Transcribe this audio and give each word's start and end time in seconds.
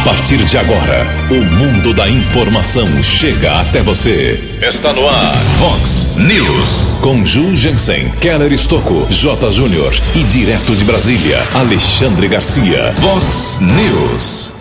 A 0.00 0.02
partir 0.02 0.38
de 0.38 0.56
agora, 0.56 1.06
o 1.30 1.44
mundo 1.56 1.92
da 1.92 2.08
informação 2.08 3.02
chega 3.02 3.60
até 3.60 3.82
você. 3.82 4.42
Está 4.66 4.94
no 4.94 5.06
ar, 5.06 5.36
Fox 5.58 6.16
News. 6.16 6.96
Com 7.02 7.24
Ju 7.24 7.54
Jensen, 7.54 8.08
Keller 8.18 8.50
Estocco, 8.50 9.06
J. 9.10 9.52
Júnior 9.52 9.92
e 10.14 10.22
direto 10.24 10.74
de 10.74 10.84
Brasília, 10.84 11.38
Alexandre 11.52 12.28
Garcia. 12.28 12.94
Fox 12.94 13.60
News. 13.60 14.52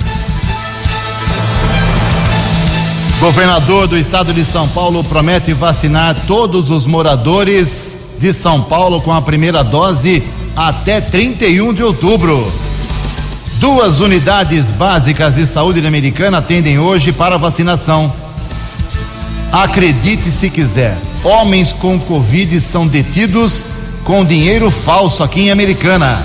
Governador 3.21 3.87
do 3.87 3.97
estado 3.97 4.33
de 4.33 4.43
São 4.43 4.67
Paulo 4.67 5.05
promete 5.05 5.53
vacinar 5.53 6.19
todos 6.27 6.69
os 6.69 6.85
moradores 6.85 7.97
de 8.19 8.33
São 8.33 8.61
Paulo 8.61 8.99
com 8.99 9.13
a 9.13 9.21
primeira 9.21 9.63
dose 9.63 10.21
até 10.53 10.99
31 10.99 11.73
de 11.73 11.81
outubro. 11.81 12.51
Duas 13.59 13.99
unidades 13.99 14.71
básicas 14.71 15.35
de 15.35 15.45
saúde 15.45 15.85
americana 15.85 16.37
atendem 16.37 16.79
hoje 16.79 17.11
para 17.11 17.37
vacinação. 17.37 18.11
Acredite 19.51 20.31
se 20.31 20.49
quiser, 20.49 20.97
homens 21.25 21.73
com 21.73 21.99
Covid 21.99 22.61
são 22.61 22.87
detidos 22.87 23.61
com 24.05 24.23
dinheiro 24.23 24.71
falso 24.71 25.21
aqui 25.21 25.41
em 25.41 25.51
Americana. 25.51 26.23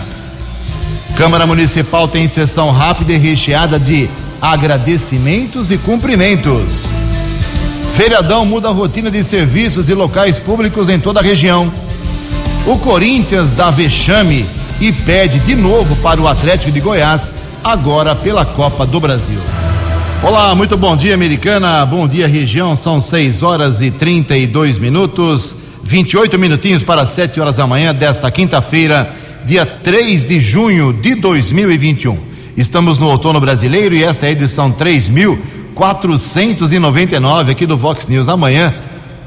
Câmara 1.16 1.44
Municipal 1.44 2.06
tem 2.06 2.28
sessão 2.28 2.70
rápida 2.70 3.14
e 3.14 3.18
recheada 3.18 3.80
de 3.80 4.08
agradecimentos 4.40 5.72
e 5.72 5.76
cumprimentos. 5.76 6.86
Feriadão 7.96 8.46
muda 8.46 8.68
a 8.68 8.72
rotina 8.72 9.10
de 9.10 9.24
serviços 9.24 9.88
e 9.88 9.94
locais 9.94 10.38
públicos 10.38 10.88
em 10.88 11.00
toda 11.00 11.18
a 11.18 11.22
região. 11.22 11.72
O 12.64 12.78
Corinthians 12.78 13.50
dá 13.50 13.72
vexame 13.72 14.46
e 14.80 14.92
perde 14.92 15.38
de 15.40 15.54
novo 15.54 15.96
para 15.96 16.20
o 16.20 16.28
Atlético 16.28 16.72
de 16.72 16.80
Goiás, 16.80 17.32
agora 17.62 18.14
pela 18.14 18.44
Copa 18.44 18.84
do 18.84 19.00
Brasil. 19.00 19.38
Olá, 20.22 20.54
muito 20.54 20.76
bom 20.76 20.94
dia, 20.96 21.14
americana. 21.14 21.84
Bom 21.84 22.08
dia, 22.08 22.26
região. 22.26 22.74
São 22.74 22.98
6 23.00 23.42
horas 23.42 23.82
e 23.82 23.90
32 23.90 24.78
minutos, 24.78 25.56
28 25.82 26.38
minutinhos 26.38 26.82
para 26.82 27.04
7 27.04 27.38
horas 27.40 27.58
da 27.58 27.66
manhã 27.66 27.94
desta 27.94 28.30
quinta-feira, 28.30 29.14
dia 29.44 29.66
3 29.66 30.24
de 30.24 30.40
junho 30.40 30.94
de 30.94 31.14
2021. 31.14 32.16
Estamos 32.56 32.98
no 32.98 33.08
outono 33.08 33.40
brasileiro 33.40 33.94
e 33.94 34.02
esta 34.02 34.24
é 34.26 34.30
a 34.30 34.32
edição 34.32 34.70
3499 34.70 37.52
aqui 37.52 37.66
do 37.66 37.76
Vox 37.76 38.08
News. 38.08 38.28
Amanhã, 38.28 38.72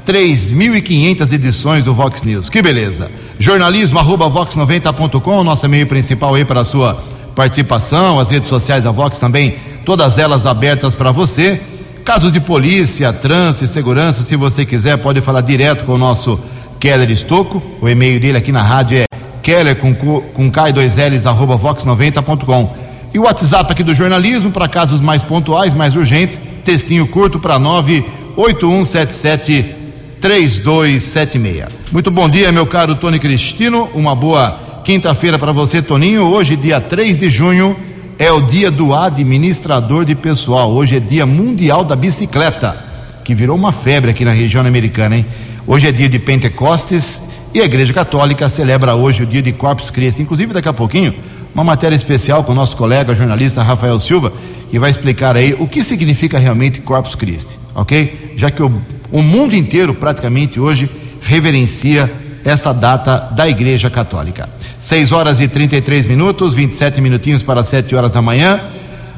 3.500 0.06 1.32
edições 1.32 1.84
do 1.84 1.94
Vox 1.94 2.22
News. 2.22 2.48
Que 2.48 2.60
beleza! 2.60 3.08
Jornalismo 3.38 4.00
arroba 4.00 4.28
vox90.com, 4.28 5.44
nosso 5.44 5.68
meio 5.68 5.86
principal 5.86 6.34
aí 6.34 6.44
para 6.44 6.62
a 6.62 6.64
sua 6.64 7.00
participação, 7.36 8.18
as 8.18 8.30
redes 8.30 8.48
sociais 8.48 8.82
da 8.82 8.90
Vox 8.90 9.20
também, 9.20 9.54
todas 9.84 10.18
elas 10.18 10.44
abertas 10.44 10.96
para 10.96 11.12
você. 11.12 11.60
Casos 12.04 12.32
de 12.32 12.40
polícia, 12.40 13.12
trânsito 13.12 13.64
e 13.64 13.68
segurança, 13.68 14.24
se 14.24 14.34
você 14.34 14.66
quiser, 14.66 14.96
pode 14.96 15.20
falar 15.20 15.42
direto 15.42 15.84
com 15.84 15.92
o 15.92 15.98
nosso 15.98 16.40
Keller 16.80 17.08
Estocco. 17.10 17.62
O 17.80 17.88
e-mail 17.88 18.18
dele 18.18 18.38
aqui 18.38 18.50
na 18.50 18.62
rádio 18.62 18.98
é 18.98 19.04
keller 19.40 19.76
com, 19.76 19.94
com 19.94 20.50
K2Ls 20.50 21.26
arroba 21.26 21.56
vox90.com. 21.56 22.76
E 23.14 23.20
o 23.20 23.22
WhatsApp 23.22 23.70
aqui 23.70 23.84
do 23.84 23.94
jornalismo 23.94 24.50
para 24.50 24.66
casos 24.66 25.00
mais 25.00 25.22
pontuais, 25.22 25.74
mais 25.74 25.94
urgentes, 25.94 26.40
textinho 26.64 27.06
curto 27.06 27.38
para 27.38 27.56
98177 27.56 29.77
3276. 30.20 31.66
Muito 31.92 32.10
bom 32.10 32.28
dia, 32.28 32.50
meu 32.50 32.66
caro 32.66 32.94
Tony 32.96 33.18
Cristino. 33.18 33.88
Uma 33.94 34.14
boa 34.14 34.58
quinta-feira 34.84 35.38
para 35.38 35.52
você, 35.52 35.80
Toninho. 35.80 36.24
Hoje, 36.24 36.56
dia 36.56 36.80
3 36.80 37.16
de 37.18 37.30
junho, 37.30 37.76
é 38.18 38.32
o 38.32 38.40
dia 38.40 38.70
do 38.70 38.92
administrador 38.94 40.04
de 40.04 40.14
pessoal. 40.14 40.72
Hoje 40.72 40.96
é 40.96 41.00
dia 41.00 41.24
mundial 41.24 41.84
da 41.84 41.94
bicicleta, 41.94 42.76
que 43.24 43.34
virou 43.34 43.56
uma 43.56 43.70
febre 43.70 44.10
aqui 44.10 44.24
na 44.24 44.32
região 44.32 44.66
americana, 44.66 45.16
hein? 45.16 45.26
Hoje 45.66 45.86
é 45.86 45.92
dia 45.92 46.08
de 46.08 46.18
Pentecostes 46.18 47.24
e 47.54 47.60
a 47.60 47.64
Igreja 47.64 47.92
Católica 47.92 48.48
celebra 48.48 48.94
hoje 48.94 49.22
o 49.22 49.26
dia 49.26 49.42
de 49.42 49.52
Corpus 49.52 49.90
Christi. 49.90 50.22
Inclusive, 50.22 50.52
daqui 50.52 50.68
a 50.68 50.72
pouquinho, 50.72 51.14
uma 51.54 51.62
matéria 51.62 51.94
especial 51.94 52.42
com 52.42 52.52
o 52.52 52.54
nosso 52.54 52.76
colega 52.76 53.14
jornalista 53.14 53.62
Rafael 53.62 53.98
Silva, 54.00 54.32
que 54.68 54.78
vai 54.78 54.90
explicar 54.90 55.36
aí 55.36 55.54
o 55.58 55.68
que 55.68 55.82
significa 55.82 56.38
realmente 56.38 56.80
Corpus 56.80 57.14
Christi, 57.14 57.58
ok? 57.74 58.32
Já 58.36 58.50
que 58.50 58.62
o 58.62 58.72
o 59.10 59.22
mundo 59.22 59.54
inteiro, 59.54 59.94
praticamente 59.94 60.60
hoje, 60.60 60.88
reverencia 61.22 62.10
esta 62.44 62.72
data 62.72 63.30
da 63.32 63.48
Igreja 63.48 63.90
Católica. 63.90 64.48
6 64.78 65.12
horas 65.12 65.40
e 65.40 65.48
33 65.48 66.06
minutos, 66.06 66.54
27 66.54 67.00
minutinhos 67.00 67.42
para 67.42 67.64
7 67.64 67.94
horas 67.96 68.12
da 68.12 68.22
manhã. 68.22 68.60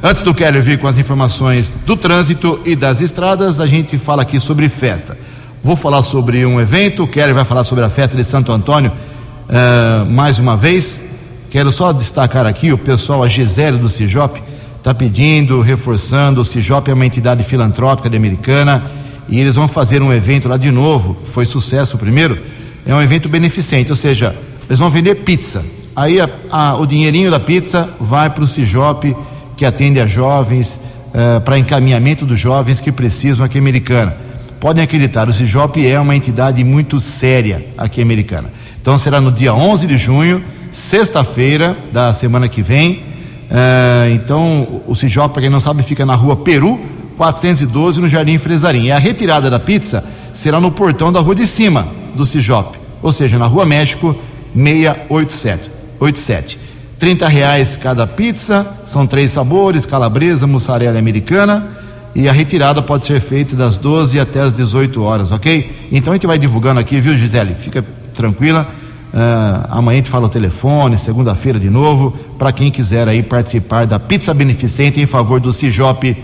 Antes 0.02 0.22
do 0.22 0.32
Keller 0.32 0.62
vir 0.62 0.78
com 0.78 0.86
as 0.86 0.96
informações 0.96 1.70
do 1.84 1.96
trânsito 1.96 2.60
e 2.64 2.74
das 2.74 3.00
estradas, 3.00 3.60
a 3.60 3.66
gente 3.66 3.98
fala 3.98 4.22
aqui 4.22 4.40
sobre 4.40 4.68
festa. 4.68 5.16
Vou 5.62 5.76
falar 5.76 6.02
sobre 6.02 6.46
um 6.46 6.58
evento, 6.58 7.02
o 7.02 7.08
Keller 7.08 7.34
vai 7.34 7.44
falar 7.44 7.64
sobre 7.64 7.84
a 7.84 7.90
festa 7.90 8.16
de 8.16 8.24
Santo 8.24 8.50
Antônio 8.50 8.90
uh, 8.90 10.06
mais 10.06 10.38
uma 10.38 10.56
vez. 10.56 11.04
Quero 11.50 11.70
só 11.70 11.92
destacar 11.92 12.46
aqui 12.46 12.72
o 12.72 12.78
pessoal, 12.78 13.22
a 13.22 13.28
Gisele 13.28 13.76
do 13.76 13.88
Cijop, 13.88 14.40
está 14.78 14.94
pedindo, 14.94 15.60
reforçando, 15.60 16.40
o 16.40 16.44
Cijop 16.44 16.90
é 16.90 16.94
uma 16.94 17.04
entidade 17.04 17.42
filantrópica 17.42 18.08
de 18.08 18.16
Americana 18.16 18.99
e 19.30 19.38
eles 19.38 19.54
vão 19.54 19.68
fazer 19.68 20.02
um 20.02 20.12
evento 20.12 20.48
lá 20.48 20.56
de 20.56 20.70
novo, 20.70 21.16
foi 21.24 21.46
sucesso 21.46 21.96
o 21.96 21.98
primeiro, 21.98 22.36
é 22.84 22.92
um 22.92 23.00
evento 23.00 23.28
beneficente, 23.28 23.90
ou 23.90 23.96
seja, 23.96 24.34
eles 24.68 24.78
vão 24.78 24.90
vender 24.90 25.14
pizza. 25.16 25.64
Aí 25.94 26.20
a, 26.20 26.28
a, 26.50 26.76
o 26.76 26.84
dinheirinho 26.84 27.30
da 27.30 27.38
pizza 27.38 27.88
vai 28.00 28.28
para 28.28 28.42
o 28.42 28.46
Cijop, 28.46 29.16
que 29.56 29.64
atende 29.64 30.00
a 30.00 30.06
jovens, 30.06 30.80
uh, 31.10 31.40
para 31.42 31.58
encaminhamento 31.58 32.26
dos 32.26 32.38
jovens 32.38 32.80
que 32.80 32.90
precisam 32.90 33.44
aqui 33.44 33.58
em 33.58 33.60
Americana. 33.60 34.16
Podem 34.58 34.82
acreditar, 34.82 35.28
o 35.28 35.32
Cijop 35.32 35.86
é 35.86 35.98
uma 35.98 36.16
entidade 36.16 36.62
muito 36.64 37.00
séria 37.00 37.64
aqui 37.78 38.00
em 38.00 38.04
Americana. 38.04 38.50
Então 38.80 38.98
será 38.98 39.20
no 39.20 39.30
dia 39.30 39.54
11 39.54 39.86
de 39.86 39.96
junho, 39.96 40.42
sexta-feira 40.72 41.76
da 41.92 42.12
semana 42.12 42.48
que 42.48 42.62
vem. 42.62 43.02
Uh, 43.50 44.12
então 44.12 44.82
o 44.86 44.94
Cijop, 44.94 45.32
para 45.32 45.42
quem 45.42 45.50
não 45.50 45.60
sabe, 45.60 45.82
fica 45.82 46.04
na 46.04 46.14
rua 46.14 46.36
Peru, 46.36 46.80
412 47.20 48.00
no 48.00 48.08
Jardim 48.08 48.38
Fresarim. 48.38 48.84
E 48.84 48.90
a 48.90 48.98
retirada 48.98 49.50
da 49.50 49.60
pizza 49.60 50.02
será 50.32 50.58
no 50.58 50.70
portão 50.70 51.12
da 51.12 51.20
rua 51.20 51.34
de 51.34 51.46
cima 51.46 51.86
do 52.14 52.24
Cijop, 52.24 52.78
ou 53.02 53.12
seja, 53.12 53.38
na 53.38 53.44
Rua 53.44 53.66
México 53.66 54.16
687. 54.54 55.70
87. 56.00 56.58
30 56.98 57.28
reais 57.28 57.76
cada 57.76 58.06
pizza, 58.06 58.66
são 58.86 59.06
três 59.06 59.32
sabores, 59.32 59.84
calabresa, 59.84 60.46
mussarela 60.46 60.98
americana, 60.98 61.68
e 62.14 62.26
a 62.26 62.32
retirada 62.32 62.80
pode 62.80 63.04
ser 63.04 63.20
feita 63.20 63.54
das 63.54 63.76
12 63.76 64.18
até 64.18 64.40
as 64.40 64.54
18 64.54 65.02
horas, 65.02 65.30
ok? 65.30 65.88
Então 65.92 66.14
a 66.14 66.16
gente 66.16 66.26
vai 66.26 66.38
divulgando 66.38 66.80
aqui, 66.80 67.02
viu, 67.02 67.14
Gisele? 67.14 67.54
Fica 67.54 67.84
tranquila. 68.14 68.66
Uh, 69.12 69.66
amanhã 69.68 69.96
a 69.96 69.98
gente 69.98 70.10
fala 70.10 70.24
o 70.24 70.30
telefone, 70.30 70.96
segunda-feira 70.96 71.58
de 71.58 71.68
novo, 71.68 72.16
para 72.38 72.50
quem 72.50 72.70
quiser 72.70 73.08
aí 73.08 73.22
participar 73.22 73.86
da 73.86 73.98
pizza 73.98 74.32
beneficente 74.32 75.00
em 75.00 75.06
favor 75.06 75.38
do 75.38 75.52
Cijop 75.52 76.16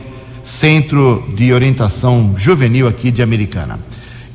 Centro 0.46 1.24
de 1.34 1.52
Orientação 1.52 2.32
Juvenil 2.36 2.86
aqui 2.86 3.10
de 3.10 3.20
Americana. 3.20 3.80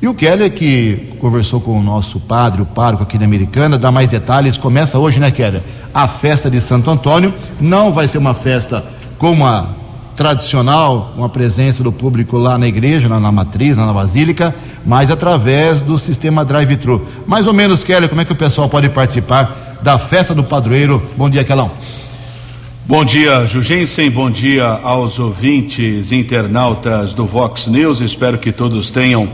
E 0.00 0.06
o 0.06 0.12
Keller, 0.12 0.52
que 0.52 1.14
conversou 1.18 1.58
com 1.58 1.78
o 1.78 1.82
nosso 1.82 2.20
padre, 2.20 2.60
o 2.60 2.66
pároco 2.66 3.02
aqui 3.02 3.16
de 3.16 3.24
Americana, 3.24 3.78
dá 3.78 3.90
mais 3.90 4.10
detalhes. 4.10 4.58
Começa 4.58 4.98
hoje, 4.98 5.18
né, 5.18 5.30
Keller? 5.30 5.62
A 5.94 6.06
festa 6.06 6.50
de 6.50 6.60
Santo 6.60 6.90
Antônio. 6.90 7.32
Não 7.58 7.92
vai 7.92 8.06
ser 8.06 8.18
uma 8.18 8.34
festa 8.34 8.84
como 9.16 9.46
a 9.46 9.66
tradicional, 10.14 11.14
uma 11.16 11.30
presença 11.30 11.82
do 11.82 11.90
público 11.90 12.36
lá 12.36 12.58
na 12.58 12.68
igreja, 12.68 13.08
lá 13.08 13.18
na 13.18 13.32
matriz, 13.32 13.78
lá 13.78 13.86
na 13.86 13.94
basílica, 13.94 14.54
mas 14.84 15.10
através 15.10 15.80
do 15.80 15.98
sistema 15.98 16.44
drive-thru. 16.44 17.06
Mais 17.26 17.46
ou 17.46 17.54
menos, 17.54 17.82
Keller, 17.82 18.10
como 18.10 18.20
é 18.20 18.24
que 18.26 18.32
o 18.32 18.36
pessoal 18.36 18.68
pode 18.68 18.90
participar 18.90 19.78
da 19.80 19.98
festa 19.98 20.34
do 20.34 20.44
padroeiro? 20.44 21.02
Bom 21.16 21.30
dia, 21.30 21.42
Kelão. 21.42 21.70
Bom 22.92 23.06
dia, 23.06 23.46
Jugensen. 23.46 24.10
Bom 24.10 24.30
dia 24.30 24.66
aos 24.66 25.18
ouvintes 25.18 26.12
internautas 26.12 27.14
do 27.14 27.24
Vox 27.24 27.66
News. 27.66 28.02
Espero 28.02 28.36
que 28.36 28.52
todos 28.52 28.90
tenham 28.90 29.30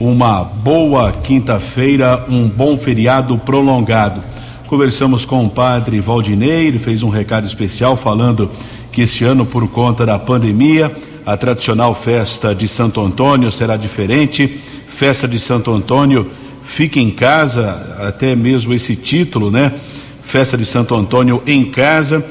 uma 0.00 0.42
boa 0.42 1.12
quinta-feira, 1.12 2.24
um 2.30 2.48
bom 2.48 2.78
feriado 2.78 3.36
prolongado. 3.36 4.24
Conversamos 4.68 5.26
com 5.26 5.44
o 5.44 5.50
padre 5.50 6.00
Valdinei, 6.00 6.68
ele 6.68 6.78
fez 6.78 7.02
um 7.02 7.10
recado 7.10 7.46
especial 7.46 7.94
falando 7.94 8.50
que 8.90 9.02
este 9.02 9.22
ano, 9.22 9.44
por 9.44 9.68
conta 9.68 10.06
da 10.06 10.18
pandemia, 10.18 10.90
a 11.26 11.36
tradicional 11.36 11.94
festa 11.94 12.54
de 12.54 12.66
Santo 12.66 13.02
Antônio 13.02 13.52
será 13.52 13.76
diferente. 13.76 14.48
Festa 14.88 15.28
de 15.28 15.38
Santo 15.38 15.70
Antônio, 15.70 16.26
fique 16.64 16.98
em 16.98 17.10
casa, 17.10 17.98
até 18.00 18.34
mesmo 18.34 18.72
esse 18.72 18.96
título, 18.96 19.50
né? 19.50 19.74
Festa 20.22 20.56
de 20.56 20.64
Santo 20.64 20.94
Antônio 20.94 21.42
em 21.46 21.66
casa 21.66 22.24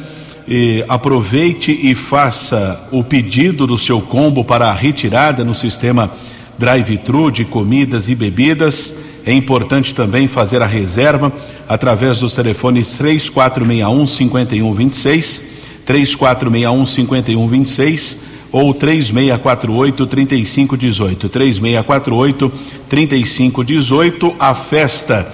aproveite 0.88 1.72
e 1.72 1.96
faça 1.96 2.88
o 2.92 3.04
pedido 3.04 3.66
do 3.66 3.78
seu 3.78 4.02
combo 4.02 4.44
para 4.44 4.68
a 4.68 4.74
retirada 4.74 5.44
no 5.44 5.56
sistema 5.56 6.12
drive-thru 6.58 7.32
de 7.32 7.46
comidas 7.46 8.10
e 8.10 8.16
bebidas. 8.16 8.94
É 9.26 9.34
importante 9.34 9.96
também 9.96 10.28
fazer 10.28 10.62
a 10.62 10.68
reserva 10.68 11.32
através 11.68 12.20
dos 12.20 12.36
telefones 12.36 12.98
3461 12.98 14.06
5126, 14.06 15.44
3461 15.86 16.86
5126 16.86 18.18
ou 18.52 18.74
3648 18.74 20.06
3518. 20.08 21.30
3648 21.30 22.52
3518. 22.90 24.36
A 24.38 24.54
festa 24.54 25.28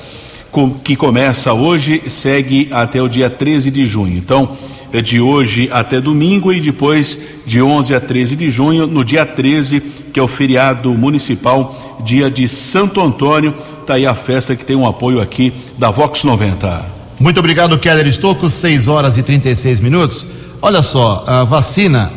que 0.83 0.95
começa 0.95 1.53
hoje 1.53 2.01
segue 2.07 2.69
até 2.71 3.01
o 3.01 3.07
dia 3.07 3.29
13 3.29 3.69
de 3.69 3.85
junho. 3.85 4.17
Então, 4.17 4.49
de 5.03 5.21
hoje 5.21 5.69
até 5.71 6.01
domingo 6.01 6.51
e 6.51 6.59
depois 6.59 7.19
de 7.45 7.61
11 7.61 7.93
a 7.93 8.01
13 8.01 8.35
de 8.35 8.49
junho, 8.49 8.87
no 8.87 9.03
dia 9.05 9.25
13, 9.25 9.79
que 10.11 10.19
é 10.19 10.23
o 10.23 10.27
feriado 10.27 10.91
municipal, 10.93 11.99
dia 12.03 12.29
de 12.29 12.47
Santo 12.47 12.99
Antônio. 12.99 13.53
Tá 13.85 13.95
aí 13.95 14.05
a 14.05 14.15
festa 14.15 14.55
que 14.55 14.65
tem 14.65 14.75
um 14.75 14.87
apoio 14.87 15.21
aqui 15.21 15.53
da 15.77 15.91
Vox 15.91 16.23
90. 16.23 16.85
Muito 17.19 17.39
obrigado, 17.39 17.77
Keller 17.77 18.07
Estocco, 18.07 18.49
6 18.49 18.87
horas 18.87 19.17
e 19.17 19.23
36 19.23 19.79
minutos. 19.79 20.27
Olha 20.61 20.81
só, 20.81 21.23
a 21.27 21.43
vacina 21.43 22.11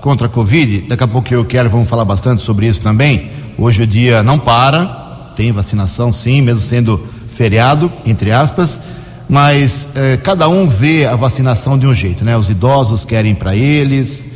contra 0.00 0.26
a 0.26 0.30
Covid, 0.30 0.82
daqui 0.88 1.04
a 1.04 1.08
pouco 1.08 1.32
eu 1.32 1.40
e 1.40 1.42
o 1.42 1.44
Keller 1.44 1.70
vamos 1.70 1.88
falar 1.88 2.04
bastante 2.04 2.40
sobre 2.42 2.66
isso 2.66 2.82
também. 2.82 3.30
Hoje 3.56 3.82
o 3.82 3.86
dia 3.86 4.22
não 4.22 4.38
para, 4.38 5.32
tem 5.36 5.52
vacinação 5.52 6.12
sim, 6.12 6.42
mesmo 6.42 6.60
sendo 6.60 7.00
feriado, 7.30 7.90
entre 8.04 8.32
aspas, 8.32 8.80
mas 9.28 9.88
eh, 9.94 10.18
cada 10.22 10.48
um 10.48 10.66
vê 10.66 11.04
a 11.04 11.14
vacinação 11.14 11.78
de 11.78 11.86
um 11.86 11.94
jeito, 11.94 12.24
né? 12.24 12.36
Os 12.36 12.48
idosos 12.48 13.04
querem 13.04 13.34
para 13.34 13.54
eles, 13.54 14.26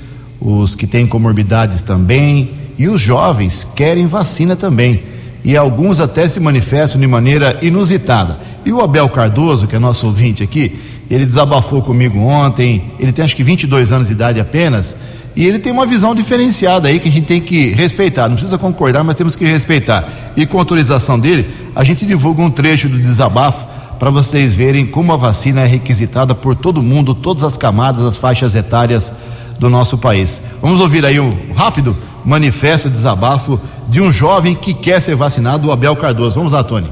os 0.41 0.75
que 0.75 0.87
têm 0.87 1.06
comorbidades 1.06 1.81
também, 1.81 2.50
e 2.79 2.89
os 2.89 3.00
jovens 3.00 3.67
querem 3.75 4.06
vacina 4.06 4.55
também. 4.55 5.03
E 5.44 5.56
alguns 5.56 5.99
até 5.99 6.29
se 6.29 6.39
manifestam 6.39 7.00
de 7.00 7.06
maneira 7.06 7.59
inusitada. 7.62 8.39
E 8.65 8.73
o 8.73 8.81
Abel 8.81 9.09
Cardoso, 9.09 9.67
que 9.67 9.75
é 9.75 9.79
nosso 9.79 10.06
ouvinte 10.06 10.43
aqui, 10.43 10.79
ele 11.11 11.25
desabafou 11.27 11.83
comigo 11.83 12.19
ontem, 12.19 12.85
ele 12.99 13.12
tem 13.12 13.25
acho 13.25 13.35
que 13.35 13.43
22 13.43 13.93
anos 13.93 14.09
de 14.09 14.12
idade 14.12 14.41
apenas, 14.41 14.97
e 15.35 15.47
ele 15.47 15.59
tem 15.59 15.73
uma 15.73 15.87
visão 15.87 16.15
diferenciada 16.15 16.89
aí 16.89 17.00
que 17.00 17.09
a 17.09 17.12
gente 17.12 17.25
tem 17.25 17.41
que 17.41 17.71
respeitar. 17.71 18.29
Não 18.29 18.37
precisa 18.37 18.59
concordar, 18.59 19.03
mas 19.03 19.17
temos 19.17 19.35
que 19.35 19.44
respeitar. 19.44 20.33
E 20.37 20.44
com 20.44 20.59
autorização 20.59 21.19
dele, 21.19 21.49
a 21.75 21.83
gente 21.83 22.05
divulga 22.05 22.43
um 22.43 22.50
trecho 22.50 22.89
do 22.89 22.99
desabafo 22.99 23.71
para 23.99 24.11
vocês 24.11 24.55
verem 24.55 24.87
como 24.87 25.12
a 25.12 25.17
vacina 25.17 25.62
é 25.62 25.67
requisitada 25.67 26.35
por 26.35 26.56
todo 26.56 26.83
mundo, 26.83 27.15
todas 27.15 27.44
as 27.44 27.56
camadas, 27.56 28.05
as 28.05 28.17
faixas 28.17 28.55
etárias 28.55 29.12
do 29.59 29.69
nosso 29.69 29.97
país. 29.97 30.43
Vamos 30.61 30.81
ouvir 30.81 31.05
aí 31.05 31.21
um 31.21 31.53
rápido 31.55 31.97
manifesto, 32.25 32.89
desabafo 32.89 33.61
de 33.89 34.00
um 34.00 34.11
jovem 34.11 34.55
que 34.55 34.75
quer 34.75 35.00
ser 35.00 35.15
vacinado, 35.15 35.69
o 35.69 35.73
Abel 35.73 35.94
Cardoso. 35.97 36.37
Vamos 36.37 36.53
lá, 36.53 36.65
Tony. 36.65 36.91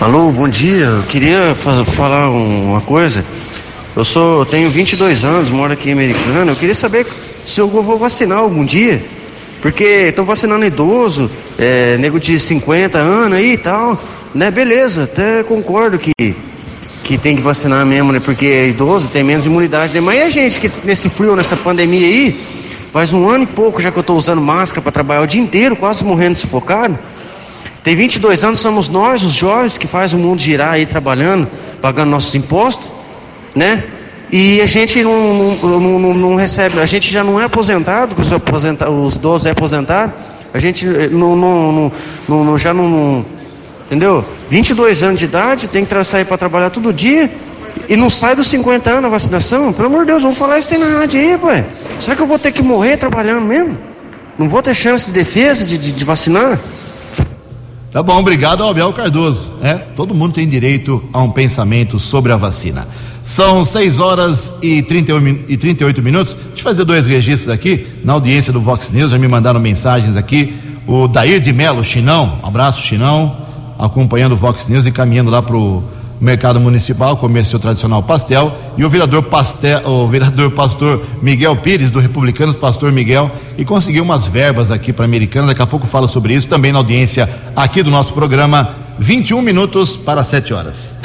Alô, 0.00 0.30
bom 0.30 0.48
dia. 0.48 0.84
Eu 0.84 1.02
queria 1.04 1.54
falar 1.54 2.30
uma 2.30 2.80
coisa. 2.80 3.24
Eu 3.96 4.04
sou, 4.04 4.46
tenho 4.46 4.70
22 4.70 5.24
anos, 5.24 5.50
moro 5.50 5.72
aqui 5.72 5.88
em 5.88 5.92
Americana. 5.92 6.52
Eu 6.52 6.56
queria 6.56 6.74
saber 6.74 7.06
se 7.44 7.60
eu 7.60 7.68
vou 7.68 7.98
vacinar 7.98 8.38
algum 8.38 8.64
dia. 8.64 9.02
Porque 9.60 9.84
estão 10.08 10.24
vacinando 10.24 10.64
idoso, 10.64 11.28
é, 11.58 11.96
nego 11.96 12.20
de 12.20 12.38
50 12.38 12.96
anos 12.96 13.38
aí 13.38 13.54
e 13.54 13.56
tal. 13.56 14.00
Né, 14.38 14.52
beleza, 14.52 15.02
até 15.02 15.42
concordo 15.42 15.98
que, 15.98 16.12
que 17.02 17.18
tem 17.18 17.34
que 17.34 17.42
vacinar 17.42 17.84
mesmo, 17.84 18.12
né? 18.12 18.20
Porque 18.20 18.46
é 18.46 18.68
idoso, 18.68 19.10
tem 19.10 19.24
menos 19.24 19.46
imunidade, 19.46 19.92
né? 19.92 20.00
Mas 20.00 20.16
e 20.16 20.22
a 20.22 20.28
gente 20.28 20.60
que 20.60 20.70
nesse 20.84 21.10
frio, 21.10 21.34
nessa 21.34 21.56
pandemia 21.56 22.06
aí, 22.06 22.40
faz 22.92 23.12
um 23.12 23.28
ano 23.28 23.42
e 23.42 23.46
pouco 23.48 23.82
já 23.82 23.90
que 23.90 23.98
eu 23.98 24.00
estou 24.00 24.16
usando 24.16 24.40
máscara 24.40 24.80
para 24.80 24.92
trabalhar 24.92 25.22
o 25.22 25.26
dia 25.26 25.42
inteiro, 25.42 25.74
quase 25.74 26.04
morrendo 26.04 26.36
sufocado. 26.36 26.96
Tem 27.82 27.96
22 27.96 28.44
anos, 28.44 28.60
somos 28.60 28.88
nós, 28.88 29.24
os 29.24 29.32
jovens, 29.32 29.76
que 29.76 29.88
faz 29.88 30.12
o 30.12 30.16
mundo 30.16 30.40
girar 30.40 30.74
aí 30.74 30.86
trabalhando, 30.86 31.48
pagando 31.82 32.08
nossos 32.08 32.32
impostos, 32.36 32.92
né? 33.56 33.82
E 34.30 34.60
a 34.60 34.66
gente 34.66 35.02
não, 35.02 35.58
não, 35.60 35.80
não, 35.80 36.14
não 36.14 36.34
recebe, 36.36 36.78
a 36.78 36.86
gente 36.86 37.10
já 37.10 37.24
não 37.24 37.40
é 37.40 37.44
aposentado, 37.46 38.14
os, 38.16 38.32
aposenta, 38.32 38.88
os 38.88 39.16
idosos 39.16 39.48
é 39.48 39.50
aposentado, 39.50 40.12
a 40.54 40.60
gente 40.60 40.86
não, 40.86 41.34
não, 41.34 41.92
não, 42.28 42.56
já 42.56 42.72
não, 42.72 43.24
entendeu? 43.88 44.22
22 44.50 45.02
anos 45.02 45.18
de 45.18 45.24
idade, 45.24 45.66
tem 45.66 45.84
que 45.84 46.04
sair 46.04 46.26
para 46.26 46.36
trabalhar 46.36 46.70
todo 46.70 46.92
dia 46.92 47.30
e 47.88 47.96
não 47.96 48.10
sai 48.10 48.36
dos 48.36 48.46
50 48.46 48.90
anos 48.90 49.04
a 49.06 49.08
vacinação? 49.08 49.72
Pelo 49.72 49.88
amor 49.88 50.00
de 50.00 50.08
Deus, 50.08 50.22
vamos 50.22 50.36
falar 50.36 50.58
isso 50.58 50.74
aí 50.74 50.80
na 50.80 50.86
rádio 50.86 51.20
aí, 51.20 51.38
pai. 51.38 51.66
Será 51.98 52.14
que 52.14 52.22
eu 52.22 52.26
vou 52.26 52.38
ter 52.38 52.52
que 52.52 52.62
morrer 52.62 52.98
trabalhando 52.98 53.44
mesmo? 53.44 53.76
Não 54.38 54.48
vou 54.48 54.62
ter 54.62 54.74
chance 54.74 55.06
de 55.06 55.12
defesa 55.12 55.64
de, 55.64 55.78
de, 55.78 55.92
de 55.92 56.04
vacinar? 56.04 56.58
Tá 57.90 58.02
bom, 58.02 58.18
obrigado 58.18 58.62
ao 58.62 58.70
Abel 58.70 58.92
Cardoso. 58.92 59.50
É, 59.62 59.74
todo 59.74 60.14
mundo 60.14 60.34
tem 60.34 60.46
direito 60.46 61.02
a 61.12 61.22
um 61.22 61.30
pensamento 61.30 61.98
sobre 61.98 62.30
a 62.30 62.36
vacina. 62.36 62.86
São 63.22 63.64
6 63.64 63.98
horas 63.98 64.52
e 64.62 64.82
38, 64.82 65.44
e 65.48 65.56
38 65.56 66.02
minutos. 66.02 66.34
Deixa 66.34 66.60
eu 66.60 66.64
fazer 66.64 66.84
dois 66.84 67.06
registros 67.06 67.48
aqui. 67.48 67.86
Na 68.04 68.12
audiência 68.12 68.52
do 68.52 68.60
Vox 68.60 68.90
News, 68.90 69.10
já 69.10 69.18
me 69.18 69.26
mandaram 69.26 69.58
mensagens 69.58 70.16
aqui. 70.16 70.54
O 70.86 71.08
Dair 71.08 71.40
de 71.40 71.52
Melo, 71.52 71.82
Chinão, 71.82 72.38
um 72.42 72.46
abraço, 72.46 72.80
Chinão, 72.82 73.47
acompanhando 73.78 74.32
o 74.32 74.36
Vox 74.36 74.66
News 74.68 74.86
e 74.86 74.90
caminhando 74.90 75.30
lá 75.30 75.40
pro 75.40 75.82
mercado 76.20 76.58
municipal, 76.58 77.16
comer 77.16 77.44
seu 77.44 77.58
tradicional 77.58 78.02
pastel, 78.02 78.52
e 78.76 78.84
o 78.84 78.90
vereador, 78.90 79.22
pastel, 79.22 79.86
o 79.86 80.08
vereador 80.08 80.50
pastor 80.50 81.00
Miguel 81.22 81.56
Pires, 81.56 81.90
do 81.90 82.00
Republicanos, 82.00 82.56
pastor 82.56 82.90
Miguel, 82.90 83.30
e 83.56 83.64
conseguiu 83.64 84.02
umas 84.02 84.26
verbas 84.26 84.70
aqui 84.70 84.92
para 84.92 85.04
Americana, 85.04 85.48
daqui 85.48 85.62
a 85.62 85.66
pouco 85.66 85.86
fala 85.86 86.08
sobre 86.08 86.34
isso, 86.34 86.48
também 86.48 86.72
na 86.72 86.78
audiência 86.78 87.28
aqui 87.54 87.82
do 87.82 87.90
nosso 87.90 88.12
programa, 88.12 88.70
21 88.98 89.40
minutos 89.40 89.96
para 89.96 90.24
7 90.24 90.52
horas. 90.52 90.96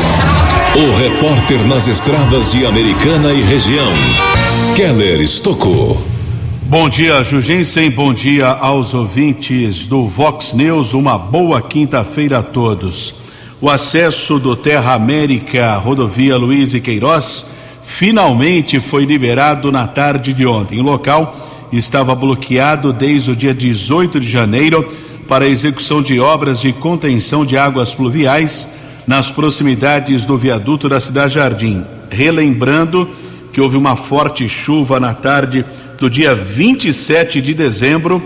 O 0.76 0.98
repórter 0.98 1.64
nas 1.68 1.88
estradas 1.88 2.52
de 2.52 2.66
Americana 2.66 3.32
e 3.32 3.42
região, 3.44 3.92
Keller 4.76 5.22
Estocou. 5.22 6.13
Bom 6.66 6.90
dia, 6.90 7.24
Jugensen, 7.24 7.92
bom 7.92 8.14
dia 8.14 8.48
aos 8.48 8.94
ouvintes 8.94 9.86
do 9.86 10.08
Vox 10.08 10.54
News, 10.54 10.94
uma 10.94 11.18
boa 11.18 11.62
quinta-feira 11.62 12.40
a 12.40 12.44
todos. 12.44 13.14
O 13.62 13.70
acesso 13.70 14.40
do 14.40 14.56
Terra 14.56 14.94
América, 14.94 15.76
rodovia 15.76 16.38
Luiz 16.38 16.74
e 16.74 16.80
Queiroz, 16.80 17.46
finalmente 17.84 18.80
foi 18.80 19.06
liberado 19.06 19.72
na 19.72 19.86
tarde 19.86 20.34
de 20.34 20.46
ontem. 20.48 20.80
O 20.80 20.84
local 20.84 21.36
estava 21.72 22.16
bloqueado 22.16 22.92
desde 22.92 23.32
o 23.32 23.36
dia 23.36 23.54
18 23.54 24.20
de 24.20 24.30
janeiro 24.30 24.88
para 25.28 25.46
a 25.46 25.50
execução 25.50 26.02
de 26.02 26.20
obras 26.20 26.62
de 26.62 26.72
contenção 26.74 27.46
de 27.46 27.58
águas 27.58 27.94
pluviais 27.94 28.68
nas 29.06 29.30
proximidades 29.30 30.26
do 30.26 30.38
viaduto 30.38 30.90
da 30.90 31.00
Cidade 31.00 31.36
Jardim. 31.36 31.86
Relembrando 32.10 33.08
que 33.52 33.62
houve 33.62 33.78
uma 33.78 33.96
forte 33.96 34.50
chuva 34.50 35.00
na 35.00 35.14
tarde 35.14 35.64
do 36.04 36.10
dia 36.10 36.36
27 36.36 37.42
de 37.42 37.54
dezembro, 37.54 38.22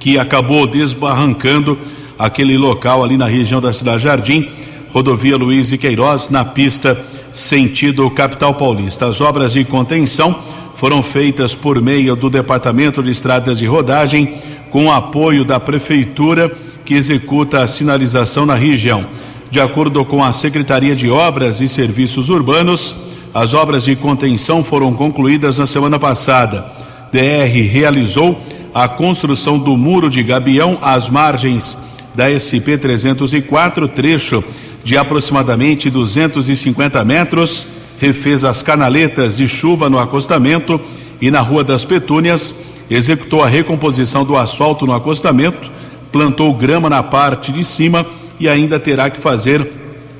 que 0.00 0.18
acabou 0.18 0.66
desbarrancando 0.66 1.78
aquele 2.18 2.56
local 2.56 3.04
ali 3.04 3.18
na 3.18 3.26
região 3.26 3.60
da 3.60 3.74
Cidade 3.74 4.04
Jardim, 4.04 4.48
rodovia 4.88 5.36
Luiz 5.36 5.70
e 5.70 5.76
Queiroz, 5.76 6.30
na 6.30 6.46
pista 6.46 6.98
sentido 7.30 8.08
capital 8.08 8.54
paulista. 8.54 9.04
As 9.04 9.20
obras 9.20 9.52
de 9.52 9.62
contenção 9.66 10.34
foram 10.76 11.02
feitas 11.02 11.54
por 11.54 11.78
meio 11.78 12.16
do 12.16 12.30
Departamento 12.30 13.02
de 13.02 13.10
Estradas 13.10 13.58
de 13.58 13.66
Rodagem, 13.66 14.36
com 14.70 14.90
apoio 14.90 15.44
da 15.44 15.60
Prefeitura, 15.60 16.50
que 16.86 16.94
executa 16.94 17.60
a 17.60 17.68
sinalização 17.68 18.46
na 18.46 18.54
região. 18.54 19.04
De 19.50 19.60
acordo 19.60 20.06
com 20.06 20.24
a 20.24 20.32
Secretaria 20.32 20.96
de 20.96 21.10
Obras 21.10 21.60
e 21.60 21.68
Serviços 21.68 22.30
Urbanos, 22.30 22.94
as 23.34 23.52
obras 23.52 23.84
de 23.84 23.94
contenção 23.94 24.64
foram 24.64 24.94
concluídas 24.94 25.58
na 25.58 25.66
semana 25.66 25.98
passada. 25.98 26.73
DR 27.14 27.68
realizou 27.70 28.36
a 28.74 28.88
construção 28.88 29.56
do 29.56 29.76
muro 29.76 30.10
de 30.10 30.20
Gabião 30.20 30.76
às 30.82 31.08
margens 31.08 31.78
da 32.12 32.26
SP 32.34 32.74
304, 32.76 33.86
trecho 33.86 34.42
de 34.82 34.98
aproximadamente 34.98 35.88
250 35.88 37.04
metros, 37.04 37.66
refez 38.00 38.42
as 38.42 38.62
canaletas 38.62 39.36
de 39.36 39.46
chuva 39.46 39.88
no 39.88 39.96
acostamento 39.96 40.80
e 41.20 41.30
na 41.30 41.40
Rua 41.40 41.62
das 41.62 41.84
Petúnias, 41.84 42.52
executou 42.90 43.44
a 43.44 43.48
recomposição 43.48 44.24
do 44.24 44.36
asfalto 44.36 44.84
no 44.84 44.92
acostamento, 44.92 45.70
plantou 46.10 46.52
grama 46.52 46.90
na 46.90 47.02
parte 47.04 47.52
de 47.52 47.62
cima 47.62 48.04
e 48.40 48.48
ainda 48.48 48.80
terá 48.80 49.08
que 49.08 49.20
fazer 49.20 49.64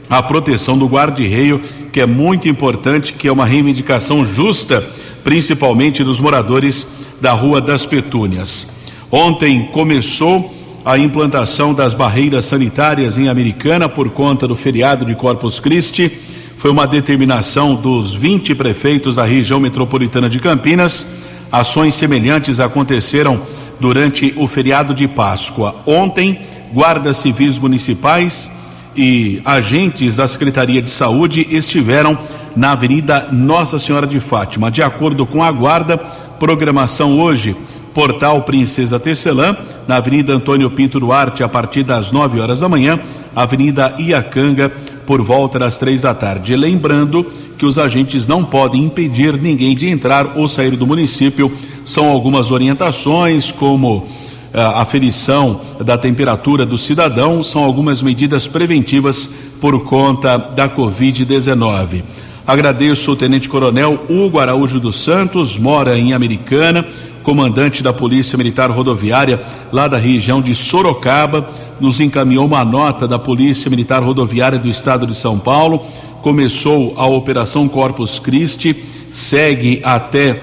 a 0.08 0.22
proteção 0.22 0.78
do 0.78 0.86
guarda-reio, 0.86 1.60
que 1.92 2.00
é 2.00 2.06
muito 2.06 2.48
importante, 2.48 3.12
que 3.12 3.26
é 3.26 3.32
uma 3.32 3.44
reivindicação 3.44 4.24
justa, 4.24 4.88
principalmente 5.24 6.04
dos 6.04 6.20
moradores 6.20 6.86
da 7.20 7.32
Rua 7.32 7.60
das 7.60 7.86
Petúnias. 7.86 8.74
Ontem 9.10 9.68
começou 9.72 10.54
a 10.84 10.98
implantação 10.98 11.72
das 11.72 11.94
barreiras 11.94 12.44
sanitárias 12.44 13.16
em 13.16 13.28
Americana 13.28 13.88
por 13.88 14.10
conta 14.10 14.46
do 14.46 14.54
feriado 14.54 15.04
de 15.04 15.14
Corpus 15.14 15.58
Christi. 15.58 16.12
Foi 16.58 16.70
uma 16.70 16.86
determinação 16.86 17.74
dos 17.74 18.12
20 18.12 18.54
prefeitos 18.54 19.16
da 19.16 19.24
região 19.24 19.58
metropolitana 19.58 20.28
de 20.28 20.38
Campinas. 20.38 21.06
Ações 21.50 21.94
semelhantes 21.94 22.60
aconteceram 22.60 23.40
durante 23.80 24.34
o 24.36 24.46
feriado 24.46 24.92
de 24.92 25.08
Páscoa. 25.08 25.74
Ontem, 25.86 26.38
guardas 26.72 27.16
civis 27.16 27.58
municipais 27.58 28.50
e 28.96 29.40
agentes 29.44 30.16
da 30.16 30.28
Secretaria 30.28 30.82
de 30.82 30.90
Saúde 30.90 31.46
estiveram 31.50 32.18
na 32.56 32.72
Avenida 32.72 33.28
Nossa 33.32 33.78
Senhora 33.78 34.06
de 34.06 34.20
Fátima. 34.20 34.70
De 34.70 34.82
acordo 34.82 35.26
com 35.26 35.42
a 35.42 35.50
guarda, 35.50 35.96
programação 36.38 37.18
hoje, 37.20 37.56
Portal 37.92 38.42
Princesa 38.42 38.98
Tecelã, 38.98 39.56
na 39.86 39.96
Avenida 39.96 40.34
Antônio 40.34 40.70
Pinto 40.70 40.98
Duarte, 40.98 41.42
a 41.42 41.48
partir 41.48 41.82
das 41.82 42.10
9 42.10 42.40
horas 42.40 42.60
da 42.60 42.68
manhã, 42.68 42.98
Avenida 43.34 43.94
Iacanga, 43.98 44.70
por 45.06 45.22
volta 45.22 45.58
das 45.58 45.78
três 45.78 46.02
da 46.02 46.14
tarde. 46.14 46.56
Lembrando 46.56 47.24
que 47.58 47.66
os 47.66 47.78
agentes 47.78 48.26
não 48.26 48.44
podem 48.44 48.84
impedir 48.84 49.34
ninguém 49.40 49.74
de 49.74 49.88
entrar 49.88 50.36
ou 50.36 50.48
sair 50.48 50.76
do 50.76 50.86
município. 50.86 51.52
São 51.84 52.08
algumas 52.08 52.50
orientações, 52.50 53.52
como 53.52 54.06
a 54.52 54.60
eh, 54.60 54.72
aferição 54.76 55.60
da 55.80 55.98
temperatura 55.98 56.64
do 56.64 56.78
cidadão, 56.78 57.42
são 57.42 57.62
algumas 57.62 58.02
medidas 58.02 58.46
preventivas 58.46 59.28
por 59.60 59.84
conta 59.84 60.36
da 60.36 60.68
Covid-19. 60.68 62.02
Agradeço 62.46 63.10
o 63.10 63.16
Tenente 63.16 63.48
Coronel 63.48 64.04
Hugo 64.06 64.38
Araújo 64.38 64.78
dos 64.78 65.02
Santos, 65.02 65.56
mora 65.56 65.98
em 65.98 66.12
Americana, 66.12 66.86
comandante 67.22 67.82
da 67.82 67.90
Polícia 67.90 68.36
Militar 68.36 68.70
Rodoviária 68.70 69.42
lá 69.72 69.88
da 69.88 69.96
região 69.96 70.42
de 70.42 70.54
Sorocaba, 70.54 71.48
nos 71.80 72.00
encaminhou 72.00 72.44
uma 72.44 72.62
nota 72.62 73.08
da 73.08 73.18
Polícia 73.18 73.70
Militar 73.70 74.02
Rodoviária 74.02 74.58
do 74.58 74.68
Estado 74.68 75.06
de 75.06 75.16
São 75.16 75.38
Paulo. 75.38 75.82
Começou 76.20 76.92
a 76.98 77.06
Operação 77.06 77.66
Corpus 77.66 78.18
Christi, 78.18 78.76
segue 79.10 79.80
até 79.82 80.38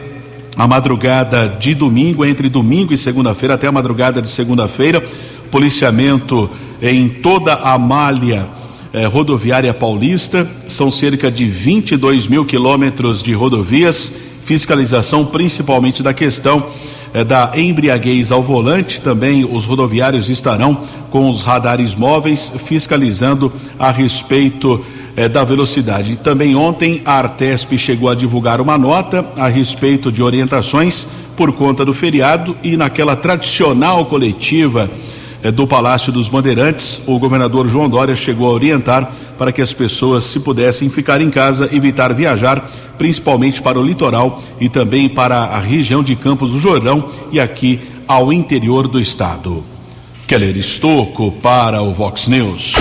a 0.57 0.67
madrugada 0.67 1.47
de 1.47 1.75
domingo, 1.75 2.25
entre 2.25 2.49
domingo 2.49 2.93
e 2.93 2.97
segunda-feira, 2.97 3.53
até 3.53 3.67
a 3.67 3.71
madrugada 3.71 4.23
de 4.23 4.29
segunda-feira. 4.29 5.05
Policiamento 5.51 6.49
em 6.81 7.07
toda 7.07 7.53
a 7.53 7.77
malha 7.77 8.47
eh, 8.93 9.05
rodoviária 9.05 9.73
paulista, 9.73 10.47
são 10.67 10.91
cerca 10.91 11.31
de 11.31 11.45
22 11.45 12.27
mil 12.27 12.45
quilômetros 12.45 13.23
de 13.23 13.33
rodovias, 13.33 14.11
fiscalização 14.43 15.25
principalmente 15.25 16.03
da 16.03 16.13
questão 16.13 16.65
eh, 17.13 17.23
da 17.23 17.51
embriaguez 17.55 18.31
ao 18.31 18.43
volante. 18.43 18.99
Também 18.99 19.45
os 19.45 19.65
rodoviários 19.65 20.29
estarão 20.29 20.77
com 21.09 21.29
os 21.29 21.41
radares 21.41 21.95
móveis 21.95 22.51
fiscalizando 22.65 23.51
a 23.79 23.91
respeito 23.91 24.83
eh, 25.15 25.27
da 25.27 25.43
velocidade. 25.43 26.17
Também 26.17 26.55
ontem 26.55 27.01
a 27.05 27.13
Artesp 27.13 27.77
chegou 27.77 28.09
a 28.09 28.15
divulgar 28.15 28.59
uma 28.59 28.77
nota 28.77 29.25
a 29.37 29.47
respeito 29.47 30.11
de 30.11 30.21
orientações 30.21 31.07
por 31.35 31.53
conta 31.53 31.85
do 31.85 31.93
feriado 31.93 32.55
e 32.61 32.75
naquela 32.75 33.15
tradicional 33.15 34.05
coletiva 34.05 34.89
do 35.49 35.65
Palácio 35.65 36.11
dos 36.11 36.29
Bandeirantes, 36.29 37.01
o 37.07 37.17
governador 37.17 37.67
João 37.67 37.89
Dória 37.89 38.15
chegou 38.15 38.47
a 38.47 38.53
orientar 38.53 39.11
para 39.37 39.51
que 39.51 39.61
as 39.61 39.73
pessoas, 39.73 40.25
se 40.25 40.39
pudessem 40.39 40.89
ficar 40.89 41.21
em 41.21 41.31
casa, 41.31 41.69
evitar 41.73 42.13
viajar 42.13 42.69
principalmente 43.01 43.63
para 43.63 43.79
o 43.79 43.83
litoral 43.83 44.43
e 44.59 44.69
também 44.69 45.09
para 45.09 45.37
a 45.37 45.59
região 45.59 46.03
de 46.03 46.15
Campos 46.15 46.51
do 46.51 46.59
Jordão 46.59 47.09
e 47.31 47.39
aqui 47.39 47.79
ao 48.07 48.31
interior 48.31 48.87
do 48.87 48.99
estado. 48.99 49.63
Keller 50.27 50.55
Estocco 50.55 51.31
para 51.41 51.81
o 51.81 51.93
Vox 51.93 52.27
News. 52.27 52.73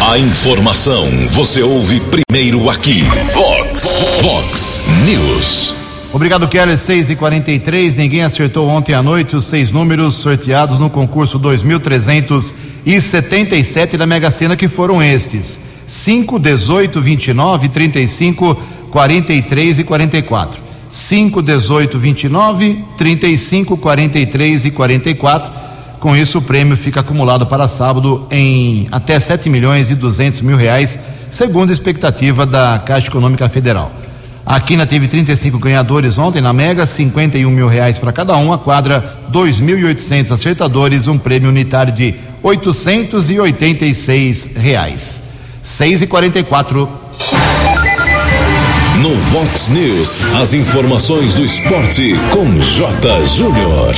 A 0.00 0.18
informação 0.18 1.08
você 1.30 1.62
ouve 1.62 2.00
primeiro 2.00 2.68
aqui. 2.68 3.02
Vox, 3.32 3.96
Vox 4.20 4.82
News. 5.06 5.81
Obrigado, 6.12 6.46
Keller. 6.46 6.76
6 6.76 7.08
e 7.08 7.16
43 7.16 7.96
Ninguém 7.96 8.22
acertou 8.22 8.68
ontem 8.68 8.94
à 8.94 9.02
noite 9.02 9.34
os 9.34 9.46
seis 9.46 9.72
números 9.72 10.16
sorteados 10.16 10.78
no 10.78 10.90
concurso 10.90 11.38
2377 11.38 13.96
da 13.96 14.06
Mega 14.06 14.30
Sena, 14.30 14.54
que 14.54 14.68
foram 14.68 15.02
estes: 15.02 15.58
5, 15.86 16.38
18, 16.38 17.00
29, 17.00 17.70
35, 17.70 18.54
43 18.90 19.78
e 19.78 19.84
44. 19.84 20.60
5, 20.90 21.42
18, 21.42 21.98
29, 21.98 22.84
35, 22.98 23.78
43 23.78 24.66
e 24.66 24.70
44. 24.70 25.50
Com 25.98 26.14
isso, 26.14 26.36
o 26.38 26.42
prêmio 26.42 26.76
fica 26.76 27.00
acumulado 27.00 27.46
para 27.46 27.66
sábado 27.66 28.26
em 28.30 28.86
até 28.92 29.18
7 29.18 29.48
milhões 29.48 29.90
e 29.90 29.94
200 29.94 30.42
mil 30.42 30.58
reais, 30.58 30.98
segundo 31.30 31.70
a 31.70 31.72
expectativa 31.72 32.44
da 32.44 32.78
Caixa 32.84 33.08
Econômica 33.08 33.48
Federal. 33.48 33.90
A 34.44 34.60
Quina 34.60 34.84
teve 34.84 35.06
35 35.06 35.58
ganhadores 35.58 36.18
ontem 36.18 36.42
na 36.42 36.52
Mega, 36.52 36.84
51 36.84 37.48
mil 37.50 37.68
reais 37.68 37.96
para 37.96 38.12
cada 38.12 38.36
um. 38.36 38.52
A 38.52 38.58
quadra, 38.58 39.18
2.800 39.32 40.32
acertadores, 40.32 41.06
um 41.06 41.16
prêmio 41.16 41.48
unitário 41.48 41.92
de 41.92 42.16
886 42.42 44.56
reais. 44.56 45.22
6 45.62 46.02
e 46.02 46.06
44 46.08 46.88
No 49.00 49.14
Vox 49.16 49.68
News, 49.68 50.16
as 50.40 50.52
informações 50.52 51.34
do 51.34 51.44
esporte 51.44 52.16
com 52.32 52.60
J. 52.60 53.26
Júnior. 53.26 53.94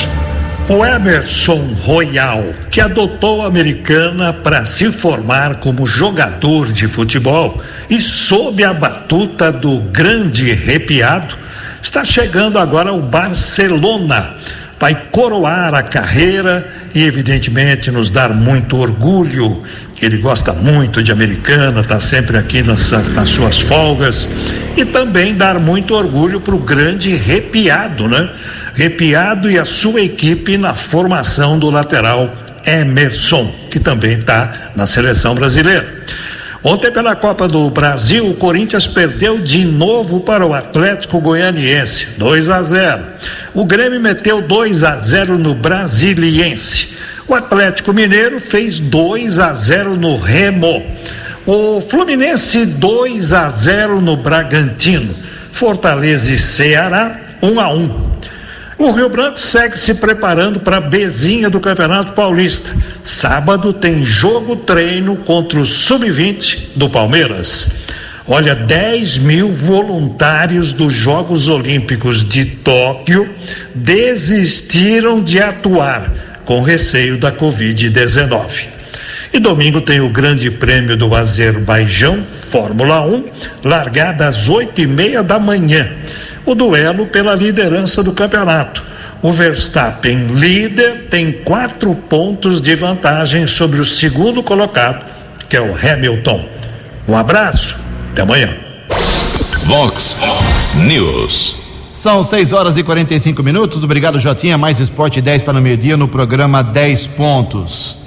O 0.66 0.82
Emerson 0.82 1.74
Royal, 1.82 2.42
que 2.70 2.80
adotou 2.80 3.42
a 3.42 3.46
americana 3.46 4.32
para 4.32 4.64
se 4.64 4.90
formar 4.90 5.56
como 5.56 5.86
jogador 5.86 6.72
de 6.72 6.88
futebol 6.88 7.62
e 7.90 8.00
sob 8.00 8.64
a 8.64 8.72
batuta 8.72 9.52
do 9.52 9.80
grande 9.92 10.50
arrepiado, 10.52 11.36
está 11.82 12.02
chegando 12.02 12.58
agora 12.58 12.88
ao 12.88 13.00
Barcelona. 13.00 14.36
Vai 14.80 14.94
coroar 15.10 15.74
a 15.74 15.82
carreira 15.82 16.66
e, 16.94 17.02
evidentemente, 17.04 17.90
nos 17.90 18.10
dar 18.10 18.30
muito 18.30 18.78
orgulho. 18.78 19.62
Ele 20.00 20.16
gosta 20.16 20.54
muito 20.54 21.02
de 21.02 21.12
americana, 21.12 21.82
está 21.82 22.00
sempre 22.00 22.38
aqui 22.38 22.62
nas, 22.62 22.90
nas 22.90 23.28
suas 23.28 23.60
folgas. 23.60 24.26
E 24.76 24.84
também 24.84 25.34
dar 25.34 25.58
muito 25.58 25.94
orgulho 25.94 26.40
para 26.40 26.54
o 26.54 26.58
grande 26.58 27.14
arrepiado, 27.14 28.08
né? 28.08 28.30
Repiado 28.74 29.50
e 29.50 29.58
a 29.58 29.64
sua 29.64 30.02
equipe 30.02 30.58
na 30.58 30.74
formação 30.74 31.58
do 31.58 31.70
lateral 31.70 32.34
Emerson, 32.66 33.52
que 33.70 33.78
também 33.78 34.18
está 34.18 34.72
na 34.74 34.86
seleção 34.86 35.34
brasileira. 35.34 36.02
Ontem, 36.62 36.90
pela 36.90 37.14
Copa 37.14 37.46
do 37.46 37.68
Brasil, 37.68 38.26
o 38.26 38.34
Corinthians 38.34 38.86
perdeu 38.86 39.38
de 39.38 39.64
novo 39.66 40.20
para 40.20 40.46
o 40.46 40.54
Atlético 40.54 41.20
Goianiense, 41.20 42.06
2 42.16 42.48
a 42.48 42.62
0. 42.62 43.04
O 43.52 43.64
Grêmio 43.66 44.00
meteu 44.00 44.40
2 44.40 44.82
a 44.82 44.96
0 44.96 45.36
no 45.36 45.54
Brasiliense. 45.54 46.88
O 47.28 47.34
Atlético 47.34 47.92
Mineiro 47.92 48.40
fez 48.40 48.80
2 48.80 49.38
a 49.38 49.52
0 49.52 49.94
no 49.94 50.16
Remo. 50.16 50.84
O 51.46 51.82
Fluminense 51.82 52.64
2 52.64 53.32
a 53.34 53.50
0 53.50 54.00
no 54.00 54.16
Bragantino. 54.16 55.14
Fortaleza 55.52 56.32
e 56.32 56.38
Ceará 56.38 57.20
1 57.42 57.60
a 57.60 57.68
1. 57.74 58.13
O 58.76 58.90
Rio 58.90 59.08
Branco 59.08 59.38
segue 59.38 59.78
se 59.78 59.94
preparando 59.94 60.58
para 60.58 60.78
a 60.78 60.80
Bezinha 60.80 61.48
do 61.48 61.60
Campeonato 61.60 62.12
Paulista. 62.12 62.74
Sábado 63.04 63.72
tem 63.72 64.04
jogo 64.04 64.56
treino 64.56 65.16
contra 65.16 65.60
o 65.60 65.64
Sub-20 65.64 66.70
do 66.74 66.90
Palmeiras. 66.90 67.68
Olha, 68.26 68.54
10 68.54 69.18
mil 69.18 69.52
voluntários 69.52 70.72
dos 70.72 70.92
Jogos 70.92 71.48
Olímpicos 71.48 72.24
de 72.24 72.44
Tóquio 72.44 73.32
desistiram 73.74 75.22
de 75.22 75.40
atuar 75.40 76.12
com 76.44 76.60
receio 76.60 77.16
da 77.16 77.30
Covid-19. 77.30 78.66
E 79.32 79.38
domingo 79.38 79.80
tem 79.80 80.00
o 80.00 80.08
Grande 80.08 80.50
Prêmio 80.50 80.96
do 80.96 81.14
Azerbaijão, 81.14 82.24
Fórmula 82.32 83.02
1, 83.06 83.24
largada 83.62 84.26
às 84.26 84.48
oito 84.48 84.80
e 84.80 84.86
meia 84.86 85.22
da 85.22 85.38
manhã 85.38 85.90
o 86.44 86.54
duelo 86.54 87.06
pela 87.06 87.34
liderança 87.34 88.02
do 88.02 88.12
campeonato. 88.12 88.84
O 89.22 89.32
Verstappen, 89.32 90.26
líder, 90.34 91.08
tem 91.08 91.32
quatro 91.32 91.94
pontos 91.94 92.60
de 92.60 92.74
vantagem 92.74 93.46
sobre 93.46 93.80
o 93.80 93.84
segundo 93.84 94.42
colocado, 94.42 95.04
que 95.48 95.56
é 95.56 95.60
o 95.60 95.74
Hamilton. 95.74 96.46
Um 97.08 97.16
abraço, 97.16 97.76
até 98.12 98.22
amanhã. 98.22 98.56
Vox 99.64 100.18
News. 100.86 101.56
São 101.94 102.22
6 102.22 102.52
horas 102.52 102.76
e 102.76 102.82
45 102.82 103.42
minutos. 103.42 103.82
Obrigado, 103.82 104.18
Jotinha. 104.18 104.58
Mais 104.58 104.78
esporte 104.78 105.22
10 105.22 105.42
para 105.42 105.58
o 105.58 105.62
meio-dia 105.62 105.96
no 105.96 106.06
programa 106.06 106.62
10 106.62 107.06
pontos. 107.08 107.98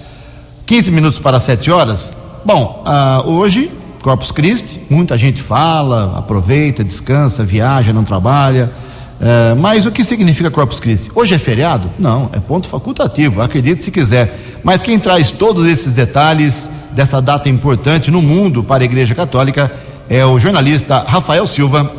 15 0.68 0.92
minutos 0.92 1.20
para 1.20 1.40
7 1.40 1.72
horas. 1.72 2.12
Bom, 2.46 2.86
uh, 2.86 3.30
hoje 3.32 3.72
Corpus 4.02 4.32
Christi, 4.32 4.80
muita 4.90 5.18
gente 5.18 5.42
fala, 5.42 6.18
aproveita, 6.18 6.84
descansa, 6.84 7.44
viaja, 7.44 7.92
não 7.92 8.04
trabalha. 8.04 8.72
É, 9.20 9.56
mas 9.56 9.86
o 9.86 9.92
que 9.92 10.04
significa 10.04 10.52
Corpus 10.52 10.80
Christi? 10.80 11.12
Hoje 11.14 11.34
é 11.34 11.38
feriado? 11.40 11.90
Não, 11.98 12.30
é 12.34 12.40
ponto 12.40 12.68
facultativo, 12.68 13.42
acredite 13.42 13.84
se 13.84 13.92
quiser. 13.92 14.60
Mas 14.64 14.84
quem 14.84 15.00
traz 15.00 15.32
todos 15.32 15.68
esses 15.68 15.94
detalhes 15.94 16.70
dessa 16.92 17.22
data 17.22 17.50
importante 17.50 18.12
no 18.12 18.22
mundo 18.22 18.64
para 18.64 18.84
a 18.84 18.86
Igreja 18.86 19.16
Católica 19.16 19.72
é 20.10 20.26
o 20.26 20.40
jornalista 20.40 21.00
Rafael 21.00 21.46
Silva. 21.48 21.92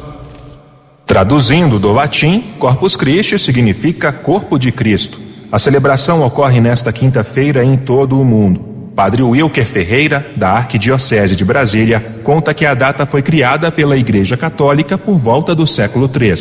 Traduzindo 1.06 1.78
do 1.78 1.92
latim, 1.92 2.42
Corpus 2.58 2.94
Christi 2.94 3.38
significa 3.38 4.12
Corpo 4.12 4.58
de 4.58 4.70
Cristo. 4.70 5.18
A 5.50 5.58
celebração 5.58 6.22
ocorre 6.22 6.60
nesta 6.60 6.92
quinta-feira 6.92 7.64
em 7.64 7.76
todo 7.76 8.20
o 8.20 8.24
mundo. 8.24 8.67
Padre 8.98 9.22
Wilker 9.22 9.64
Ferreira, 9.64 10.26
da 10.34 10.50
Arquidiocese 10.50 11.36
de 11.36 11.44
Brasília, 11.44 12.04
conta 12.24 12.52
que 12.52 12.66
a 12.66 12.74
data 12.74 13.06
foi 13.06 13.22
criada 13.22 13.70
pela 13.70 13.96
Igreja 13.96 14.36
Católica 14.36 14.98
por 14.98 15.16
volta 15.16 15.54
do 15.54 15.68
século 15.68 16.10
III. 16.12 16.34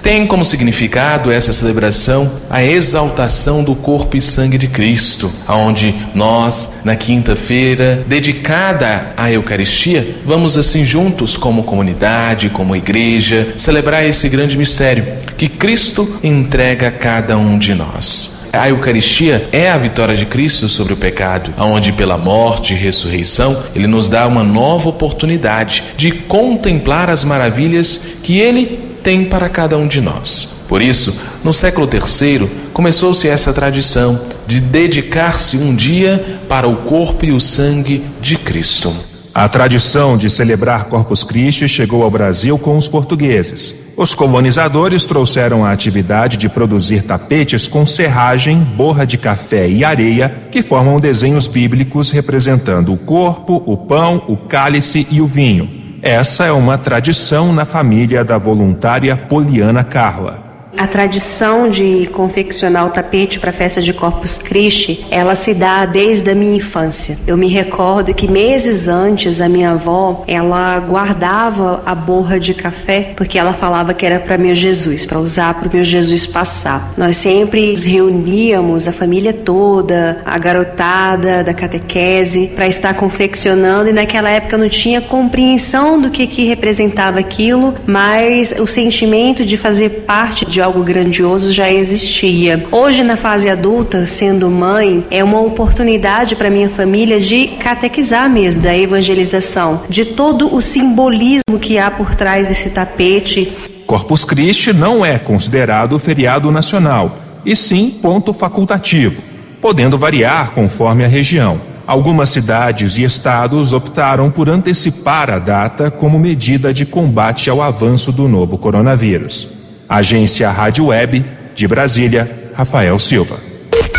Tem 0.00 0.24
como 0.24 0.44
significado 0.44 1.32
essa 1.32 1.52
celebração 1.52 2.30
a 2.48 2.62
exaltação 2.62 3.64
do 3.64 3.74
corpo 3.74 4.16
e 4.16 4.20
sangue 4.20 4.56
de 4.56 4.68
Cristo, 4.68 5.28
aonde 5.44 5.92
nós, 6.14 6.82
na 6.84 6.94
quinta-feira, 6.94 8.04
dedicada 8.06 9.12
à 9.16 9.32
Eucaristia, 9.32 10.18
vamos 10.24 10.56
assim 10.56 10.84
juntos 10.84 11.36
como 11.36 11.64
comunidade, 11.64 12.48
como 12.48 12.76
igreja, 12.76 13.54
celebrar 13.56 14.06
esse 14.06 14.28
grande 14.28 14.56
mistério 14.56 15.04
que 15.36 15.48
Cristo 15.48 16.20
entrega 16.22 16.86
a 16.86 16.92
cada 16.92 17.36
um 17.36 17.58
de 17.58 17.74
nós. 17.74 18.43
A 18.56 18.68
Eucaristia 18.68 19.48
é 19.52 19.70
a 19.70 19.76
vitória 19.76 20.14
de 20.14 20.26
Cristo 20.26 20.68
sobre 20.68 20.92
o 20.92 20.96
pecado, 20.96 21.52
aonde 21.56 21.92
pela 21.92 22.16
morte 22.16 22.72
e 22.72 22.76
ressurreição 22.76 23.62
ele 23.74 23.86
nos 23.86 24.08
dá 24.08 24.26
uma 24.26 24.42
nova 24.42 24.88
oportunidade 24.88 25.82
de 25.96 26.12
contemplar 26.12 27.10
as 27.10 27.24
maravilhas 27.24 28.08
que 28.22 28.38
ele 28.38 28.78
tem 29.02 29.24
para 29.24 29.48
cada 29.48 29.76
um 29.76 29.86
de 29.86 30.00
nós. 30.00 30.64
Por 30.68 30.80
isso, 30.80 31.20
no 31.44 31.52
século 31.52 31.88
III, 31.92 32.48
começou-se 32.72 33.28
essa 33.28 33.52
tradição 33.52 34.18
de 34.46 34.60
dedicar-se 34.60 35.58
um 35.58 35.74
dia 35.74 36.40
para 36.48 36.66
o 36.66 36.76
corpo 36.76 37.24
e 37.24 37.32
o 37.32 37.40
sangue 37.40 38.02
de 38.20 38.36
Cristo. 38.36 38.94
A 39.34 39.48
tradição 39.48 40.16
de 40.16 40.30
celebrar 40.30 40.84
Corpus 40.84 41.22
Christi 41.22 41.68
chegou 41.68 42.02
ao 42.02 42.10
Brasil 42.10 42.58
com 42.58 42.78
os 42.78 42.88
portugueses. 42.88 43.83
Os 43.96 44.12
colonizadores 44.12 45.06
trouxeram 45.06 45.64
a 45.64 45.70
atividade 45.70 46.36
de 46.36 46.48
produzir 46.48 47.02
tapetes 47.02 47.68
com 47.68 47.86
serragem, 47.86 48.58
borra 48.58 49.06
de 49.06 49.16
café 49.16 49.68
e 49.68 49.84
areia, 49.84 50.48
que 50.50 50.62
formam 50.62 50.98
desenhos 50.98 51.46
bíblicos 51.46 52.10
representando 52.10 52.92
o 52.92 52.96
corpo, 52.96 53.62
o 53.64 53.76
pão, 53.76 54.22
o 54.26 54.36
cálice 54.36 55.06
e 55.12 55.20
o 55.20 55.26
vinho. 55.26 55.68
Essa 56.02 56.44
é 56.44 56.52
uma 56.52 56.76
tradição 56.76 57.52
na 57.52 57.64
família 57.64 58.24
da 58.24 58.36
voluntária 58.36 59.16
Poliana 59.16 59.84
Carla. 59.84 60.43
A 60.76 60.88
tradição 60.88 61.70
de 61.70 62.08
confeccionar 62.12 62.86
o 62.86 62.90
tapete 62.90 63.38
para 63.38 63.52
festa 63.52 63.80
de 63.80 63.92
Corpus 63.92 64.38
Christi, 64.38 65.06
ela 65.10 65.34
se 65.34 65.54
dá 65.54 65.86
desde 65.86 66.30
a 66.30 66.34
minha 66.34 66.56
infância. 66.56 67.16
Eu 67.26 67.36
me 67.36 67.48
recordo 67.48 68.12
que 68.12 68.28
meses 68.28 68.88
antes 68.88 69.40
a 69.40 69.48
minha 69.48 69.70
avó, 69.70 70.24
ela 70.26 70.78
guardava 70.80 71.82
a 71.86 71.94
borra 71.94 72.40
de 72.40 72.54
café 72.54 73.12
porque 73.16 73.38
ela 73.38 73.52
falava 73.52 73.94
que 73.94 74.04
era 74.04 74.18
para 74.18 74.36
meu 74.36 74.54
Jesus, 74.54 75.06
para 75.06 75.18
usar 75.18 75.54
para 75.54 75.68
o 75.68 75.72
meu 75.72 75.84
Jesus 75.84 76.26
passar. 76.26 76.92
Nós 76.96 77.16
sempre 77.16 77.70
nos 77.70 77.84
reuníamos, 77.84 78.88
a 78.88 78.92
família 78.92 79.32
toda, 79.32 80.22
a 80.24 80.38
garotada 80.38 81.44
da 81.44 81.54
catequese, 81.54 82.52
para 82.54 82.66
estar 82.66 82.94
confeccionando 82.94 83.90
e 83.90 83.92
naquela 83.92 84.28
época 84.28 84.56
eu 84.56 84.60
não 84.60 84.68
tinha 84.68 85.00
compreensão 85.00 86.00
do 86.00 86.10
que 86.10 86.26
que 86.26 86.44
representava 86.44 87.20
aquilo, 87.20 87.74
mas 87.86 88.54
o 88.58 88.66
sentimento 88.66 89.44
de 89.44 89.56
fazer 89.56 90.04
parte 90.06 90.44
de 90.44 90.63
algo 90.64 90.82
grandioso 90.82 91.52
já 91.52 91.70
existia. 91.70 92.64
Hoje, 92.72 93.02
na 93.02 93.16
fase 93.16 93.50
adulta, 93.50 94.06
sendo 94.06 94.50
mãe, 94.50 95.04
é 95.10 95.22
uma 95.22 95.40
oportunidade 95.40 96.34
para 96.34 96.48
minha 96.50 96.70
família 96.70 97.20
de 97.20 97.48
catequizar 97.58 98.30
mesmo 98.30 98.62
da 98.62 98.76
evangelização, 98.76 99.82
de 99.88 100.06
todo 100.06 100.54
o 100.54 100.62
simbolismo 100.62 101.58
que 101.60 101.78
há 101.78 101.90
por 101.90 102.14
trás 102.14 102.48
desse 102.48 102.70
tapete. 102.70 103.52
Corpus 103.86 104.24
Christi 104.24 104.72
não 104.72 105.04
é 105.04 105.18
considerado 105.18 105.98
feriado 105.98 106.50
nacional, 106.50 107.18
e 107.44 107.54
sim 107.54 107.90
ponto 107.90 108.32
facultativo, 108.32 109.22
podendo 109.60 109.98
variar 109.98 110.52
conforme 110.52 111.04
a 111.04 111.08
região. 111.08 111.60
Algumas 111.86 112.30
cidades 112.30 112.96
e 112.96 113.04
estados 113.04 113.74
optaram 113.74 114.30
por 114.30 114.48
antecipar 114.48 115.28
a 115.28 115.38
data 115.38 115.90
como 115.90 116.18
medida 116.18 116.72
de 116.72 116.86
combate 116.86 117.50
ao 117.50 117.60
avanço 117.60 118.10
do 118.10 118.26
novo 118.26 118.56
coronavírus. 118.56 119.53
Agência 119.88 120.50
Rádio 120.50 120.86
Web 120.86 121.24
de 121.54 121.68
Brasília, 121.68 122.50
Rafael 122.54 122.98
Silva. 122.98 123.38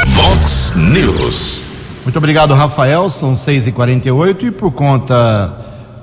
Vox 0.07 0.73
News. 0.75 1.61
Muito 2.03 2.17
obrigado, 2.17 2.53
Rafael. 2.53 3.09
São 3.09 3.33
6h48 3.33 4.43
e 4.43 4.51
por 4.51 4.71
conta 4.71 5.53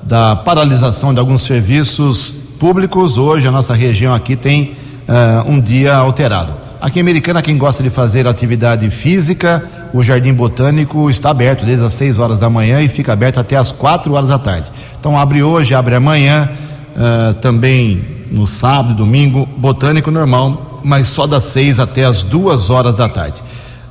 da 0.03 0.37
paralisação 0.37 1.13
de 1.13 1.21
alguns 1.21 1.43
serviços 1.43 2.35
públicos, 2.59 3.19
hoje 3.19 3.47
a 3.47 3.51
nossa 3.51 3.75
região 3.75 4.15
aqui 4.15 4.37
tem 4.37 4.77
uh, 5.09 5.51
um 5.51 5.61
dia 5.61 5.95
alterado. 5.95 6.53
Aqui 6.81 6.99
em 6.99 7.03
Americana, 7.03 7.43
quem 7.43 7.57
gosta 7.57 7.83
de 7.83 7.91
fazer 7.91 8.27
atividade 8.27 8.89
física, 8.91 9.65
o 9.93 10.03
Jardim 10.03 10.33
Botânico 10.33 11.09
está 11.09 11.31
aberto 11.31 11.65
desde 11.65 11.85
as 11.85 11.93
6 11.93 12.19
horas 12.19 12.41
da 12.41 12.51
manhã 12.51 12.81
e 12.81 12.89
fica 12.89 13.13
aberto 13.13 13.39
até 13.39 13.57
as 13.57 13.71
4 13.71 14.13
horas 14.13 14.31
da 14.31 14.39
tarde. 14.39 14.71
Então 14.99 15.19
abre 15.19 15.43
hoje, 15.43 15.75
abre 15.75 15.95
amanhã, 15.95 16.49
uh, 16.97 17.35
também 17.35 18.22
no 18.33 18.47
sábado 18.47 18.95
e 18.95 18.97
domingo, 18.97 19.47
botânico 19.57 20.11
normal, 20.11 20.81
mas 20.83 21.09
só 21.09 21.27
das 21.27 21.45
seis 21.45 21.79
até 21.79 22.05
as 22.05 22.23
duas 22.23 22.71
horas 22.71 22.97
da 22.97 23.09
tarde. 23.09 23.41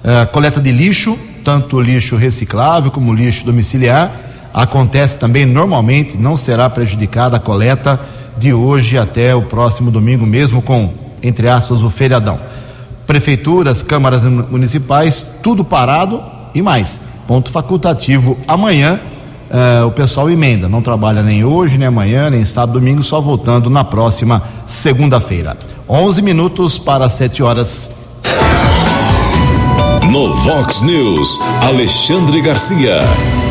Uh, 0.04 0.30
coleta 0.32 0.60
de 0.60 0.72
lixo, 0.72 1.18
tanto 1.44 1.80
lixo 1.80 2.16
reciclável 2.16 2.90
como 2.90 3.14
lixo 3.14 3.46
domiciliar, 3.46 4.12
acontece 4.54 5.18
também 5.18 5.46
normalmente, 5.46 6.18
não 6.18 6.36
será 6.36 6.70
prejudicada 6.70 7.38
a 7.38 7.40
coleta 7.40 8.00
de 8.38 8.52
hoje 8.52 8.98
até 8.98 9.36
o 9.36 9.44
próximo 9.44 9.92
domingo, 9.92 10.26
mesmo 10.26 10.62
com, 10.62 10.92
entre 11.22 11.48
aspas, 11.48 11.82
o 11.82 11.90
feriadão. 11.90 12.40
Prefeituras, 13.06 13.84
câmaras 13.84 14.26
municipais, 14.26 15.26
tudo 15.44 15.64
parado 15.64 16.22
e 16.54 16.62
mais. 16.62 17.00
Ponto 17.28 17.52
facultativo 17.52 18.38
amanhã 18.48 19.00
uh, 19.52 19.88
o 19.88 19.92
pessoal 19.92 20.30
emenda, 20.30 20.70
não 20.70 20.82
trabalha 20.82 21.22
nem 21.22 21.44
hoje, 21.44 21.78
nem 21.78 21.88
amanhã, 21.88 22.30
nem 22.30 22.46
sábado, 22.46 22.80
domingo, 22.80 23.04
só 23.04 23.20
voltando 23.20 23.70
na 23.70 23.84
próxima 23.84 24.42
segunda-feira. 24.66 25.58
11 25.88 26.22
minutos 26.22 26.78
para 26.78 27.10
7 27.10 27.44
horas. 27.44 27.92
No 30.10 30.34
Vox 30.36 30.82
News, 30.82 31.40
Alexandre 31.62 32.42
Garcia. 32.42 33.00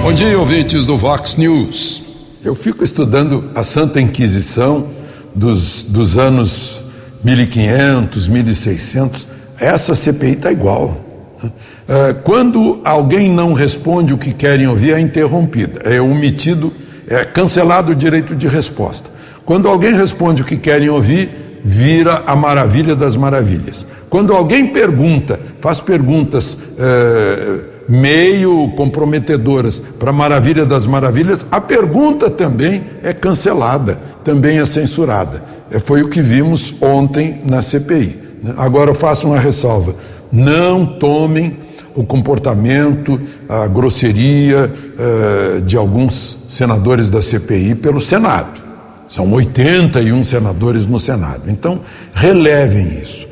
Bom 0.02 0.12
dia, 0.12 0.38
ouvintes 0.38 0.84
do 0.84 0.96
Vox 0.96 1.36
News. 1.36 2.02
Eu 2.42 2.54
fico 2.54 2.82
estudando 2.82 3.50
a 3.54 3.62
Santa 3.62 4.00
Inquisição 4.00 4.88
dos, 5.34 5.82
dos 5.82 6.16
anos 6.16 6.82
1500, 7.22 8.28
1600. 8.28 9.26
Essa 9.58 9.94
CPI 9.94 10.32
está 10.32 10.50
igual. 10.50 10.98
Né? 11.42 11.50
Ah, 11.90 12.14
quando 12.22 12.80
alguém 12.84 13.28
não 13.28 13.52
responde 13.52 14.14
o 14.14 14.18
que 14.18 14.32
querem 14.32 14.68
ouvir, 14.68 14.94
é 14.94 15.00
interrompida, 15.00 15.80
é 15.84 16.00
omitido, 16.00 16.72
é 17.08 17.24
cancelado 17.24 17.90
o 17.90 17.96
direito 17.96 18.36
de 18.36 18.46
resposta. 18.46 19.10
Quando 19.44 19.66
alguém 19.66 19.92
responde 19.92 20.42
o 20.42 20.44
que 20.44 20.56
querem 20.56 20.88
ouvir, 20.88 21.60
vira 21.64 22.22
a 22.26 22.36
maravilha 22.36 22.94
das 22.94 23.16
maravilhas. 23.16 23.84
Quando 24.08 24.32
alguém 24.32 24.68
pergunta, 24.68 25.40
faz 25.60 25.80
perguntas 25.80 26.56
é, 26.78 27.64
meio 27.88 28.68
comprometedoras 28.76 29.82
para 29.98 30.10
a 30.10 30.12
maravilha 30.12 30.64
das 30.64 30.86
maravilhas, 30.86 31.44
a 31.50 31.60
pergunta 31.60 32.30
também 32.30 32.84
é 33.02 33.12
cancelada, 33.12 33.98
também 34.24 34.60
é 34.60 34.64
censurada. 34.64 35.42
É, 35.72 35.80
foi 35.80 36.02
o 36.02 36.08
que 36.08 36.22
vimos 36.22 36.72
ontem 36.80 37.40
na 37.44 37.60
CPI. 37.60 38.16
Né? 38.44 38.54
Agora 38.56 38.90
eu 38.90 38.94
faço 38.94 39.26
uma 39.26 39.40
ressalva: 39.40 39.96
não 40.32 40.86
tomem 40.86 41.56
o 41.94 42.04
comportamento, 42.04 43.20
a 43.48 43.66
grosseria 43.66 44.72
uh, 44.72 45.60
de 45.62 45.76
alguns 45.76 46.44
senadores 46.48 47.10
da 47.10 47.20
CPI 47.20 47.74
pelo 47.74 48.00
Senado. 48.00 48.60
São 49.08 49.30
81 49.32 50.22
senadores 50.22 50.86
no 50.86 51.00
Senado. 51.00 51.42
Então, 51.48 51.80
relevem 52.14 53.00
isso. 53.02 53.26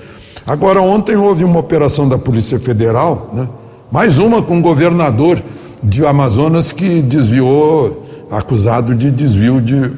Agora, 0.46 0.80
ontem 0.80 1.14
houve 1.14 1.44
uma 1.44 1.60
operação 1.60 2.08
da 2.08 2.18
Polícia 2.18 2.58
Federal, 2.58 3.30
né? 3.32 3.48
mais 3.92 4.18
uma 4.18 4.42
com 4.42 4.58
o 4.58 4.62
governador 4.62 5.40
de 5.82 6.04
Amazonas 6.04 6.72
que 6.72 7.00
desviou, 7.00 8.04
acusado 8.30 8.94
de 8.94 9.10
desvio 9.10 9.60
de, 9.60 9.92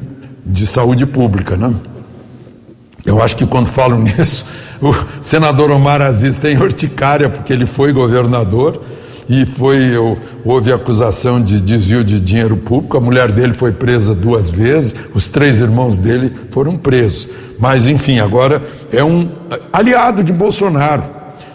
de 0.44 0.66
saúde 0.66 1.07
pública. 1.07 1.57
Né? 1.57 1.73
Eu 3.07 3.23
acho 3.23 3.37
que 3.37 3.46
quando 3.46 3.66
falam 3.66 4.01
nisso 4.05 4.44
o 4.81 4.95
senador 5.21 5.71
Omar 5.71 6.01
Aziz 6.01 6.38
tem 6.38 6.57
urticária 6.57 7.29
porque 7.29 7.53
ele 7.53 7.66
foi 7.66 7.93
governador 7.93 8.81
e 9.29 9.47
foi 9.47 9.97
houve 10.45 10.73
acusação 10.73 11.40
de 11.40 11.61
desvio 11.61 12.03
de 12.03 12.19
dinheiro 12.19 12.57
público. 12.57 12.97
A 12.97 13.01
mulher 13.01 13.31
dele 13.31 13.55
foi 13.55 13.73
presa 13.73 14.14
duas 14.14 14.51
vezes, 14.51 14.95
os 15.14 15.29
três 15.29 15.61
irmãos 15.61 15.99
dele 15.99 16.33
foram 16.51 16.77
presos. 16.77 17.29
Mas 17.59 17.87
enfim, 17.87 18.19
agora 18.19 18.62
é 18.90 19.05
um 19.05 19.29
aliado 19.73 20.25
de 20.25 20.33
Bolsonaro, 20.33 21.05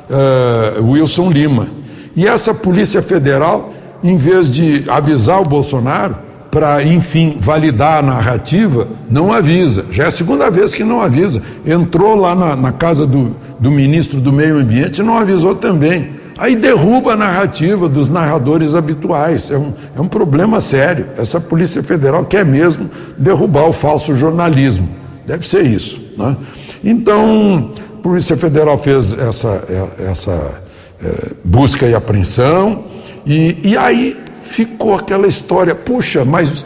uh, 0.10 0.92
Wilson 0.92 1.32
Lima. 1.32 1.68
E 2.16 2.26
essa 2.26 2.54
Polícia 2.54 3.02
Federal, 3.02 3.74
em 4.04 4.16
vez 4.16 4.50
de 4.50 4.90
avisar 4.90 5.42
o 5.42 5.46
Bolsonaro, 5.46 6.25
para, 6.56 6.82
enfim, 6.86 7.36
validar 7.38 7.98
a 7.98 8.02
narrativa, 8.02 8.88
não 9.10 9.30
avisa. 9.30 9.88
Já 9.91 10.06
é 10.06 10.08
a 10.08 10.12
segunda 10.12 10.50
vez 10.50 10.74
que 10.74 10.86
não 10.86 11.02
avisa. 11.02 11.41
Entrou 11.65 12.15
lá 12.15 12.34
na, 12.34 12.56
na 12.56 12.72
casa 12.72 13.06
do, 13.06 13.36
do 13.60 13.70
ministro 13.70 14.22
do 14.22 14.32
Meio 14.32 14.60
Ambiente 14.60 15.00
e 15.00 15.04
não 15.04 15.18
avisou 15.18 15.54
também. 15.54 16.12
Aí 16.38 16.56
derruba 16.56 17.12
a 17.12 17.18
narrativa 17.18 17.89
dos 17.89 18.10
narradores 18.10 18.74
habituais. 18.74 19.52
É 19.52 19.58
um, 19.58 19.74
é 19.98 20.00
um 20.00 20.08
problema 20.08 20.62
sério. 20.62 21.08
Essa 21.18 21.41
Polícia 21.41 21.84
Federal 21.84 22.24
quer 22.24 22.46
mesmo 22.46 22.89
derrubar 23.18 23.68
o 23.68 23.74
falso 23.74 24.15
jornalismo. 24.15 24.88
Deve 25.28 25.46
ser 25.46 25.65
isso. 25.65 26.02
Né? 26.18 26.38
Então, 26.82 27.72
a 28.00 28.02
Polícia 28.02 28.38
Federal 28.38 28.78
fez 28.78 29.12
essa, 29.12 29.62
é, 30.00 30.10
essa 30.10 30.62
é, 31.04 31.34
busca 31.44 31.86
e 31.86 31.94
apreensão, 31.94 32.86
e, 33.26 33.58
e 33.62 33.78
aí 33.78 34.24
ficou 34.45 34.95
aquela 34.95 35.27
história: 35.27 35.75
puxa, 35.75 36.23
mas 36.23 36.65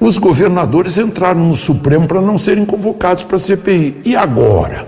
os 0.00 0.18
governadores 0.18 0.98
entraram 0.98 1.46
no 1.46 1.54
Supremo 1.54 2.06
para 2.06 2.20
não 2.20 2.36
serem 2.36 2.66
convocados 2.66 3.22
para 3.22 3.36
a 3.36 3.40
CPI. 3.40 4.02
E 4.04 4.16
agora? 4.16 4.86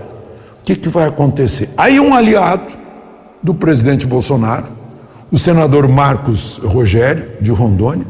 O 0.59 0.65
que, 0.65 0.75
que 0.75 0.89
vai 0.89 1.07
acontecer? 1.07 1.69
Aí 1.77 1.99
um 1.99 2.13
aliado 2.13 2.73
do 3.41 3.53
presidente 3.53 4.05
Bolsonaro, 4.05 4.65
o 5.31 5.37
senador 5.37 5.87
Marcos 5.87 6.57
Rogério, 6.57 7.27
de 7.39 7.51
Rondônia, 7.51 8.05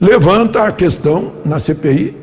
levanta 0.00 0.64
a 0.64 0.72
questão 0.72 1.32
na 1.44 1.58
CPI 1.58 2.14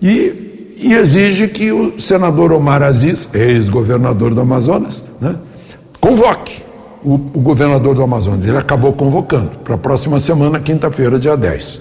e, 0.00 0.76
e 0.76 0.92
exige 0.92 1.48
que 1.48 1.72
o 1.72 1.98
senador 1.98 2.52
Omar 2.52 2.82
Aziz, 2.82 3.28
ex-governador 3.32 4.34
do 4.34 4.40
Amazonas, 4.42 5.04
né, 5.20 5.36
convoque 5.98 6.62
o, 7.04 7.14
o, 7.14 7.40
governador 7.40 7.94
do 7.94 8.02
Amazonas. 8.02 8.44
Ele 8.44 8.58
acabou 8.58 8.92
convocando 8.92 9.50
para 9.64 9.74
a 9.74 9.78
próxima 9.78 10.18
semana, 10.18 10.60
quinta-feira, 10.60 11.18
dia 11.18 11.36
10. 11.36 11.80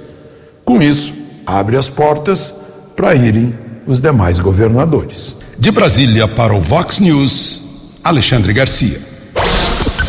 Com 0.66 0.82
isso, 0.82 1.14
abre 1.46 1.78
as 1.78 1.90
portas 1.90 2.56
para 2.96 3.16
irem 3.16 3.54
os 3.86 4.00
demais 4.00 4.40
governadores. 4.40 5.36
De 5.58 5.72
Brasília 5.72 6.28
para 6.28 6.54
o 6.54 6.62
Vox 6.62 7.00
News, 7.00 8.00
Alexandre 8.04 8.54
Garcia. 8.54 9.00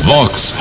Vox 0.03 0.55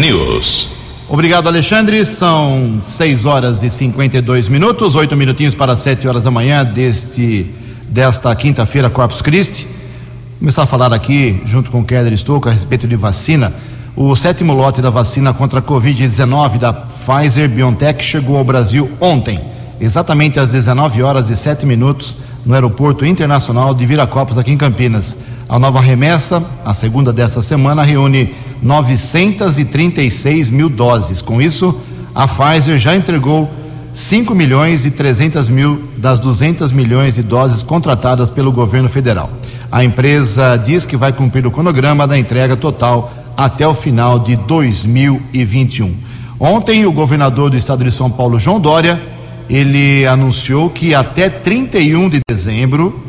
News. 0.00 0.68
Obrigado, 1.08 1.46
Alexandre. 1.46 2.04
São 2.04 2.80
6 2.82 3.24
horas 3.24 3.62
e 3.62 3.70
52 3.70 4.48
minutos, 4.48 4.94
oito 4.94 5.16
minutinhos 5.16 5.54
para 5.54 5.74
7 5.74 6.06
horas 6.06 6.24
da 6.24 6.30
manhã 6.30 6.64
deste, 6.64 7.46
desta 7.88 8.34
quinta-feira, 8.36 8.90
Corpus 8.90 9.22
Christi. 9.22 9.64
Vou 9.64 10.40
começar 10.40 10.62
a 10.62 10.66
falar 10.66 10.92
aqui, 10.92 11.40
junto 11.46 11.70
com 11.70 11.80
o 11.80 11.84
Keller 11.84 12.12
Estouco, 12.12 12.48
a 12.48 12.52
respeito 12.52 12.86
de 12.86 12.94
vacina. 12.94 13.52
O 14.00 14.14
sétimo 14.14 14.54
lote 14.54 14.80
da 14.80 14.90
vacina 14.90 15.34
contra 15.34 15.58
a 15.58 15.62
Covid-19 15.62 16.56
da 16.56 16.72
Pfizer 16.72 17.48
BioNTech 17.48 18.04
chegou 18.04 18.36
ao 18.36 18.44
Brasil 18.44 18.88
ontem, 19.00 19.40
exatamente 19.80 20.38
às 20.38 20.50
19 20.50 21.02
horas 21.02 21.30
e 21.30 21.36
7 21.36 21.66
minutos, 21.66 22.16
no 22.46 22.54
Aeroporto 22.54 23.04
Internacional 23.04 23.74
de 23.74 23.84
Viracopos, 23.84 24.38
aqui 24.38 24.52
em 24.52 24.56
Campinas. 24.56 25.16
A 25.48 25.58
nova 25.58 25.80
remessa, 25.80 26.40
a 26.64 26.72
segunda 26.72 27.12
dessa 27.12 27.42
semana, 27.42 27.82
reúne 27.82 28.32
936 28.62 30.48
mil 30.48 30.68
doses. 30.68 31.20
Com 31.20 31.42
isso, 31.42 31.76
a 32.14 32.28
Pfizer 32.28 32.78
já 32.78 32.94
entregou 32.94 33.50
5 33.92 34.32
milhões 34.32 34.86
e 34.86 34.92
300 34.92 35.48
mil 35.48 35.82
das 35.96 36.20
200 36.20 36.70
milhões 36.70 37.16
de 37.16 37.24
doses 37.24 37.62
contratadas 37.62 38.30
pelo 38.30 38.52
governo 38.52 38.88
federal. 38.88 39.28
A 39.72 39.82
empresa 39.82 40.56
diz 40.56 40.86
que 40.86 40.96
vai 40.96 41.12
cumprir 41.12 41.44
o 41.44 41.50
cronograma 41.50 42.06
da 42.06 42.16
entrega 42.16 42.56
total 42.56 43.12
até 43.38 43.64
o 43.68 43.72
final 43.72 44.18
de 44.18 44.34
2021. 44.34 45.94
Ontem, 46.40 46.84
o 46.84 46.90
governador 46.90 47.50
do 47.50 47.56
estado 47.56 47.84
de 47.84 47.92
São 47.92 48.10
Paulo, 48.10 48.40
João 48.40 48.58
Dória, 48.58 49.00
ele 49.48 50.04
anunciou 50.04 50.68
que 50.68 50.92
até 50.92 51.30
31 51.30 52.08
de 52.08 52.18
dezembro 52.28 53.00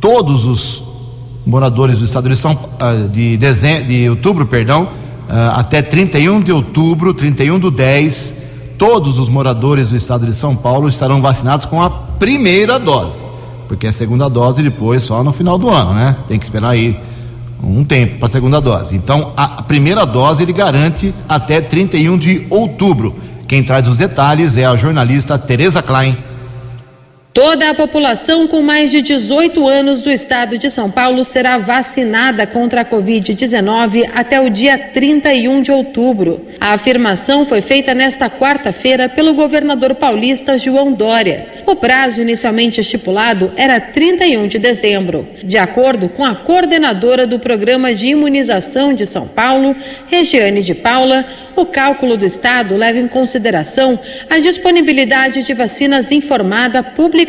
todos 0.00 0.44
os 0.44 0.82
moradores 1.46 2.00
do 2.00 2.04
estado 2.04 2.28
de 2.28 2.36
São 2.36 2.58
ah, 2.80 3.06
de, 3.12 3.36
dezembro, 3.36 3.84
de 3.84 4.08
outubro, 4.10 4.44
perdão, 4.44 4.88
ah, 5.28 5.60
até 5.60 5.80
31 5.80 6.40
de 6.40 6.50
outubro, 6.50 7.14
31 7.14 7.60
do 7.60 7.70
10, 7.70 8.36
todos 8.76 9.20
os 9.20 9.28
moradores 9.28 9.90
do 9.90 9.96
estado 9.96 10.26
de 10.26 10.34
São 10.34 10.56
Paulo 10.56 10.88
estarão 10.88 11.22
vacinados 11.22 11.64
com 11.64 11.80
a 11.80 11.88
primeira 11.88 12.76
dose, 12.80 13.24
porque 13.68 13.86
a 13.86 13.92
segunda 13.92 14.28
dose 14.28 14.64
depois 14.64 15.04
só 15.04 15.22
no 15.22 15.32
final 15.32 15.56
do 15.56 15.70
ano, 15.70 15.94
né? 15.94 16.16
Tem 16.26 16.40
que 16.40 16.44
esperar 16.44 16.70
aí 16.70 16.98
um 17.66 17.84
tempo 17.84 18.18
para 18.18 18.26
a 18.26 18.30
segunda 18.30 18.60
dose. 18.60 18.96
Então, 18.96 19.32
a 19.36 19.62
primeira 19.62 20.04
dose 20.04 20.42
ele 20.42 20.52
garante 20.52 21.14
até 21.28 21.60
31 21.60 22.18
de 22.18 22.46
outubro. 22.50 23.14
Quem 23.46 23.62
traz 23.62 23.86
os 23.88 23.98
detalhes 23.98 24.56
é 24.56 24.64
a 24.64 24.76
jornalista 24.76 25.38
Tereza 25.38 25.82
Klein. 25.82 26.16
Toda 27.34 27.68
a 27.68 27.74
população 27.74 28.46
com 28.46 28.62
mais 28.62 28.92
de 28.92 29.02
18 29.02 29.66
anos 29.66 30.00
do 30.00 30.08
estado 30.08 30.56
de 30.56 30.70
São 30.70 30.88
Paulo 30.88 31.24
será 31.24 31.58
vacinada 31.58 32.46
contra 32.46 32.82
a 32.82 32.84
Covid-19 32.84 34.08
até 34.14 34.40
o 34.40 34.48
dia 34.48 34.78
31 34.78 35.60
de 35.60 35.72
outubro. 35.72 36.46
A 36.60 36.74
afirmação 36.74 37.44
foi 37.44 37.60
feita 37.60 37.92
nesta 37.92 38.30
quarta-feira 38.30 39.08
pelo 39.08 39.34
governador 39.34 39.96
paulista 39.96 40.56
João 40.56 40.92
Dória. 40.92 41.48
O 41.66 41.74
prazo 41.74 42.22
inicialmente 42.22 42.80
estipulado 42.80 43.52
era 43.56 43.80
31 43.80 44.46
de 44.46 44.60
dezembro. 44.60 45.26
De 45.42 45.58
acordo 45.58 46.08
com 46.08 46.24
a 46.24 46.36
coordenadora 46.36 47.26
do 47.26 47.40
Programa 47.40 47.92
de 47.92 48.10
Imunização 48.10 48.94
de 48.94 49.08
São 49.08 49.26
Paulo, 49.26 49.74
Regiane 50.06 50.62
de 50.62 50.74
Paula, 50.74 51.26
o 51.56 51.66
cálculo 51.66 52.16
do 52.16 52.26
Estado 52.26 52.76
leva 52.76 52.98
em 52.98 53.08
consideração 53.08 53.98
a 54.30 54.38
disponibilidade 54.38 55.42
de 55.42 55.54
vacinas 55.54 56.12
informada 56.12 56.82
publicamente 56.82 57.23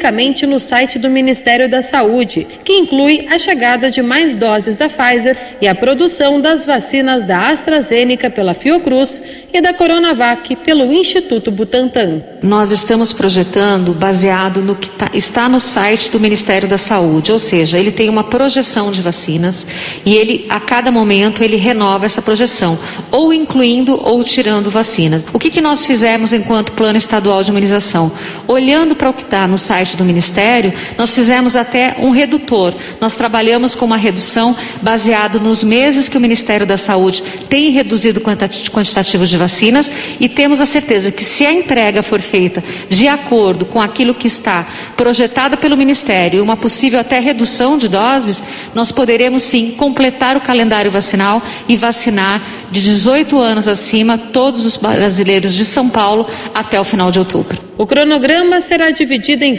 no 0.47 0.59
site 0.59 0.97
do 0.97 1.09
Ministério 1.09 1.69
da 1.69 1.83
Saúde, 1.83 2.47
que 2.63 2.73
inclui 2.73 3.27
a 3.29 3.37
chegada 3.37 3.91
de 3.91 4.01
mais 4.01 4.35
doses 4.35 4.77
da 4.77 4.87
Pfizer 4.89 5.37
e 5.61 5.67
a 5.67 5.75
produção 5.75 6.41
das 6.41 6.65
vacinas 6.65 7.23
da 7.23 7.49
AstraZeneca 7.51 8.29
pela 8.29 8.55
Fiocruz 8.55 9.21
e 9.53 9.61
da 9.61 9.73
Coronavac 9.73 10.55
pelo 10.57 10.91
Instituto 10.91 11.51
Butantan. 11.51 12.23
Nós 12.41 12.71
estamos 12.71 13.13
projetando 13.13 13.93
baseado 13.93 14.61
no 14.61 14.75
que 14.75 14.89
tá, 14.89 15.09
está 15.13 15.47
no 15.47 15.59
site 15.59 16.11
do 16.11 16.19
Ministério 16.19 16.67
da 16.67 16.77
Saúde, 16.77 17.31
ou 17.31 17.39
seja, 17.39 17.77
ele 17.77 17.91
tem 17.91 18.09
uma 18.09 18.23
projeção 18.23 18.91
de 18.91 19.01
vacinas 19.01 19.67
e 20.03 20.15
ele 20.15 20.45
a 20.49 20.59
cada 20.59 20.91
momento 20.91 21.43
ele 21.43 21.57
renova 21.57 22.05
essa 22.05 22.21
projeção, 22.21 22.77
ou 23.11 23.31
incluindo 23.31 23.99
ou 24.03 24.15
ou 24.15 24.23
tirando 24.23 24.71
vacinas. 24.71 25.25
O 25.33 25.39
que, 25.39 25.49
que 25.49 25.59
nós 25.59 25.85
fizemos 25.85 26.31
enquanto 26.31 26.71
plano 26.71 26.97
estadual 26.97 27.43
de 27.43 27.51
imunização? 27.51 28.11
Olhando 28.47 28.95
para 28.95 29.09
o 29.09 29.13
que 29.13 29.23
está 29.23 29.45
no 29.45 29.57
site 29.57 29.84
do 29.93 30.05
Ministério, 30.05 30.73
nós 30.97 31.13
fizemos 31.13 31.55
até 31.55 31.97
um 31.99 32.09
redutor. 32.09 32.73
Nós 32.99 33.15
trabalhamos 33.15 33.75
com 33.75 33.85
uma 33.85 33.97
redução 33.97 34.55
baseado 34.81 35.39
nos 35.39 35.63
meses 35.63 36.07
que 36.07 36.17
o 36.17 36.21
Ministério 36.21 36.65
da 36.65 36.77
Saúde 36.77 37.21
tem 37.49 37.71
reduzido 37.71 38.19
o 38.19 38.71
quantitativo 38.71 39.27
de 39.27 39.37
vacinas 39.37 39.91
e 40.19 40.29
temos 40.29 40.61
a 40.61 40.65
certeza 40.65 41.11
que 41.11 41.23
se 41.23 41.45
a 41.45 41.51
entrega 41.51 42.01
for 42.01 42.21
feita 42.21 42.63
de 42.89 43.07
acordo 43.07 43.65
com 43.65 43.81
aquilo 43.81 44.15
que 44.15 44.27
está 44.27 44.65
projetado 44.95 45.57
pelo 45.57 45.75
Ministério, 45.75 46.41
uma 46.41 46.55
possível 46.55 46.99
até 46.99 47.19
redução 47.19 47.77
de 47.77 47.87
doses, 47.87 48.41
nós 48.73 48.91
poderemos 48.91 49.43
sim 49.43 49.71
completar 49.71 50.37
o 50.37 50.41
calendário 50.41 50.89
vacinal 50.89 51.41
e 51.67 51.75
vacinar 51.75 52.41
de 52.71 52.81
18 52.81 53.37
anos 53.39 53.67
acima 53.67 54.17
todos 54.17 54.65
os 54.65 54.77
brasileiros 54.77 55.53
de 55.53 55.65
São 55.65 55.89
Paulo 55.89 56.27
até 56.53 56.79
o 56.79 56.83
final 56.83 57.11
de 57.11 57.19
outubro. 57.19 57.59
O 57.77 57.85
cronograma 57.85 58.61
será 58.61 58.89
dividido 58.89 59.43
em 59.43 59.57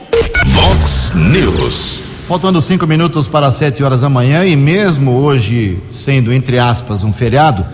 Vox 0.46 1.12
News. 1.14 2.05
Faltando 2.26 2.60
cinco 2.60 2.88
minutos 2.88 3.28
para 3.28 3.52
sete 3.52 3.84
horas 3.84 4.00
da 4.00 4.08
manhã 4.08 4.44
e 4.44 4.56
mesmo 4.56 5.12
hoje 5.12 5.78
sendo 5.92 6.32
entre 6.32 6.58
aspas 6.58 7.04
um 7.04 7.12
feriado 7.12 7.64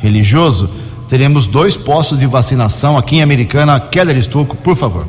religioso, 0.00 0.68
teremos 1.08 1.46
dois 1.46 1.78
postos 1.78 2.18
de 2.18 2.26
vacinação 2.26 2.98
aqui 2.98 3.16
em 3.16 3.22
Americana. 3.22 3.80
Keller 3.80 4.18
Estocco, 4.18 4.54
por 4.54 4.76
favor. 4.76 5.06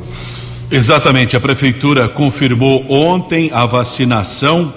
Exatamente, 0.70 1.36
a 1.36 1.40
prefeitura 1.40 2.08
confirmou 2.08 2.86
ontem 2.88 3.50
a 3.52 3.66
vacinação 3.66 4.72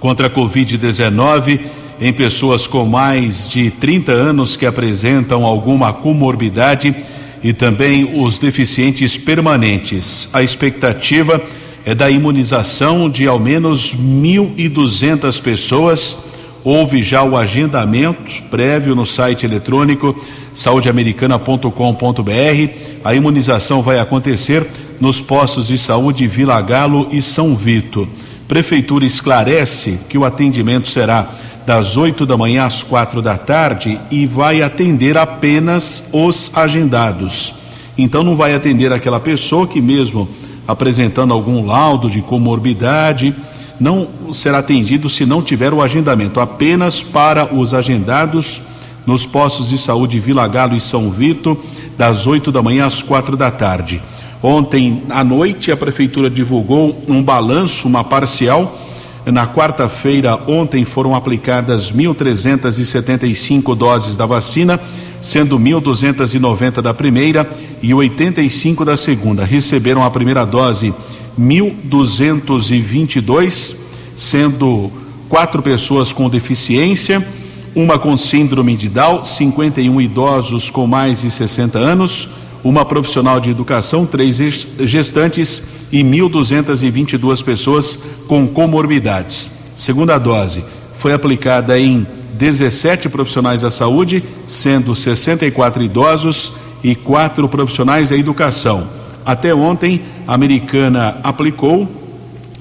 contra 0.00 0.26
a 0.26 0.30
Covid-19 0.30 1.60
em 2.00 2.12
pessoas 2.12 2.66
com 2.66 2.84
mais 2.84 3.48
de 3.48 3.70
30 3.70 4.10
anos 4.10 4.56
que 4.56 4.66
apresentam 4.66 5.44
alguma 5.44 5.92
comorbidade 5.92 6.92
e 7.40 7.52
também 7.52 8.20
os 8.20 8.36
deficientes 8.40 9.16
permanentes. 9.16 10.28
A 10.32 10.42
expectativa 10.42 11.34
é 11.34 11.63
da 11.92 12.08
imunização 12.08 13.10
de 13.10 13.26
ao 13.26 13.40
menos 13.40 13.94
1.200 13.94 15.42
pessoas 15.42 16.16
houve 16.64 17.02
já 17.02 17.22
o 17.22 17.36
agendamento 17.36 18.42
prévio 18.50 18.94
no 18.94 19.04
site 19.04 19.44
eletrônico 19.44 20.18
saudeamericana.com.br. 20.54 22.68
A 23.04 23.14
imunização 23.14 23.82
vai 23.82 23.98
acontecer 23.98 24.66
nos 24.98 25.20
postos 25.20 25.66
de 25.66 25.76
saúde 25.76 26.26
Vila 26.26 26.58
Galo 26.62 27.08
e 27.12 27.20
São 27.20 27.54
Vito. 27.54 28.08
Prefeitura 28.48 29.04
esclarece 29.04 29.98
que 30.08 30.16
o 30.16 30.24
atendimento 30.24 30.88
será 30.88 31.28
das 31.66 31.96
8 31.96 32.24
da 32.24 32.36
manhã 32.36 32.64
às 32.64 32.82
quatro 32.82 33.20
da 33.20 33.36
tarde 33.36 33.98
e 34.10 34.26
vai 34.26 34.62
atender 34.62 35.18
apenas 35.18 36.04
os 36.12 36.50
agendados. 36.54 37.52
Então 37.96 38.22
não 38.22 38.36
vai 38.36 38.54
atender 38.54 38.92
aquela 38.92 39.20
pessoa 39.20 39.66
que 39.66 39.80
mesmo 39.80 40.28
apresentando 40.66 41.32
algum 41.32 41.66
laudo 41.66 42.10
de 42.10 42.20
comorbidade, 42.20 43.34
não 43.78 44.08
será 44.32 44.58
atendido 44.58 45.08
se 45.08 45.26
não 45.26 45.42
tiver 45.42 45.72
o 45.72 45.82
agendamento, 45.82 46.40
apenas 46.40 47.02
para 47.02 47.54
os 47.54 47.74
agendados 47.74 48.60
nos 49.06 49.26
postos 49.26 49.68
de 49.68 49.78
saúde 49.78 50.18
Vila 50.18 50.46
Galo 50.48 50.76
e 50.76 50.80
São 50.80 51.10
Vito, 51.10 51.58
das 51.98 52.26
8 52.26 52.50
da 52.50 52.62
manhã 52.62 52.86
às 52.86 53.02
quatro 53.02 53.36
da 53.36 53.50
tarde. 53.50 54.00
Ontem 54.42 55.02
à 55.08 55.24
noite, 55.24 55.72
a 55.72 55.76
Prefeitura 55.76 56.28
divulgou 56.28 57.02
um 57.08 57.22
balanço, 57.22 57.88
uma 57.88 58.04
parcial. 58.04 58.78
Na 59.24 59.46
quarta-feira, 59.46 60.38
ontem, 60.46 60.84
foram 60.84 61.14
aplicadas 61.14 61.90
1.375 61.90 63.74
doses 63.74 64.16
da 64.16 64.26
vacina, 64.26 64.78
sendo 65.24 65.58
1.290 65.58 66.82
da 66.82 66.92
primeira 66.92 67.50
e 67.82 67.94
85 67.94 68.84
da 68.84 68.94
segunda. 68.96 69.44
Receberam 69.44 70.04
a 70.04 70.10
primeira 70.10 70.44
dose 70.44 70.94
1.222, 71.40 73.76
sendo 74.14 74.92
quatro 75.28 75.62
pessoas 75.62 76.12
com 76.12 76.28
deficiência, 76.28 77.26
uma 77.74 77.98
com 77.98 78.16
síndrome 78.16 78.76
de 78.76 78.88
Down, 78.88 79.24
51 79.24 80.00
idosos 80.00 80.70
com 80.70 80.86
mais 80.86 81.22
de 81.22 81.30
60 81.30 81.76
anos 81.78 82.28
uma 82.64 82.84
profissional 82.84 83.38
de 83.38 83.50
educação, 83.50 84.06
três 84.06 84.38
gestantes 84.80 85.64
e 85.92 86.02
1.222 86.02 87.44
pessoas 87.44 87.98
com 88.26 88.46
comorbidades. 88.46 89.50
Segunda 89.76 90.16
dose 90.16 90.64
foi 90.96 91.12
aplicada 91.12 91.78
em 91.78 92.06
17 92.38 93.08
profissionais 93.08 93.62
da 93.62 93.70
saúde, 93.70 94.22
sendo 94.46 94.94
64 94.94 95.82
idosos 95.82 96.52
e 96.82 96.94
quatro 96.94 97.48
profissionais 97.48 98.10
da 98.10 98.16
educação. 98.16 98.86
Até 99.24 99.54
ontem, 99.54 100.02
a 100.26 100.34
americana 100.34 101.16
aplicou 101.22 101.88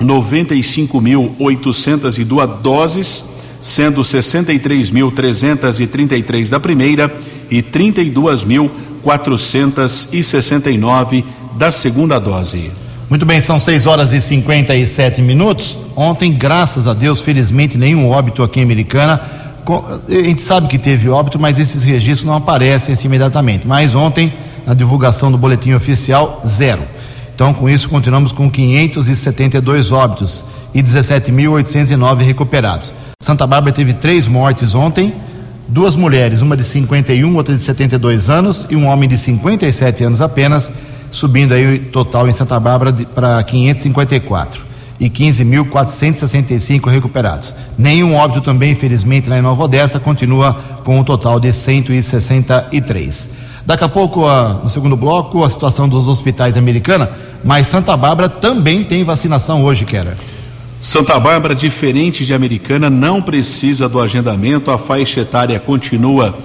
95.802 0.02 2.62
doses, 2.62 3.26
sendo 3.62 4.02
63.333 4.02 6.50
da 6.50 6.60
primeira 6.60 7.14
e 7.52 7.62
32 7.62 8.44
mil 8.44 8.72
469 9.04 11.24
da 11.56 11.72
segunda 11.72 12.20
dose. 12.20 12.72
Muito 13.10 13.26
bem, 13.26 13.42
são 13.42 13.60
6 13.60 13.86
horas 13.86 14.14
e 14.14 14.22
57 14.22 15.22
minutos. 15.22 15.78
Ontem, 15.96 16.32
graças 16.32 16.88
a 16.88 16.94
Deus, 16.94 17.22
felizmente, 17.22 17.78
nenhum 17.78 18.10
óbito 18.10 18.42
aqui 18.42 18.60
em 18.60 18.64
Americana. 18.64 19.22
A 19.66 20.12
gente 20.12 20.42
sabe 20.42 20.68
que 20.68 20.78
teve 20.78 21.10
óbito, 21.10 21.40
mas 21.40 21.58
esses 21.58 21.84
registros 21.84 22.26
não 22.26 22.36
aparecem 22.36 22.94
assim 22.94 23.08
imediatamente. 23.08 23.68
Mas 23.68 23.96
ontem, 23.96 24.32
na 24.66 24.74
divulgação 24.74 25.32
do 25.32 25.38
boletim 25.38 25.74
oficial, 25.74 26.42
zero. 26.46 26.82
Então, 27.34 27.54
com 27.54 27.70
isso, 27.70 27.90
continuamos 27.90 28.32
com 28.32 28.50
572 28.50 29.92
óbitos 29.92 30.46
e 30.74 30.82
17.809 30.82 32.22
recuperados. 32.22 32.94
Santa 33.22 33.48
Bárbara 33.48 33.74
teve 33.74 33.94
três 33.94 34.28
mortes 34.28 34.76
ontem 34.76 35.14
duas 35.68 35.96
mulheres, 35.96 36.42
uma 36.42 36.56
de 36.56 36.64
51, 36.64 37.36
outra 37.36 37.56
de 37.56 37.62
72 37.62 38.30
anos 38.30 38.68
e 38.70 38.76
um 38.76 38.88
homem 38.88 39.10
de 39.10 39.18
57 39.18 40.04
anos 40.04 40.22
apenas, 40.22 40.72
subindo 41.10 41.54
aí 41.54 41.76
o 41.76 41.80
total 41.86 42.28
em 42.28 42.32
Santa 42.32 42.60
Bárbara 42.60 42.94
para 43.16 43.42
554 43.44 44.73
e 45.00 45.10
15.465 45.10 46.90
recuperados. 46.90 47.54
Nenhum 47.78 48.16
óbito 48.16 48.42
também, 48.42 48.72
infelizmente, 48.72 49.30
lá 49.30 49.38
em 49.38 49.42
Nova 49.42 49.64
Odessa, 49.64 50.00
continua 50.00 50.54
com 50.84 51.00
um 51.00 51.04
total 51.04 51.40
de 51.40 51.52
163. 51.52 53.30
Daqui 53.66 53.84
a 53.84 53.90
pouco, 53.90 54.26
no 54.64 54.70
segundo 54.70 54.96
bloco, 54.98 55.44
a 55.44 55.50
situação 55.50 55.88
dos 55.88 56.08
hospitais 56.08 56.58
americana, 56.58 57.10
mas 57.44 57.68
Santa 57.68 57.96
Bárbara 57.96 58.28
também 58.28 58.84
tem 58.84 59.04
vacinação 59.04 59.64
hoje, 59.64 59.86
Kera. 59.86 60.18
Santa 60.82 61.18
Bárbara, 61.18 61.56
diferente 61.56 62.26
de 62.26 62.34
Americana, 62.34 62.90
não 62.90 63.22
precisa 63.22 63.88
do 63.88 64.02
agendamento, 64.02 64.70
a 64.70 64.78
faixa 64.78 65.22
etária 65.22 65.58
continua 65.58 66.38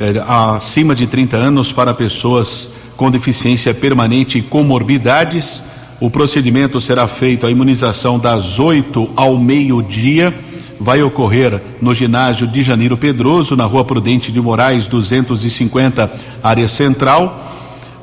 é, 0.00 0.22
acima 0.26 0.94
de 0.94 1.06
30 1.06 1.36
anos 1.36 1.72
para 1.72 1.92
pessoas 1.92 2.70
com 2.96 3.10
deficiência 3.10 3.74
permanente 3.74 4.38
e 4.38 4.42
comorbidades. 4.42 5.62
O 6.02 6.10
procedimento 6.10 6.80
será 6.80 7.06
feito 7.06 7.46
a 7.46 7.50
imunização 7.52 8.18
das 8.18 8.58
8 8.58 9.10
ao 9.14 9.38
meio-dia. 9.38 10.34
Vai 10.80 11.00
ocorrer 11.00 11.62
no 11.80 11.94
ginásio 11.94 12.44
de 12.44 12.60
Janeiro 12.60 12.96
Pedroso, 12.96 13.54
na 13.54 13.66
rua 13.66 13.84
Prudente 13.84 14.32
de 14.32 14.40
Moraes, 14.40 14.88
250, 14.88 16.12
área 16.42 16.66
central 16.66 17.54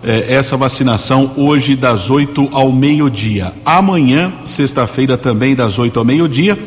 eh, 0.01 0.27
essa 0.29 0.55
vacinação 0.55 1.33
hoje 1.35 1.75
das 1.75 2.09
8 2.09 2.47
ao 2.53 2.71
meio-dia. 2.71 3.51
Amanhã, 3.65 4.31
sexta-feira, 4.45 5.17
também 5.17 5.53
das 5.53 5.77
8 5.77 5.99
ao 5.99 6.05
meio-dia, 6.05 6.57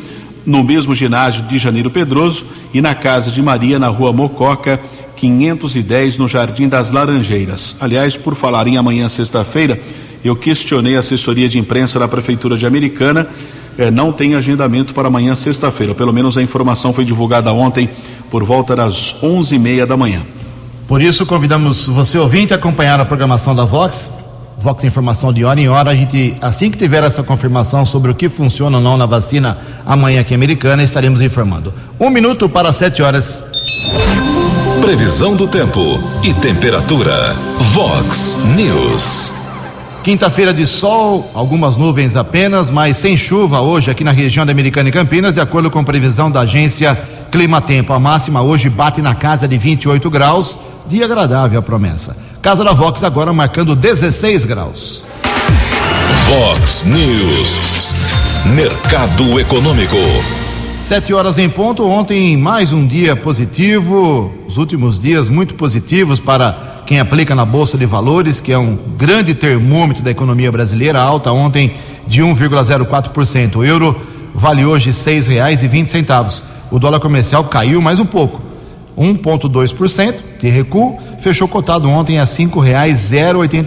no 0.45 0.63
mesmo 0.63 0.93
ginásio 0.93 1.41
de 1.45 1.57
Janeiro 1.57 1.89
Pedroso 1.89 2.45
e 2.71 2.79
na 2.79 2.93
Casa 2.93 3.31
de 3.31 3.41
Maria, 3.41 3.79
na 3.79 3.87
rua 3.87 4.13
Mococa, 4.13 4.79
510, 5.15 6.19
no 6.19 6.27
Jardim 6.27 6.67
das 6.67 6.91
Laranjeiras. 6.91 7.75
Aliás, 7.79 8.15
por 8.15 8.35
falar 8.35 8.67
em 8.67 8.77
amanhã, 8.77 9.09
sexta-feira, 9.09 9.79
eu 10.23 10.35
questionei 10.35 10.95
a 10.95 10.99
assessoria 10.99 11.49
de 11.49 11.57
imprensa 11.57 11.99
da 11.99 12.07
Prefeitura 12.07 12.57
de 12.57 12.65
Americana. 12.65 13.27
Eh, 13.77 13.91
não 13.91 14.11
tem 14.11 14.35
agendamento 14.35 14.93
para 14.93 15.07
amanhã, 15.07 15.35
sexta-feira. 15.35 15.93
Pelo 15.93 16.13
menos 16.13 16.37
a 16.37 16.41
informação 16.41 16.93
foi 16.93 17.05
divulgada 17.05 17.51
ontem 17.51 17.89
por 18.29 18.43
volta 18.43 18.75
das 18.75 19.15
11h30 19.21 19.85
da 19.85 19.97
manhã. 19.97 20.21
Por 20.87 21.01
isso, 21.01 21.25
convidamos 21.25 21.87
você, 21.87 22.17
ouvinte, 22.17 22.53
a 22.53 22.57
acompanhar 22.57 22.99
a 22.99 23.05
programação 23.05 23.55
da 23.55 23.65
Vox. 23.65 24.11
Vox 24.57 24.83
Informação 24.83 25.33
de 25.33 25.43
hora 25.43 25.59
em 25.59 25.67
hora. 25.67 25.91
A 25.91 25.95
gente, 25.95 26.37
assim 26.41 26.69
que 26.69 26.77
tiver 26.77 27.03
essa 27.03 27.23
confirmação 27.23 27.85
sobre 27.85 28.11
o 28.11 28.15
que 28.15 28.29
funciona 28.29 28.77
ou 28.77 28.83
não 28.83 28.97
na 28.97 29.05
vacina 29.05 29.57
amanhã 29.85 30.21
aqui 30.21 30.33
americana, 30.33 30.83
estaremos 30.83 31.21
informando. 31.21 31.73
Um 31.99 32.09
minuto 32.09 32.47
para 32.47 32.71
sete 32.71 33.01
horas. 33.01 33.43
Previsão 34.81 35.35
do 35.35 35.47
tempo 35.47 35.81
e 36.23 36.33
temperatura. 36.33 37.33
Vox 37.73 38.37
News. 38.55 39.42
Quinta-feira 40.03 40.53
de 40.53 40.67
sol, 40.67 41.31
algumas 41.33 41.77
nuvens 41.77 42.15
apenas, 42.15 42.69
mas 42.69 42.97
sem 42.97 43.15
chuva 43.15 43.61
hoje 43.61 43.89
aqui 43.89 44.03
na 44.03 44.11
região 44.11 44.45
da 44.45 44.51
Americana 44.51 44.89
e 44.89 44.91
Campinas, 44.91 45.35
de 45.35 45.41
acordo 45.41 45.71
com 45.71 45.83
previsão 45.83 46.29
da 46.29 46.41
agência 46.41 46.95
Clima 47.31 47.61
Tempo. 47.61 47.93
A 47.93 47.99
máxima 47.99 48.41
hoje 48.41 48.69
bate 48.69 49.01
na 49.01 49.15
casa 49.15 49.47
de 49.47 49.57
28 49.57 50.09
graus 50.09 50.59
Dia 50.87 51.05
agradável 51.05 51.59
a 51.59 51.61
promessa. 51.61 52.17
Casa 52.41 52.63
da 52.63 52.73
Vox 52.73 53.03
agora 53.03 53.31
marcando 53.31 53.75
16 53.75 54.43
graus. 54.43 55.03
Vox 56.27 56.83
News. 56.83 57.93
Mercado 58.53 59.39
Econômico. 59.39 59.95
Sete 60.79 61.13
horas 61.13 61.37
em 61.37 61.49
ponto. 61.49 61.87
Ontem, 61.87 62.35
mais 62.35 62.73
um 62.73 62.85
dia 62.85 63.15
positivo. 63.15 64.33
Os 64.45 64.57
últimos 64.57 64.99
dias 64.99 65.29
muito 65.29 65.55
positivos 65.55 66.19
para 66.19 66.72
quem 66.85 66.99
aplica 66.99 67.33
na 67.33 67.45
Bolsa 67.45 67.77
de 67.77 67.85
Valores, 67.85 68.39
que 68.39 68.51
é 68.51 68.57
um 68.57 68.77
grande 68.97 69.33
termômetro 69.33 70.03
da 70.03 70.11
economia 70.11 70.51
brasileira. 70.51 70.99
Alta 70.99 71.31
ontem 71.31 71.73
de 72.05 72.21
1,04%. 72.21 73.57
O 73.57 73.63
euro 73.63 73.95
vale 74.33 74.65
hoje 74.65 74.91
vinte 75.67 75.89
centavos. 75.89 76.43
O 76.71 76.79
dólar 76.79 76.99
comercial 76.99 77.43
caiu 77.45 77.81
mais 77.81 77.99
um 77.99 78.05
pouco 78.05 78.41
1,2% 78.97 80.15
de 80.41 80.49
recuo, 80.49 80.97
fechou 81.19 81.47
cotado 81.47 81.89
ontem 81.89 82.19
a 82.19 82.25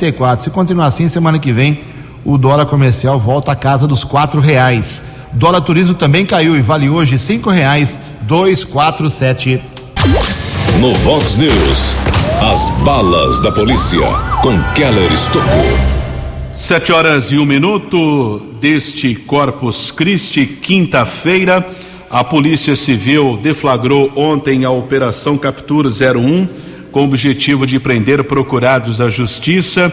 e 0.07 0.13
quatro. 0.13 0.45
Se 0.45 0.51
continuar 0.51 0.87
assim, 0.87 1.09
semana 1.09 1.39
que 1.39 1.53
vem 1.53 1.81
o 2.25 2.37
dólar 2.37 2.67
comercial 2.67 3.19
volta 3.19 3.53
à 3.53 3.57
casa 3.57 3.87
dos 3.87 4.05
quatro 4.05 4.41
reais. 4.41 5.05
Dólar 5.33 5.61
turismo 5.61 5.95
também 5.95 6.25
caiu 6.25 6.57
e 6.57 6.61
vale 6.61 6.89
hoje 6.89 7.19
quatro 8.65 9.09
sete. 9.09 9.61
No 10.81 10.93
Vox 10.95 11.37
News, 11.37 11.95
as 12.41 12.69
balas 12.83 13.41
da 13.41 13.51
polícia 13.51 14.07
com 14.43 14.63
Keller 14.75 15.11
Estocou. 15.13 15.67
Sete 16.53 16.93
horas 16.93 17.31
e 17.31 17.39
um 17.39 17.47
minuto 17.47 18.41
deste 18.61 19.15
Corpus 19.15 19.91
Christi, 19.91 20.47
quinta-feira. 20.47 21.67
A 22.11 22.23
Polícia 22.23 22.77
Civil 22.77 23.39
deflagrou 23.43 24.13
ontem 24.15 24.65
a 24.65 24.71
Operação 24.71 25.39
Captura 25.39 25.89
01 25.89 26.49
com 26.93 27.01
o 27.01 27.05
objetivo 27.05 27.67
de 27.67 27.81
prender 27.81 28.23
procurados 28.25 28.99
da 28.99 29.09
Justiça. 29.09 29.93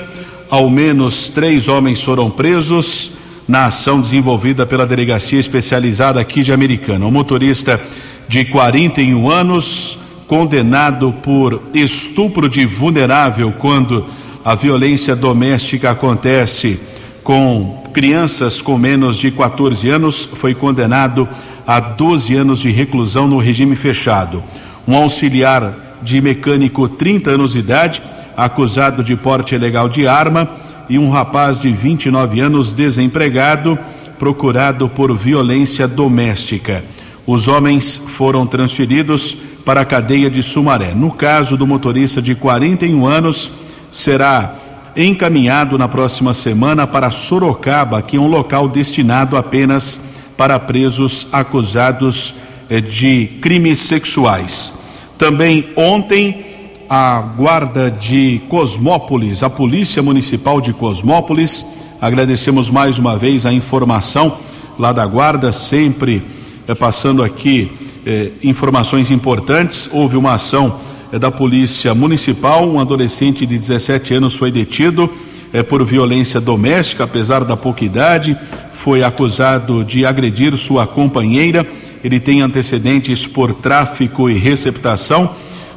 Ao 0.49 0.69
menos 0.69 1.29
três 1.29 1.67
homens 1.67 2.03
foram 2.03 2.29
presos 2.29 3.11
na 3.47 3.67
ação 3.67 3.99
desenvolvida 3.99 4.65
pela 4.65 4.85
Delegacia 4.85 5.39
Especializada 5.39 6.19
aqui 6.19 6.43
de 6.43 6.51
Americana. 6.51 7.05
O 7.05 7.11
motorista 7.11 7.81
de 8.27 8.45
41 8.45 9.29
anos, 9.29 9.97
condenado 10.27 11.13
por 11.21 11.61
estupro 11.73 12.49
de 12.49 12.65
vulnerável 12.65 13.53
quando 13.57 14.05
a 14.43 14.55
violência 14.55 15.15
doméstica 15.15 15.91
acontece 15.91 16.79
com 17.23 17.83
crianças 17.93 18.59
com 18.59 18.77
menos 18.77 19.17
de 19.17 19.31
14 19.31 19.89
anos, 19.89 20.27
foi 20.33 20.53
condenado 20.53 21.27
a 21.65 21.79
12 21.79 22.35
anos 22.35 22.59
de 22.59 22.69
reclusão 22.69 23.27
no 23.27 23.37
regime 23.37 23.75
fechado. 23.75 24.43
Um 24.87 24.95
auxiliar 24.95 25.73
de 26.01 26.19
mecânico, 26.19 26.89
30 26.89 27.31
anos 27.31 27.53
de 27.53 27.59
idade, 27.59 28.01
acusado 28.35 29.03
de 29.03 29.15
porte 29.15 29.55
ilegal 29.55 29.87
de 29.87 30.07
arma, 30.07 30.49
e 30.89 30.99
um 30.99 31.09
rapaz 31.09 31.61
de 31.61 31.71
29 31.71 32.41
anos, 32.41 32.73
desempregado, 32.73 33.79
procurado 34.19 34.89
por 34.89 35.15
violência 35.15 35.87
doméstica. 35.87 36.83
Os 37.25 37.47
homens 37.47 37.97
foram 37.97 38.45
transferidos 38.45 39.37
para 39.65 39.81
a 39.81 39.85
cadeia 39.85 40.29
de 40.29 40.43
Sumaré. 40.43 40.93
No 40.93 41.11
caso 41.11 41.55
do 41.57 41.65
motorista 41.65 42.21
de 42.21 42.35
41 42.35 43.05
anos, 43.05 43.51
será 43.91 44.55
encaminhado 44.95 45.77
na 45.77 45.87
próxima 45.87 46.33
semana 46.33 46.85
para 46.85 47.09
Sorocaba, 47.09 48.01
que 48.01 48.17
é 48.17 48.19
um 48.19 48.27
local 48.27 48.67
destinado 48.67 49.37
apenas 49.37 50.01
para 50.37 50.59
presos 50.59 51.27
acusados 51.31 52.35
eh, 52.69 52.81
de 52.81 53.27
crimes 53.41 53.79
sexuais. 53.79 54.73
Também 55.17 55.67
ontem, 55.75 56.45
a 56.89 57.21
guarda 57.35 57.89
de 57.89 58.41
Cosmópolis, 58.49 59.41
a 59.41 59.49
Polícia 59.49 60.03
Municipal 60.03 60.59
de 60.59 60.73
Cosmópolis, 60.73 61.65
agradecemos 62.01 62.69
mais 62.69 62.99
uma 62.99 63.17
vez 63.17 63.45
a 63.45 63.53
informação 63.53 64.37
lá 64.77 64.91
da 64.91 65.05
guarda, 65.05 65.51
sempre 65.51 66.21
eh, 66.67 66.75
passando 66.75 67.23
aqui 67.23 67.71
eh, 68.05 68.31
informações 68.43 69.11
importantes. 69.11 69.87
Houve 69.91 70.17
uma 70.17 70.33
ação 70.33 70.79
eh, 71.11 71.17
da 71.17 71.31
Polícia 71.31 71.93
Municipal, 71.95 72.69
um 72.69 72.79
adolescente 72.79 73.45
de 73.45 73.57
17 73.57 74.13
anos 74.15 74.35
foi 74.35 74.51
detido 74.51 75.09
eh, 75.53 75.63
por 75.63 75.85
violência 75.85 76.41
doméstica, 76.41 77.05
apesar 77.05 77.45
da 77.45 77.55
pouca 77.55 77.85
idade, 77.85 78.37
foi 78.73 79.03
acusado 79.03 79.83
de 79.83 80.05
agredir 80.05 80.57
sua 80.57 80.85
companheira. 80.85 81.65
Ele 82.03 82.19
tem 82.19 82.41
antecedentes 82.41 83.25
por 83.25 83.53
tráfico 83.53 84.29
e 84.29 84.37
receptação. 84.37 85.29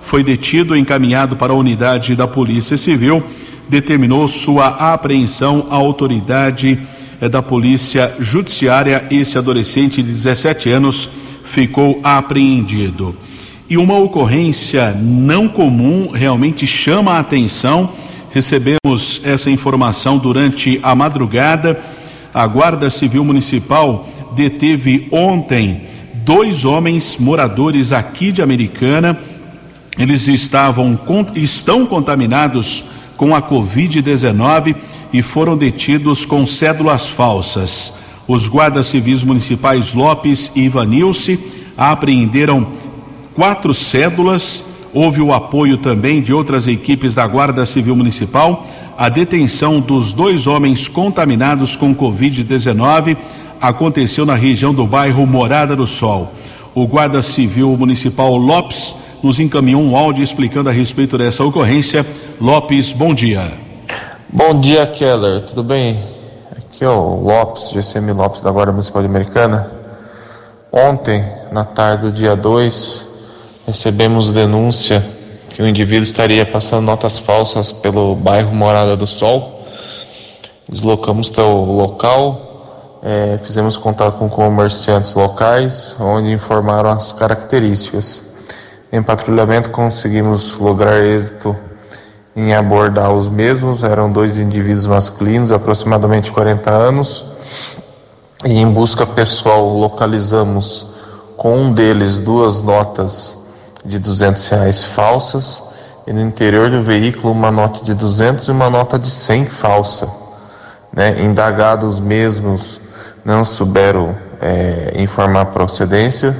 Foi 0.02 0.24
detido 0.24 0.74
e 0.74 0.80
encaminhado 0.80 1.36
para 1.36 1.52
a 1.52 1.56
unidade 1.56 2.16
da 2.16 2.26
Polícia 2.26 2.76
Civil. 2.76 3.22
Determinou 3.68 4.26
sua 4.26 4.92
apreensão 4.92 5.66
à 5.70 5.76
autoridade 5.76 6.78
da 7.30 7.40
Polícia 7.40 8.12
Judiciária. 8.18 9.04
Esse 9.10 9.38
adolescente 9.38 10.02
de 10.02 10.10
17 10.10 10.70
anos 10.70 11.10
ficou 11.46 12.00
apreendido. 12.02 13.16
E 13.68 13.76
uma 13.76 13.98
ocorrência 13.98 14.92
não 14.92 15.48
comum 15.48 16.10
realmente 16.12 16.66
chama 16.66 17.12
a 17.12 17.18
atenção. 17.18 17.90
Recebemos 18.30 19.20
essa 19.24 19.50
informação 19.50 20.18
durante 20.18 20.78
a 20.82 20.94
madrugada. 20.94 21.80
A 22.34 22.46
Guarda 22.46 22.90
Civil 22.90 23.24
Municipal 23.24 24.08
deteve 24.36 25.08
ontem 25.10 25.82
dois 26.24 26.64
homens 26.64 27.16
moradores 27.18 27.92
aqui 27.92 28.30
de 28.30 28.42
Americana. 28.42 29.18
Eles 29.98 30.28
estavam 30.28 30.98
estão 31.34 31.86
contaminados 31.86 32.84
com 33.16 33.34
a 33.34 33.40
Covid-19 33.40 34.76
e 35.12 35.22
foram 35.22 35.56
detidos 35.56 36.24
com 36.24 36.46
cédulas 36.46 37.08
falsas. 37.08 37.94
Os 38.28 38.48
guardas 38.48 38.86
civis 38.86 39.22
municipais 39.22 39.94
Lopes 39.94 40.50
e 40.54 40.62
Ivanilce 40.62 41.38
apreenderam 41.76 42.66
quatro 43.34 43.72
cédulas. 43.72 44.64
Houve 44.92 45.20
o 45.20 45.32
apoio 45.32 45.76
também 45.76 46.20
de 46.20 46.32
outras 46.32 46.66
equipes 46.66 47.14
da 47.14 47.26
Guarda 47.26 47.64
Civil 47.66 47.94
Municipal. 47.94 48.66
A 48.98 49.08
detenção 49.08 49.78
dos 49.78 50.12
dois 50.12 50.46
homens 50.46 50.88
contaminados 50.88 51.76
com 51.76 51.94
Covid-19 51.94 53.16
aconteceu 53.60 54.24
na 54.26 54.34
região 54.34 54.74
do 54.74 54.86
bairro 54.86 55.26
Morada 55.26 55.76
do 55.76 55.86
Sol. 55.86 56.32
O 56.74 56.86
Guarda 56.86 57.22
Civil 57.22 57.76
Municipal 57.76 58.36
Lopes 58.36 58.94
nos 59.22 59.38
encaminhou 59.38 59.82
um 59.82 59.96
áudio 59.96 60.24
explicando 60.24 60.68
a 60.68 60.72
respeito 60.72 61.16
dessa 61.16 61.44
ocorrência. 61.44 62.06
Lopes, 62.40 62.92
bom 62.92 63.14
dia. 63.14 63.52
Bom 64.28 64.60
dia, 64.60 64.86
Keller. 64.86 65.42
Tudo 65.42 65.62
bem? 65.62 66.15
Aqui 66.76 66.84
é 66.84 66.90
o 66.90 67.22
Lopes, 67.22 67.70
GCM 67.70 68.12
Lopes 68.12 68.42
da 68.42 68.50
Guarda 68.50 68.70
Municipal 68.70 69.00
de 69.00 69.08
Americana. 69.08 69.66
Ontem, 70.70 71.24
na 71.50 71.64
tarde 71.64 72.02
do 72.02 72.12
dia 72.12 72.36
2, 72.36 73.06
recebemos 73.66 74.30
denúncia 74.30 75.02
que 75.48 75.62
o 75.62 75.66
indivíduo 75.66 76.02
estaria 76.02 76.44
passando 76.44 76.84
notas 76.84 77.18
falsas 77.18 77.72
pelo 77.72 78.14
bairro 78.14 78.54
Morada 78.54 78.94
do 78.94 79.06
Sol. 79.06 79.64
Deslocamos 80.68 81.30
até 81.32 81.40
o 81.40 81.64
local, 81.64 82.98
é, 83.02 83.38
fizemos 83.38 83.78
contato 83.78 84.18
com 84.18 84.28
comerciantes 84.28 85.14
locais, 85.14 85.96
onde 85.98 86.30
informaram 86.30 86.90
as 86.90 87.10
características. 87.10 88.34
Em 88.92 89.02
patrulhamento 89.02 89.70
conseguimos 89.70 90.58
lograr 90.58 91.02
êxito 91.02 91.56
em 92.36 92.54
abordar 92.54 93.10
os 93.12 93.28
mesmos. 93.28 93.82
Eram 93.82 94.12
dois 94.12 94.38
indivíduos 94.38 94.86
masculinos, 94.86 95.50
aproximadamente 95.50 96.30
40 96.30 96.70
anos. 96.70 97.24
E 98.44 98.60
em 98.60 98.70
busca 98.70 99.06
pessoal 99.06 99.66
localizamos 99.66 100.86
com 101.36 101.56
um 101.56 101.72
deles 101.72 102.20
duas 102.20 102.62
notas 102.62 103.38
de 103.84 103.98
200 103.98 104.48
reais 104.48 104.84
falsas 104.84 105.62
e 106.06 106.12
no 106.12 106.20
interior 106.20 106.70
do 106.70 106.82
veículo 106.82 107.32
uma 107.32 107.50
nota 107.50 107.84
de 107.84 107.94
200 107.94 108.46
e 108.46 108.50
uma 108.50 108.70
nota 108.70 108.98
de 108.98 109.10
100 109.10 109.46
falsa. 109.46 110.08
Né? 110.92 111.24
Indagados 111.24 111.98
mesmos 111.98 112.80
não 113.24 113.44
souberam 113.44 114.14
é, 114.40 114.92
informar 114.96 115.42
a 115.42 115.46
procedência, 115.46 116.36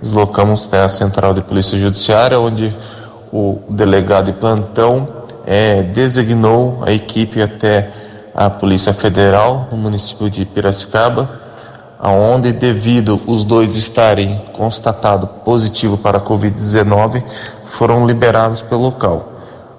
deslocamos 0.00 0.66
até 0.66 0.82
a 0.82 0.88
central 0.88 1.34
de 1.34 1.40
polícia 1.40 1.78
judiciária, 1.78 2.38
onde 2.38 2.76
o 3.32 3.58
delegado 3.68 4.26
de 4.26 4.32
plantão 4.32 5.19
é, 5.50 5.82
designou 5.82 6.78
a 6.86 6.92
equipe 6.92 7.42
até 7.42 7.90
a 8.32 8.48
Polícia 8.48 8.92
Federal 8.92 9.66
no 9.72 9.76
município 9.76 10.30
de 10.30 10.44
Piracicaba, 10.44 11.28
aonde 11.98 12.52
devido 12.52 13.20
os 13.26 13.44
dois 13.44 13.74
estarem 13.74 14.40
constatado 14.52 15.26
positivo 15.26 15.98
para 15.98 16.18
a 16.18 16.20
Covid-19, 16.20 17.24
foram 17.64 18.06
liberados 18.06 18.62
pelo 18.62 18.82
local. 18.82 19.32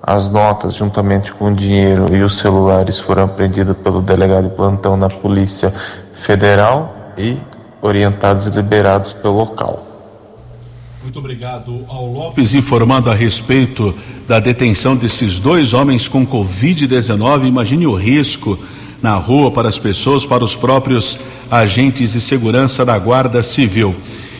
As 0.03 0.29
notas, 0.29 0.73
juntamente 0.73 1.31
com 1.31 1.53
o 1.53 1.55
dinheiro 1.55 2.13
e 2.13 2.21
os 2.21 2.37
celulares, 2.37 2.99
foram 2.99 3.23
apreendidos 3.23 3.77
pelo 3.77 4.01
delegado 4.01 4.49
de 4.49 4.55
plantão 4.55 4.97
na 4.97 5.07
Polícia 5.07 5.71
Federal 6.11 6.93
e 7.17 7.37
orientados 7.81 8.45
e 8.45 8.49
liberados 8.49 9.13
pelo 9.13 9.37
local. 9.37 9.90
Muito 11.03 11.17
obrigado 11.17 11.83
ao 11.87 12.05
Lopes 12.05 12.53
informando 12.53 13.09
a 13.09 13.15
respeito 13.15 13.93
da 14.27 14.39
detenção 14.39 14.95
desses 14.95 15.39
dois 15.39 15.73
homens 15.73 16.07
com 16.07 16.25
Covid-19. 16.25 17.47
Imagine 17.47 17.87
o 17.87 17.95
risco 17.95 18.57
na 19.01 19.15
rua 19.15 19.49
para 19.49 19.67
as 19.67 19.79
pessoas, 19.79 20.27
para 20.27 20.43
os 20.43 20.55
próprios 20.55 21.17
agentes 21.49 22.13
de 22.13 22.21
segurança 22.21 22.85
da 22.85 22.99
Guarda 22.99 23.41
Civil. 23.41 23.95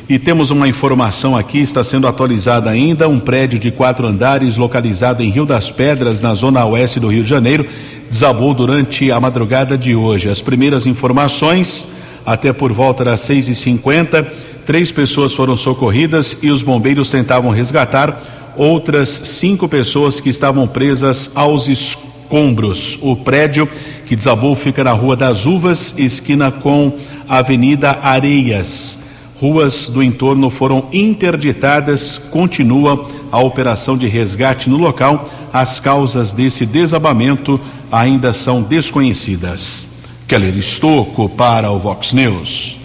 E 0.07 0.19
temos 0.19 0.51
uma 0.51 0.67
informação 0.67 1.35
aqui, 1.35 1.57
está 1.57 1.83
sendo 1.83 2.07
atualizada 2.07 2.69
ainda: 2.69 3.09
um 3.09 3.19
prédio 3.19 3.57
de 3.57 3.71
quatro 3.71 4.05
andares 4.05 4.55
localizado 4.55 5.23
em 5.23 5.31
Rio 5.31 5.47
das 5.47 5.71
Pedras, 5.71 6.21
na 6.21 6.35
zona 6.35 6.63
oeste 6.63 6.99
do 6.99 7.07
Rio 7.07 7.23
de 7.23 7.29
Janeiro, 7.29 7.65
desabou 8.07 8.53
durante 8.53 9.11
a 9.11 9.19
madrugada 9.19 9.75
de 9.75 9.95
hoje. 9.95 10.29
As 10.29 10.41
primeiras 10.41 10.85
informações, 10.85 11.87
até 12.23 12.53
por 12.53 12.71
volta 12.71 13.03
das 13.03 13.21
seis 13.21 13.47
e 13.47 13.55
cinquenta 13.55 14.31
Três 14.65 14.91
pessoas 14.91 15.33
foram 15.33 15.57
socorridas 15.57 16.37
e 16.41 16.51
os 16.51 16.61
bombeiros 16.61 17.09
tentavam 17.09 17.51
resgatar 17.51 18.21
outras 18.55 19.09
cinco 19.09 19.67
pessoas 19.67 20.19
que 20.19 20.29
estavam 20.29 20.67
presas 20.67 21.31
aos 21.33 21.67
escombros. 21.67 22.99
O 23.01 23.15
prédio 23.15 23.67
que 24.05 24.15
desabou 24.15 24.55
fica 24.55 24.83
na 24.83 24.91
Rua 24.91 25.15
das 25.15 25.45
Uvas, 25.45 25.95
esquina 25.97 26.51
com 26.51 26.93
a 27.27 27.37
Avenida 27.37 27.99
Areias. 28.01 28.97
Ruas 29.39 29.89
do 29.89 30.03
entorno 30.03 30.51
foram 30.51 30.85
interditadas, 30.93 32.19
continua 32.29 33.07
a 33.31 33.39
operação 33.39 33.97
de 33.97 34.07
resgate 34.07 34.69
no 34.69 34.77
local. 34.77 35.27
As 35.51 35.79
causas 35.79 36.31
desse 36.31 36.65
desabamento 36.65 37.59
ainda 37.91 38.33
são 38.33 38.61
desconhecidas. 38.61 39.87
Keller 40.27 40.55
Estocco 40.57 41.27
para 41.27 41.71
o 41.71 41.79
Vox 41.79 42.13
News. 42.13 42.77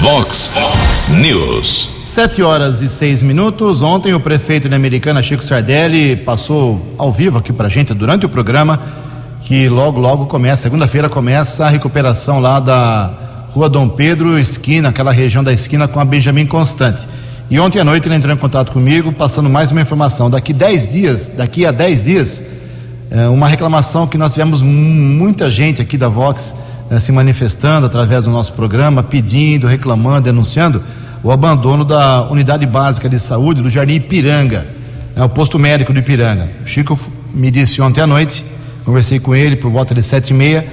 Vox 0.00 0.50
News. 1.20 1.90
Sete 2.06 2.42
horas 2.42 2.80
e 2.80 2.88
seis 2.88 3.20
minutos. 3.20 3.82
Ontem 3.82 4.14
o 4.14 4.18
prefeito 4.18 4.66
de 4.66 4.74
Americana, 4.74 5.22
Chico 5.22 5.44
Sardelli, 5.44 6.16
passou 6.16 6.94
ao 6.96 7.12
vivo 7.12 7.36
aqui 7.36 7.52
pra 7.52 7.68
gente 7.68 7.92
durante 7.92 8.24
o 8.24 8.28
programa 8.28 8.80
que 9.42 9.68
logo, 9.68 10.00
logo 10.00 10.24
começa, 10.24 10.62
segunda-feira 10.62 11.06
começa 11.06 11.66
a 11.66 11.68
recuperação 11.68 12.40
lá 12.40 12.58
da 12.58 13.12
Rua 13.52 13.68
Dom 13.68 13.90
Pedro, 13.90 14.38
esquina, 14.38 14.88
aquela 14.88 15.12
região 15.12 15.44
da 15.44 15.52
esquina 15.52 15.86
com 15.86 16.00
a 16.00 16.04
Benjamin 16.04 16.46
Constante. 16.46 17.06
E 17.50 17.60
ontem 17.60 17.78
à 17.78 17.84
noite 17.84 18.08
ele 18.08 18.14
entrou 18.14 18.34
em 18.34 18.38
contato 18.38 18.72
comigo, 18.72 19.12
passando 19.12 19.50
mais 19.50 19.70
uma 19.70 19.82
informação. 19.82 20.30
Daqui 20.30 20.54
10 20.54 20.88
dias, 20.88 21.28
daqui 21.28 21.66
a 21.66 21.72
10 21.72 22.04
dias, 22.04 22.42
é, 23.10 23.28
uma 23.28 23.46
reclamação 23.46 24.06
que 24.06 24.16
nós 24.16 24.32
tivemos 24.32 24.62
muita 24.62 25.50
gente 25.50 25.82
aqui 25.82 25.98
da 25.98 26.08
Vox 26.08 26.54
se 26.98 27.12
manifestando 27.12 27.86
através 27.86 28.24
do 28.24 28.30
nosso 28.30 28.52
programa, 28.54 29.02
pedindo, 29.02 29.68
reclamando, 29.68 30.22
denunciando 30.22 30.82
o 31.22 31.30
abandono 31.30 31.84
da 31.84 32.22
unidade 32.22 32.66
básica 32.66 33.08
de 33.08 33.18
saúde 33.18 33.62
do 33.62 33.70
Jardim 33.70 33.94
Ipiranga, 33.94 34.66
é, 35.14 35.22
o 35.22 35.28
posto 35.28 35.58
médico 35.58 35.92
do 35.92 35.98
Ipiranga. 35.98 36.48
O 36.64 36.66
Chico 36.66 36.98
me 37.32 37.50
disse 37.50 37.80
ontem 37.80 38.00
à 38.00 38.06
noite, 38.06 38.44
conversei 38.84 39.20
com 39.20 39.36
ele 39.36 39.54
por 39.54 39.70
volta 39.70 39.94
de 39.94 40.02
sete 40.02 40.30
e 40.30 40.34
meia, 40.34 40.66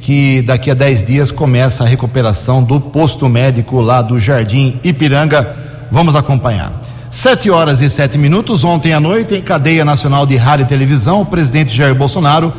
que 0.00 0.42
daqui 0.42 0.70
a 0.70 0.74
dez 0.74 1.06
dias 1.06 1.30
começa 1.30 1.84
a 1.84 1.86
recuperação 1.86 2.64
do 2.64 2.80
posto 2.80 3.28
médico 3.28 3.80
lá 3.80 4.00
do 4.00 4.18
Jardim 4.18 4.80
Ipiranga. 4.82 5.54
Vamos 5.90 6.16
acompanhar. 6.16 6.72
Sete 7.10 7.50
horas 7.50 7.82
e 7.82 7.90
sete 7.90 8.16
minutos, 8.16 8.64
ontem 8.64 8.92
à 8.92 9.00
noite, 9.00 9.34
em 9.34 9.42
cadeia 9.42 9.84
nacional 9.84 10.24
de 10.24 10.36
rádio 10.36 10.64
e 10.64 10.68
televisão, 10.68 11.20
o 11.20 11.26
presidente 11.26 11.76
Jair 11.76 11.94
Bolsonaro 11.94 12.52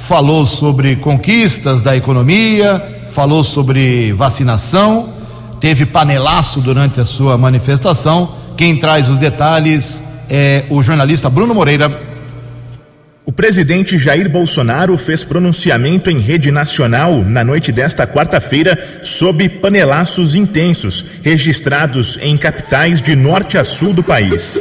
falou 0.00 0.44
sobre 0.44 0.96
conquistas 0.96 1.82
da 1.82 1.96
economia, 1.96 3.04
falou 3.10 3.44
sobre 3.44 4.12
vacinação, 4.12 5.10
teve 5.60 5.86
panelaço 5.86 6.60
durante 6.60 7.00
a 7.00 7.04
sua 7.04 7.38
manifestação. 7.38 8.34
Quem 8.56 8.76
traz 8.76 9.08
os 9.08 9.18
detalhes 9.18 10.02
é 10.28 10.64
o 10.68 10.82
jornalista 10.82 11.28
Bruno 11.30 11.54
Moreira. 11.54 12.10
O 13.24 13.32
presidente 13.32 13.96
Jair 13.98 14.28
Bolsonaro 14.28 14.96
fez 14.98 15.22
pronunciamento 15.22 16.10
em 16.10 16.18
rede 16.18 16.50
nacional 16.50 17.22
na 17.22 17.44
noite 17.44 17.70
desta 17.70 18.06
quarta-feira 18.06 19.00
sob 19.02 19.48
panelaços 19.48 20.34
intensos 20.34 21.04
registrados 21.22 22.18
em 22.22 22.36
capitais 22.36 23.00
de 23.00 23.14
norte 23.14 23.56
a 23.56 23.62
sul 23.62 23.92
do 23.92 24.02
país. 24.02 24.58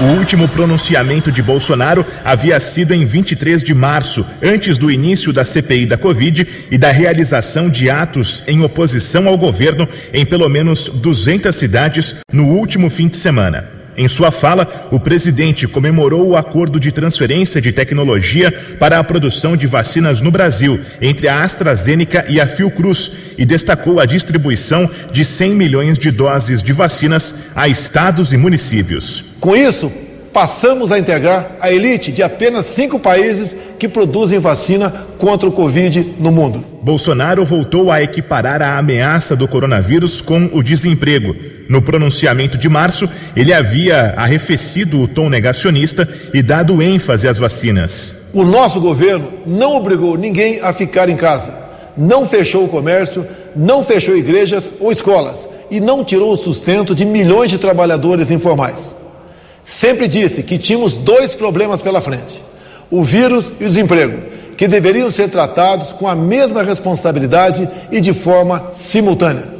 O 0.00 0.18
último 0.18 0.48
pronunciamento 0.48 1.30
de 1.30 1.40
Bolsonaro 1.40 2.04
havia 2.24 2.58
sido 2.58 2.92
em 2.92 3.04
23 3.04 3.62
de 3.62 3.72
março, 3.72 4.26
antes 4.42 4.76
do 4.76 4.90
início 4.90 5.32
da 5.32 5.44
CPI 5.44 5.86
da 5.86 5.96
Covid 5.96 6.46
e 6.68 6.76
da 6.76 6.90
realização 6.90 7.70
de 7.70 7.88
atos 7.88 8.42
em 8.48 8.60
oposição 8.62 9.28
ao 9.28 9.38
governo 9.38 9.88
em 10.12 10.26
pelo 10.26 10.48
menos 10.48 10.88
200 10.88 11.54
cidades 11.54 12.22
no 12.32 12.46
último 12.46 12.90
fim 12.90 13.06
de 13.06 13.16
semana. 13.16 13.73
Em 13.96 14.08
sua 14.08 14.30
fala, 14.30 14.88
o 14.90 14.98
presidente 14.98 15.68
comemorou 15.68 16.28
o 16.28 16.36
acordo 16.36 16.80
de 16.80 16.90
transferência 16.90 17.60
de 17.60 17.72
tecnologia 17.72 18.52
para 18.78 18.98
a 18.98 19.04
produção 19.04 19.56
de 19.56 19.66
vacinas 19.66 20.20
no 20.20 20.30
Brasil 20.30 20.80
entre 21.00 21.28
a 21.28 21.42
AstraZeneca 21.42 22.24
e 22.28 22.40
a 22.40 22.46
Fiocruz 22.46 23.12
e 23.38 23.44
destacou 23.44 24.00
a 24.00 24.06
distribuição 24.06 24.90
de 25.12 25.24
100 25.24 25.54
milhões 25.54 25.98
de 25.98 26.10
doses 26.10 26.62
de 26.62 26.72
vacinas 26.72 27.44
a 27.54 27.68
estados 27.68 28.32
e 28.32 28.36
municípios. 28.36 29.24
Com 29.40 29.56
isso, 29.56 29.92
passamos 30.32 30.90
a 30.90 30.98
integrar 30.98 31.56
a 31.60 31.70
elite 31.70 32.10
de 32.10 32.20
apenas 32.22 32.66
cinco 32.66 32.98
países 32.98 33.54
que 33.78 33.88
produzem 33.88 34.38
vacina 34.38 34.90
contra 35.18 35.48
o 35.48 35.52
Covid 35.52 36.14
no 36.18 36.30
mundo. 36.30 36.64
Bolsonaro 36.82 37.44
voltou 37.44 37.90
a 37.90 38.02
equiparar 38.02 38.60
a 38.60 38.76
ameaça 38.76 39.34
do 39.34 39.48
coronavírus 39.48 40.20
com 40.20 40.50
o 40.52 40.62
desemprego. 40.62 41.34
No 41.68 41.80
pronunciamento 41.80 42.58
de 42.58 42.68
março, 42.68 43.08
ele 43.34 43.52
havia 43.52 44.14
arrefecido 44.16 45.00
o 45.00 45.08
tom 45.08 45.30
negacionista 45.30 46.06
e 46.34 46.42
dado 46.42 46.82
ênfase 46.82 47.26
às 47.26 47.38
vacinas. 47.38 48.28
O 48.34 48.44
nosso 48.44 48.80
governo 48.80 49.32
não 49.46 49.74
obrigou 49.74 50.18
ninguém 50.18 50.60
a 50.60 50.72
ficar 50.72 51.08
em 51.08 51.16
casa, 51.16 51.54
não 51.96 52.28
fechou 52.28 52.64
o 52.64 52.68
comércio, 52.68 53.26
não 53.56 53.82
fechou 53.82 54.16
igrejas 54.16 54.70
ou 54.78 54.92
escolas 54.92 55.48
e 55.70 55.80
não 55.80 56.04
tirou 56.04 56.32
o 56.32 56.36
sustento 56.36 56.94
de 56.94 57.04
milhões 57.04 57.50
de 57.50 57.58
trabalhadores 57.58 58.30
informais. 58.30 58.94
Sempre 59.64 60.06
disse 60.06 60.42
que 60.42 60.58
tínhamos 60.58 60.94
dois 60.94 61.34
problemas 61.34 61.80
pela 61.80 62.00
frente: 62.00 62.42
o 62.98 63.02
vírus 63.02 63.52
e 63.60 63.64
o 63.64 63.68
desemprego, 63.68 64.22
que 64.56 64.68
deveriam 64.68 65.10
ser 65.10 65.28
tratados 65.28 65.92
com 65.92 66.06
a 66.06 66.14
mesma 66.14 66.62
responsabilidade 66.62 67.68
e 67.90 68.00
de 68.00 68.12
forma 68.12 68.68
simultânea. 68.70 69.52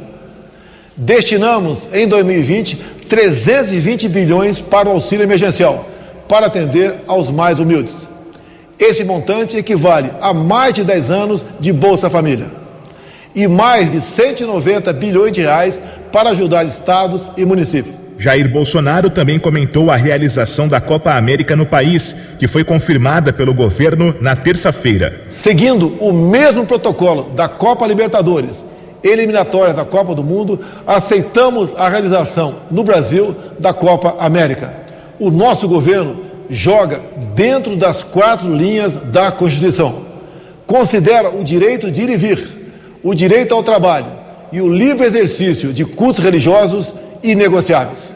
Destinamos 0.95 1.89
em 1.91 2.07
2020 2.07 2.95
320 3.09 4.09
bilhões 4.09 4.61
para 4.61 4.89
o 4.89 4.93
auxílio 4.93 5.23
emergencial, 5.23 5.85
para 6.27 6.47
atender 6.47 7.01
aos 7.05 7.29
mais 7.29 7.59
humildes. 7.59 8.07
Esse 8.79 9.03
montante 9.03 9.57
equivale 9.57 10.09
a 10.21 10.33
mais 10.33 10.73
de 10.73 10.83
10 10.83 11.11
anos 11.11 11.45
de 11.59 11.71
Bolsa 11.71 12.09
Família 12.09 12.47
e 13.33 13.47
mais 13.47 13.91
de 13.91 13.99
190 13.99 14.91
bilhões 14.93 15.33
de 15.33 15.41
reais 15.41 15.81
para 16.11 16.29
ajudar 16.29 16.65
estados 16.65 17.29
e 17.37 17.45
municípios. 17.45 18.04
Jair 18.17 18.49
Bolsonaro 18.49 19.09
também 19.09 19.37
comentou 19.37 19.91
a 19.91 19.95
realização 19.95 20.67
da 20.67 20.79
Copa 20.79 21.13
América 21.13 21.55
no 21.55 21.65
país, 21.65 22.37
que 22.39 22.47
foi 22.47 22.63
confirmada 22.63 23.33
pelo 23.33 23.53
governo 23.53 24.15
na 24.21 24.35
terça-feira. 24.35 25.13
Seguindo 25.29 25.95
o 25.99 26.13
mesmo 26.13 26.65
protocolo 26.65 27.31
da 27.35 27.49
Copa 27.49 27.85
Libertadores, 27.85 28.63
eliminatória 29.03 29.73
da 29.73 29.83
Copa 29.83 30.15
do 30.15 30.23
Mundo, 30.23 30.59
aceitamos 30.87 31.73
a 31.75 31.89
realização 31.89 32.55
no 32.71 32.83
Brasil 32.83 33.35
da 33.59 33.73
Copa 33.73 34.15
América. 34.17 34.73
O 35.19 35.29
nosso 35.29 35.67
governo 35.67 36.21
joga 36.49 37.01
dentro 37.35 37.75
das 37.75 38.01
quatro 38.01 38.53
linhas 38.53 38.95
da 38.95 39.31
Constituição. 39.31 40.05
Considera 40.65 41.29
o 41.29 41.43
direito 41.43 41.91
de 41.91 42.01
ir 42.01 42.09
e 42.09 42.17
vir, 42.17 42.71
o 43.03 43.13
direito 43.13 43.53
ao 43.53 43.61
trabalho 43.61 44.07
e 44.51 44.61
o 44.61 44.67
livre 44.67 45.05
exercício 45.05 45.73
de 45.73 45.85
cultos 45.85 46.23
religiosos 46.23 46.93
inegociáveis. 47.31 48.15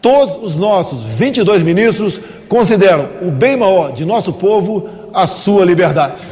Todos 0.00 0.36
os 0.42 0.56
nossos 0.56 1.02
22 1.02 1.62
ministros 1.62 2.20
consideram 2.48 3.08
o 3.22 3.30
bem 3.30 3.56
maior 3.56 3.92
de 3.92 4.04
nosso 4.04 4.32
povo 4.32 4.88
a 5.12 5.26
sua 5.26 5.64
liberdade. 5.64 6.22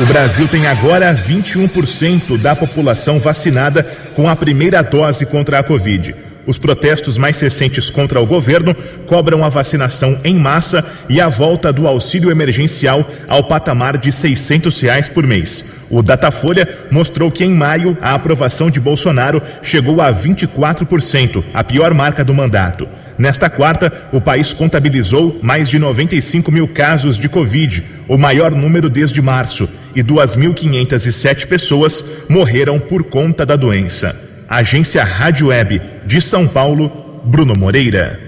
O 0.00 0.06
Brasil 0.06 0.46
tem 0.46 0.64
agora 0.68 1.12
21% 1.12 2.38
da 2.38 2.54
população 2.54 3.18
vacinada 3.18 3.82
com 4.14 4.28
a 4.28 4.36
primeira 4.36 4.80
dose 4.80 5.26
contra 5.26 5.58
a 5.58 5.62
Covid. 5.64 6.14
Os 6.46 6.56
protestos 6.56 7.18
mais 7.18 7.40
recentes 7.40 7.90
contra 7.90 8.20
o 8.20 8.26
governo 8.26 8.76
cobram 9.08 9.44
a 9.44 9.48
vacinação 9.48 10.16
em 10.22 10.36
massa 10.38 10.88
e 11.08 11.20
a 11.20 11.28
volta 11.28 11.72
do 11.72 11.88
auxílio 11.88 12.30
emergencial 12.30 13.04
ao 13.26 13.42
patamar 13.42 13.98
de 13.98 14.12
600 14.12 14.78
reais 14.78 15.08
por 15.08 15.26
mês. 15.26 15.74
O 15.90 16.00
Datafolha 16.00 16.68
mostrou 16.92 17.28
que 17.28 17.44
em 17.44 17.52
maio 17.52 17.98
a 18.00 18.14
aprovação 18.14 18.70
de 18.70 18.78
Bolsonaro 18.78 19.42
chegou 19.62 20.00
a 20.00 20.14
24%, 20.14 21.42
a 21.52 21.64
pior 21.64 21.92
marca 21.92 22.24
do 22.24 22.32
mandato. 22.32 22.88
Nesta 23.18 23.50
quarta, 23.50 23.92
o 24.12 24.20
país 24.20 24.52
contabilizou 24.52 25.40
mais 25.42 25.68
de 25.68 25.76
95 25.76 26.52
mil 26.52 26.68
casos 26.68 27.18
de 27.18 27.28
Covid, 27.28 27.82
o 28.06 28.16
maior 28.16 28.54
número 28.54 28.88
desde 28.88 29.20
março, 29.20 29.68
e 29.94 30.02
2.507 30.02 31.46
pessoas 31.46 32.26
morreram 32.28 32.78
por 32.78 33.04
conta 33.04 33.44
da 33.44 33.56
doença. 33.56 34.44
Agência 34.48 35.04
Rádio 35.04 35.48
Web 35.48 35.80
de 36.06 36.20
São 36.20 36.46
Paulo, 36.46 36.90
Bruno 37.24 37.54
Moreira. 37.54 38.18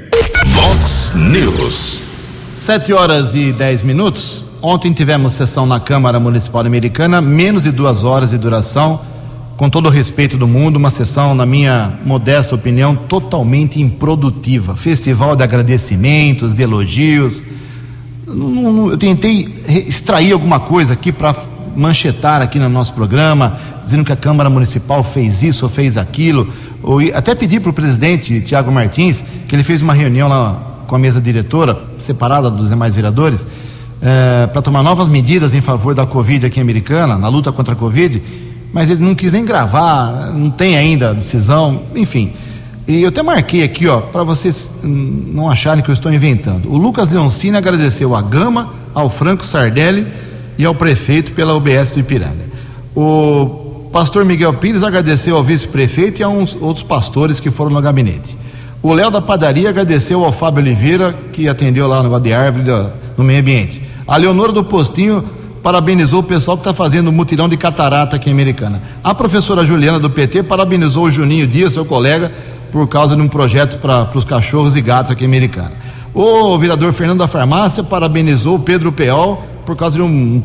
Vox 0.47 1.13
News. 1.15 2.03
Sete 2.55 2.93
horas 2.93 3.35
e 3.35 3.53
dez 3.53 3.83
minutos. 3.83 4.45
Ontem 4.63 4.93
tivemos 4.93 5.33
sessão 5.33 5.65
na 5.65 5.81
Câmara 5.81 6.21
Municipal 6.21 6.61
Americana, 6.67 7.21
menos 7.21 7.63
de 7.63 7.71
duas 7.71 8.05
horas 8.05 8.31
de 8.31 8.39
duração 8.39 9.01
com 9.61 9.69
todo 9.69 9.89
o 9.89 9.91
respeito 9.91 10.39
do 10.39 10.49
mundo, 10.49 10.77
uma 10.77 10.91
sessão, 10.91 11.35
na 11.35 11.45
minha 11.45 11.93
modesta 12.03 12.55
opinião, 12.55 12.97
totalmente 12.97 13.79
improdutiva. 13.79 14.75
Festival 14.75 15.37
de 15.37 15.43
agradecimentos, 15.43 16.57
de 16.57 16.63
elogios. 16.63 17.43
Eu 18.33 18.97
tentei 18.97 19.49
extrair 19.69 20.33
alguma 20.33 20.61
coisa 20.61 20.93
aqui 20.93 21.11
para 21.11 21.35
manchetar 21.75 22.41
aqui 22.41 22.59
no 22.59 22.69
nosso 22.69 22.93
programa, 22.93 23.59
dizendo 23.83 24.05
que 24.05 24.13
a 24.13 24.17
Câmara 24.17 24.49
Municipal 24.49 25.03
fez 25.03 25.43
isso 25.43 25.65
ou 25.65 25.71
fez 25.71 25.97
aquilo. 25.97 26.49
Ou, 26.83 27.01
até 27.13 27.35
pedi 27.35 27.59
para 27.59 27.71
o 27.71 27.73
presidente 27.73 28.41
Tiago 28.41 28.71
Martins, 28.71 29.25
que 29.49 29.55
ele 29.55 29.65
fez 29.65 29.83
uma 29.83 29.93
reunião 29.93 30.29
lá 30.29 30.57
com 30.87 30.95
a 30.95 30.99
mesa 30.99 31.21
diretora, 31.21 31.77
separada 31.99 32.51
dos 32.51 32.69
demais 32.69 32.95
vereadores, 32.95 33.47
é, 34.01 34.47
para 34.47 34.63
tomar 34.63 34.83
novas 34.83 35.09
medidas 35.09 35.53
em 35.53 35.61
favor 35.61 35.95
da 35.95 36.07
Covid 36.07 36.47
aqui 36.47 36.61
em 36.61 36.63
Americana, 36.63 37.19
na 37.19 37.29
luta 37.29 37.51
contra 37.51 37.75
a 37.75 37.77
Covid, 37.77 38.23
mas 38.73 38.91
ele 38.91 39.05
não 39.05 39.15
quis 39.15 39.33
nem 39.33 39.45
gravar, 39.45 40.33
não 40.33 40.51
tem 40.51 40.77
ainda 40.77 41.13
decisão, 41.13 41.83
enfim. 41.95 42.33
E 42.91 43.03
eu 43.05 43.11
até 43.11 43.23
marquei 43.23 43.63
aqui, 43.63 43.87
ó, 43.87 44.01
para 44.01 44.25
vocês 44.25 44.75
não 44.83 45.49
acharem 45.49 45.81
que 45.81 45.89
eu 45.89 45.95
estou 45.95 46.13
inventando. 46.13 46.69
O 46.69 46.77
Lucas 46.77 47.13
Leoncini 47.13 47.57
agradeceu 47.57 48.17
a 48.17 48.21
Gama, 48.21 48.75
ao 48.93 49.09
Franco 49.09 49.47
Sardelli 49.47 50.09
e 50.59 50.65
ao 50.65 50.75
prefeito 50.75 51.31
pela 51.31 51.55
UBS 51.55 51.93
do 51.93 52.01
Ipiranga. 52.01 52.45
O 52.93 53.89
pastor 53.93 54.25
Miguel 54.25 54.55
Pires 54.55 54.83
agradeceu 54.83 55.37
ao 55.37 55.45
vice-prefeito 55.45 56.21
e 56.21 56.25
a 56.25 56.29
uns 56.29 56.59
outros 56.61 56.83
pastores 56.83 57.39
que 57.39 57.49
foram 57.49 57.71
no 57.71 57.81
gabinete. 57.81 58.37
O 58.83 58.93
Léo 58.93 59.09
da 59.09 59.21
padaria 59.21 59.69
agradeceu 59.69 60.25
ao 60.25 60.33
Fábio 60.33 60.61
Oliveira, 60.61 61.15
que 61.33 61.49
atendeu 61.49 61.87
lá 61.87 62.03
no 62.03 62.19
de 62.19 62.35
árvore 62.35 62.91
no 63.17 63.23
meio 63.23 63.39
ambiente. 63.39 63.81
A 64.05 64.17
Leonora 64.17 64.51
do 64.51 64.65
Postinho 64.65 65.25
parabenizou 65.63 66.19
o 66.19 66.25
pessoal 66.25 66.57
que 66.57 66.63
está 66.63 66.75
fazendo 66.75 67.07
o 67.07 67.13
mutirão 67.13 67.49
de 67.49 67.57
catarata 67.57 68.17
aqui 68.17 68.31
em 68.31 68.33
Americana. 68.33 68.83
A 69.05 69.15
professora 69.15 69.65
Juliana 69.65 70.01
do 70.01 70.11
PT 70.11 70.43
parabenizou 70.43 71.05
o 71.05 71.11
Juninho 71.11 71.47
Dias, 71.47 71.75
seu 71.75 71.85
colega, 71.85 72.33
por 72.71 72.87
causa 72.89 73.17
de 73.17 73.23
um 73.23 73.29
projeto 73.29 73.79
para 73.79 74.09
os 74.15 74.25
cachorros 74.25 74.77
e 74.77 74.81
gatos 74.81 75.11
aqui 75.11 75.25
em 75.25 75.27
Americana. 75.27 75.73
O 76.15 76.59
vereador 76.59 76.93
Fernando 76.93 77.19
da 77.19 77.29
Farmácia 77.29 77.83
parabenizou 77.85 78.57
o 78.57 78.61
Pedro 78.61 78.91
Peol 78.91 79.43
por 79.65 79.77
causa 79.77 79.97
de 79.97 80.03
um, 80.03 80.43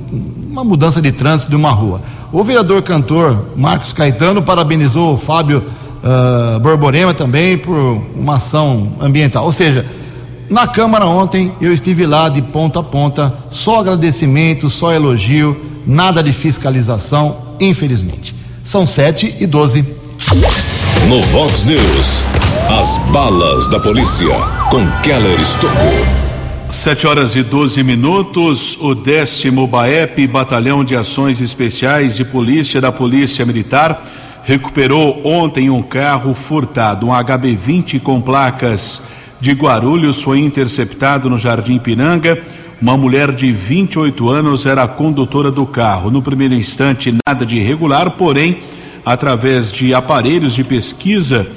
uma 0.51 0.63
mudança 0.63 1.01
de 1.01 1.11
trânsito 1.11 1.49
de 1.49 1.55
uma 1.55 1.71
rua. 1.71 2.01
O 2.31 2.43
vereador 2.43 2.81
cantor 2.83 3.47
Marcos 3.55 3.91
Caetano 3.91 4.41
parabenizou 4.41 5.13
o 5.13 5.17
Fábio 5.17 5.63
uh, 6.03 6.59
Borborema 6.59 7.13
também 7.13 7.57
por 7.57 7.75
uma 8.15 8.35
ação 8.35 8.93
ambiental. 8.99 9.45
Ou 9.45 9.51
seja, 9.51 9.85
na 10.49 10.67
Câmara 10.67 11.07
ontem 11.07 11.51
eu 11.59 11.73
estive 11.73 12.05
lá 12.05 12.29
de 12.29 12.41
ponta 12.41 12.79
a 12.79 12.83
ponta, 12.83 13.33
só 13.49 13.79
agradecimento, 13.79 14.69
só 14.69 14.91
elogio, 14.91 15.59
nada 15.87 16.21
de 16.21 16.31
fiscalização, 16.31 17.37
infelizmente. 17.59 18.35
São 18.63 18.85
sete 18.85 19.35
e 19.39 19.47
doze. 19.47 19.85
No 21.09 21.21
Vox 21.21 21.63
News, 21.65 22.23
as 22.67 22.97
balas 23.11 23.67
da 23.67 23.79
polícia 23.79 24.27
com 24.71 24.89
Keller 25.03 25.39
Estocou. 25.39 25.93
Sete 26.67 27.05
horas 27.05 27.35
e 27.35 27.43
12 27.43 27.83
minutos, 27.83 28.75
o 28.81 28.95
décimo 28.95 29.67
BAEP, 29.67 30.25
Batalhão 30.25 30.83
de 30.83 30.95
Ações 30.95 31.41
Especiais 31.41 32.15
de 32.15 32.25
Polícia 32.25 32.81
da 32.81 32.91
Polícia 32.91 33.45
Militar, 33.45 34.03
recuperou 34.43 35.21
ontem 35.23 35.69
um 35.69 35.83
carro 35.83 36.33
furtado, 36.33 37.05
um 37.05 37.11
HB20 37.11 38.01
com 38.01 38.19
placas 38.19 39.03
de 39.39 39.51
Guarulhos, 39.51 40.23
foi 40.23 40.39
interceptado 40.39 41.29
no 41.29 41.37
Jardim 41.37 41.77
Pinanga. 41.77 42.41
Uma 42.81 42.97
mulher 42.97 43.31
de 43.31 43.51
28 43.51 44.27
anos 44.27 44.65
era 44.65 44.81
a 44.81 44.87
condutora 44.87 45.51
do 45.51 45.67
carro. 45.67 46.09
No 46.09 46.23
primeiro 46.23 46.55
instante, 46.55 47.15
nada 47.25 47.45
de 47.45 47.57
irregular, 47.57 48.09
porém 48.11 48.57
através 49.05 49.71
de 49.71 49.93
aparelhos 49.93 50.53
de 50.53 50.63
pesquisa, 50.63 51.47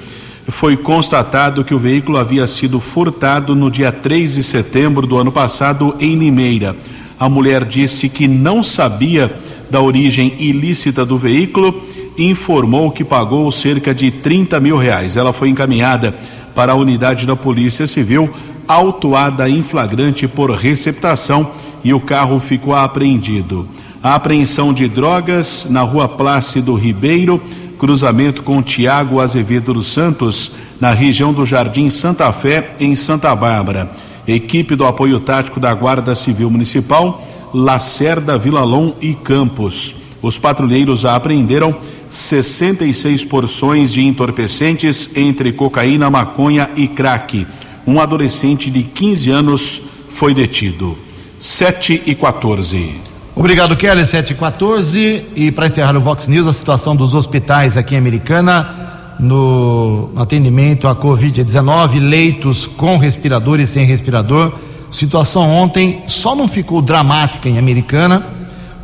foi 0.49 0.77
constatado 0.77 1.65
que 1.65 1.75
o 1.75 1.79
veículo 1.79 2.19
havia 2.19 2.47
sido 2.47 2.79
furtado 2.79 3.55
no 3.55 3.71
dia 3.71 3.91
3 3.91 4.35
de 4.35 4.43
setembro 4.43 5.07
do 5.07 5.17
ano 5.17 5.33
passado 5.33 5.95
em 5.99 6.17
Limeira. 6.17 6.77
A 7.19 7.29
mulher 7.29 7.65
disse 7.65 8.09
que 8.09 8.29
não 8.29 8.63
sabia 8.63 9.33
da 9.71 9.81
origem 9.81 10.35
ilícita 10.39 11.05
do 11.05 11.19
veículo 11.19 11.83
e 12.17 12.25
informou 12.31 12.91
que 12.91 13.05
pagou 13.05 13.51
cerca 13.51 13.95
de 13.95 14.11
30 14.11 14.61
mil 14.61 14.77
reais. 14.77 15.17
Ela 15.17 15.33
foi 15.33 15.49
encaminhada 15.49 16.15
para 16.55 16.73
a 16.73 16.77
unidade 16.77 17.27
da 17.27 17.37
Polícia 17.37 17.87
Civil, 17.87 18.29
autuada 18.67 19.49
em 19.49 19.63
flagrante 19.63 20.27
por 20.27 20.51
receptação 20.51 21.51
e 21.85 21.93
o 21.93 22.01
carro 22.01 22.41
ficou 22.41 22.75
apreendido 22.75 23.69
a 24.03 24.15
apreensão 24.15 24.73
de 24.73 24.89
drogas 24.89 25.67
na 25.69 25.83
rua 25.83 26.09
Plácido 26.09 26.75
Ribeiro, 26.75 27.41
cruzamento 27.79 28.43
com 28.43 28.63
Tiago 28.63 29.21
Azevedo 29.21 29.75
dos 29.75 29.89
Santos, 29.89 30.53
na 30.81 30.93
região 30.93 31.33
do 31.33 31.45
Jardim 31.45 31.91
Santa 31.91 32.33
Fé, 32.33 32.75
em 32.79 32.95
Santa 32.95 33.35
Bárbara. 33.35 33.91
Equipe 34.27 34.77
do 34.77 34.85
apoio 34.85 35.19
tático 35.19 35.59
da 35.59 35.73
Guarda 35.75 36.15
Civil 36.15 36.51
Municipal, 36.51 37.23
Lacerda, 37.53 38.39
Vilalon 38.39 38.93
e 39.01 39.15
Campos. 39.15 39.97
Os 40.23 40.39
patrulheiros 40.39 41.05
apreenderam 41.05 41.75
66 42.09 43.25
porções 43.25 43.93
de 43.93 44.05
entorpecentes 44.05 45.17
entre 45.17 45.53
cocaína, 45.53 46.11
maconha 46.11 46.71
e 46.77 46.87
crack. 46.87 47.47
Um 47.87 48.01
adolescente 48.01 48.71
de 48.71 48.83
15 48.83 49.31
anos 49.31 49.83
foi 50.11 50.35
detido. 50.35 50.97
7 51.39 52.03
e 52.07 52.15
14. 52.15 53.08
Obrigado, 53.39 53.77
Kelly. 53.77 54.05
714. 54.05 55.27
E 55.37 55.53
para 55.53 55.69
encerrar 55.69 55.97
o 55.97 56.01
Vox 56.01 56.27
News, 56.27 56.49
a 56.49 56.53
situação 56.53 56.97
dos 56.97 57.15
hospitais 57.15 57.77
aqui 57.77 57.95
em 57.95 57.99
Americana, 57.99 59.15
no, 59.17 60.11
atendimento 60.17 60.89
à 60.89 60.97
Covid-19, 60.97 62.01
leitos 62.01 62.67
com 62.67 62.99
respirador 62.99 63.61
e 63.61 63.67
sem 63.67 63.87
respirador. 63.87 64.53
Situação 64.91 65.49
ontem 65.53 66.03
só 66.09 66.35
não 66.35 66.49
ficou 66.49 66.83
dramática 66.83 67.49
em 67.49 67.59
Americana, 67.59 68.27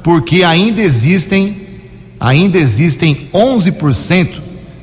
porque 0.04 0.44
ainda 0.44 0.80
existem, 0.80 1.56
ainda 2.20 2.56
existem 2.56 3.28
11% 3.34 4.38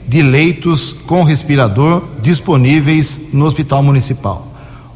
de 0.06 0.22
leitos 0.22 0.92
com 0.92 1.24
respirador 1.24 2.04
disponíveis 2.22 3.30
no 3.32 3.46
Hospital 3.46 3.82
Municipal. 3.82 4.52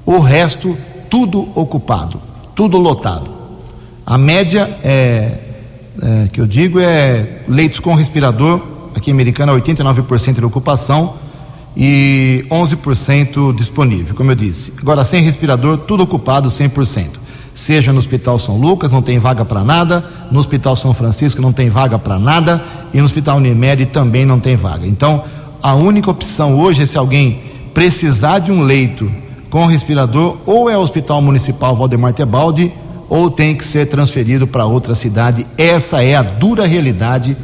O 0.06 0.20
resto, 0.20 0.78
tudo 1.10 1.48
ocupado, 1.56 2.22
tudo 2.54 2.78
lotado. 2.78 3.35
A 4.06 4.20
média 4.20 4.70
é, 4.84 5.32
é, 6.00 6.28
que 6.32 6.40
eu 6.40 6.46
digo 6.46 6.80
é 6.80 7.40
leitos 7.48 7.80
com 7.80 7.96
respirador, 7.96 8.62
aqui 8.94 9.10
em 9.10 9.14
Americana 9.14 9.52
89% 9.54 10.36
de 10.36 10.46
ocupação 10.46 11.16
e 11.76 12.46
11% 12.52 13.56
disponível, 13.56 14.14
como 14.14 14.30
eu 14.30 14.36
disse. 14.36 14.74
Agora 14.80 15.04
sem 15.04 15.24
respirador, 15.24 15.80
tudo 15.80 16.04
ocupado 16.04 16.50
100%. 16.50 17.26
Seja 17.52 17.92
no 17.92 17.98
Hospital 17.98 18.38
São 18.38 18.58
Lucas, 18.58 18.92
não 18.92 19.02
tem 19.02 19.18
vaga 19.18 19.44
para 19.44 19.64
nada, 19.64 20.06
no 20.30 20.40
Hospital 20.40 20.76
São 20.76 20.94
Francisco 20.94 21.42
não 21.42 21.52
tem 21.52 21.70
vaga 21.70 21.98
para 21.98 22.20
nada 22.20 22.64
e 22.94 23.00
no 23.00 23.06
Hospital 23.06 23.38
Unimed 23.38 23.88
também 23.88 24.24
não 24.24 24.40
tem 24.40 24.56
vaga. 24.56 24.86
Então, 24.86 25.24
a 25.64 25.74
única 25.74 26.12
opção 26.12 26.60
hoje 26.60 26.84
é 26.84 26.86
se 26.86 26.98
alguém 26.98 27.42
precisar 27.74 28.38
de 28.38 28.52
um 28.52 28.62
leito 28.62 29.10
com 29.50 29.66
respirador, 29.66 30.38
ou 30.46 30.70
é 30.70 30.78
o 30.78 30.82
Hospital 30.82 31.22
Municipal 31.22 31.76
Valdemar 31.76 32.14
Tebaldi, 32.14 32.72
ou 33.10 33.30
tem 33.30 33.56
que 33.56 33.66
ser 33.66 33.88
transferido 33.88 34.48
para 34.48 34.66
outra 34.66 34.96
cidade. 34.96 35.46
Essa 35.58 36.04
é 36.04 36.16
a 36.16 36.22
dura 36.22 36.66
realidade 36.66 37.36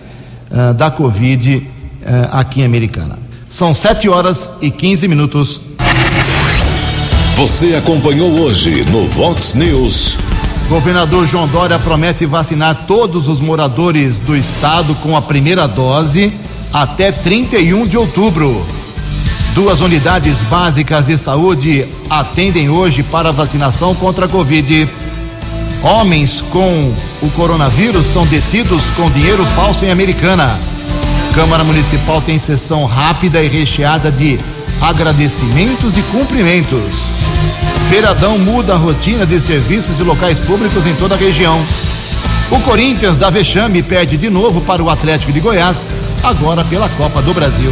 uh, 0.51 0.73
da 0.73 0.89
Covid 0.89 1.57
uh, 1.57 1.63
aqui 2.31 2.61
em 2.61 2.65
Americana. 2.65 3.17
São 3.49 3.73
7 3.73 4.07
horas 4.09 4.53
e 4.61 4.71
15 4.71 5.07
minutos. 5.07 5.61
Você 7.35 7.75
acompanhou 7.75 8.29
hoje 8.39 8.85
no 8.89 9.07
Vox 9.07 9.55
News. 9.55 10.17
Governador 10.69 11.27
João 11.27 11.47
Dória 11.47 11.77
promete 11.77 12.25
vacinar 12.25 12.85
todos 12.87 13.27
os 13.27 13.41
moradores 13.41 14.19
do 14.19 14.37
estado 14.37 14.95
com 14.95 15.17
a 15.17 15.21
primeira 15.21 15.67
dose 15.67 16.33
até 16.71 17.11
31 17.11 17.85
de 17.87 17.97
outubro. 17.97 18.65
Duas 19.53 19.81
unidades 19.81 20.41
básicas 20.43 21.07
de 21.07 21.17
saúde 21.17 21.85
atendem 22.09 22.69
hoje 22.69 23.03
para 23.03 23.31
vacinação 23.31 23.93
contra 23.93 24.25
a 24.25 24.29
Covid. 24.29 24.87
Homens 25.83 26.41
com 26.41 26.93
o 27.23 27.29
coronavírus 27.31 28.05
são 28.05 28.23
detidos 28.25 28.83
com 28.91 29.09
dinheiro 29.09 29.43
falso 29.47 29.83
em 29.83 29.89
Americana. 29.89 30.59
Câmara 31.33 31.63
Municipal 31.63 32.21
tem 32.21 32.37
sessão 32.37 32.85
rápida 32.85 33.41
e 33.41 33.47
recheada 33.47 34.11
de 34.11 34.37
agradecimentos 34.79 35.97
e 35.97 36.03
cumprimentos. 36.03 37.07
Feiradão 37.89 38.37
muda 38.37 38.73
a 38.73 38.77
rotina 38.77 39.25
de 39.25 39.41
serviços 39.41 39.99
e 39.99 40.03
locais 40.03 40.39
públicos 40.39 40.85
em 40.85 40.93
toda 40.93 41.15
a 41.15 41.17
região. 41.17 41.59
O 42.51 42.59
Corinthians 42.59 43.17
da 43.17 43.31
Vexame 43.31 43.81
perde 43.81 44.17
de 44.17 44.29
novo 44.29 44.61
para 44.61 44.83
o 44.83 44.89
Atlético 44.89 45.31
de 45.31 45.39
Goiás, 45.39 45.89
agora 46.21 46.63
pela 46.63 46.89
Copa 46.89 47.23
do 47.23 47.33
Brasil. 47.33 47.71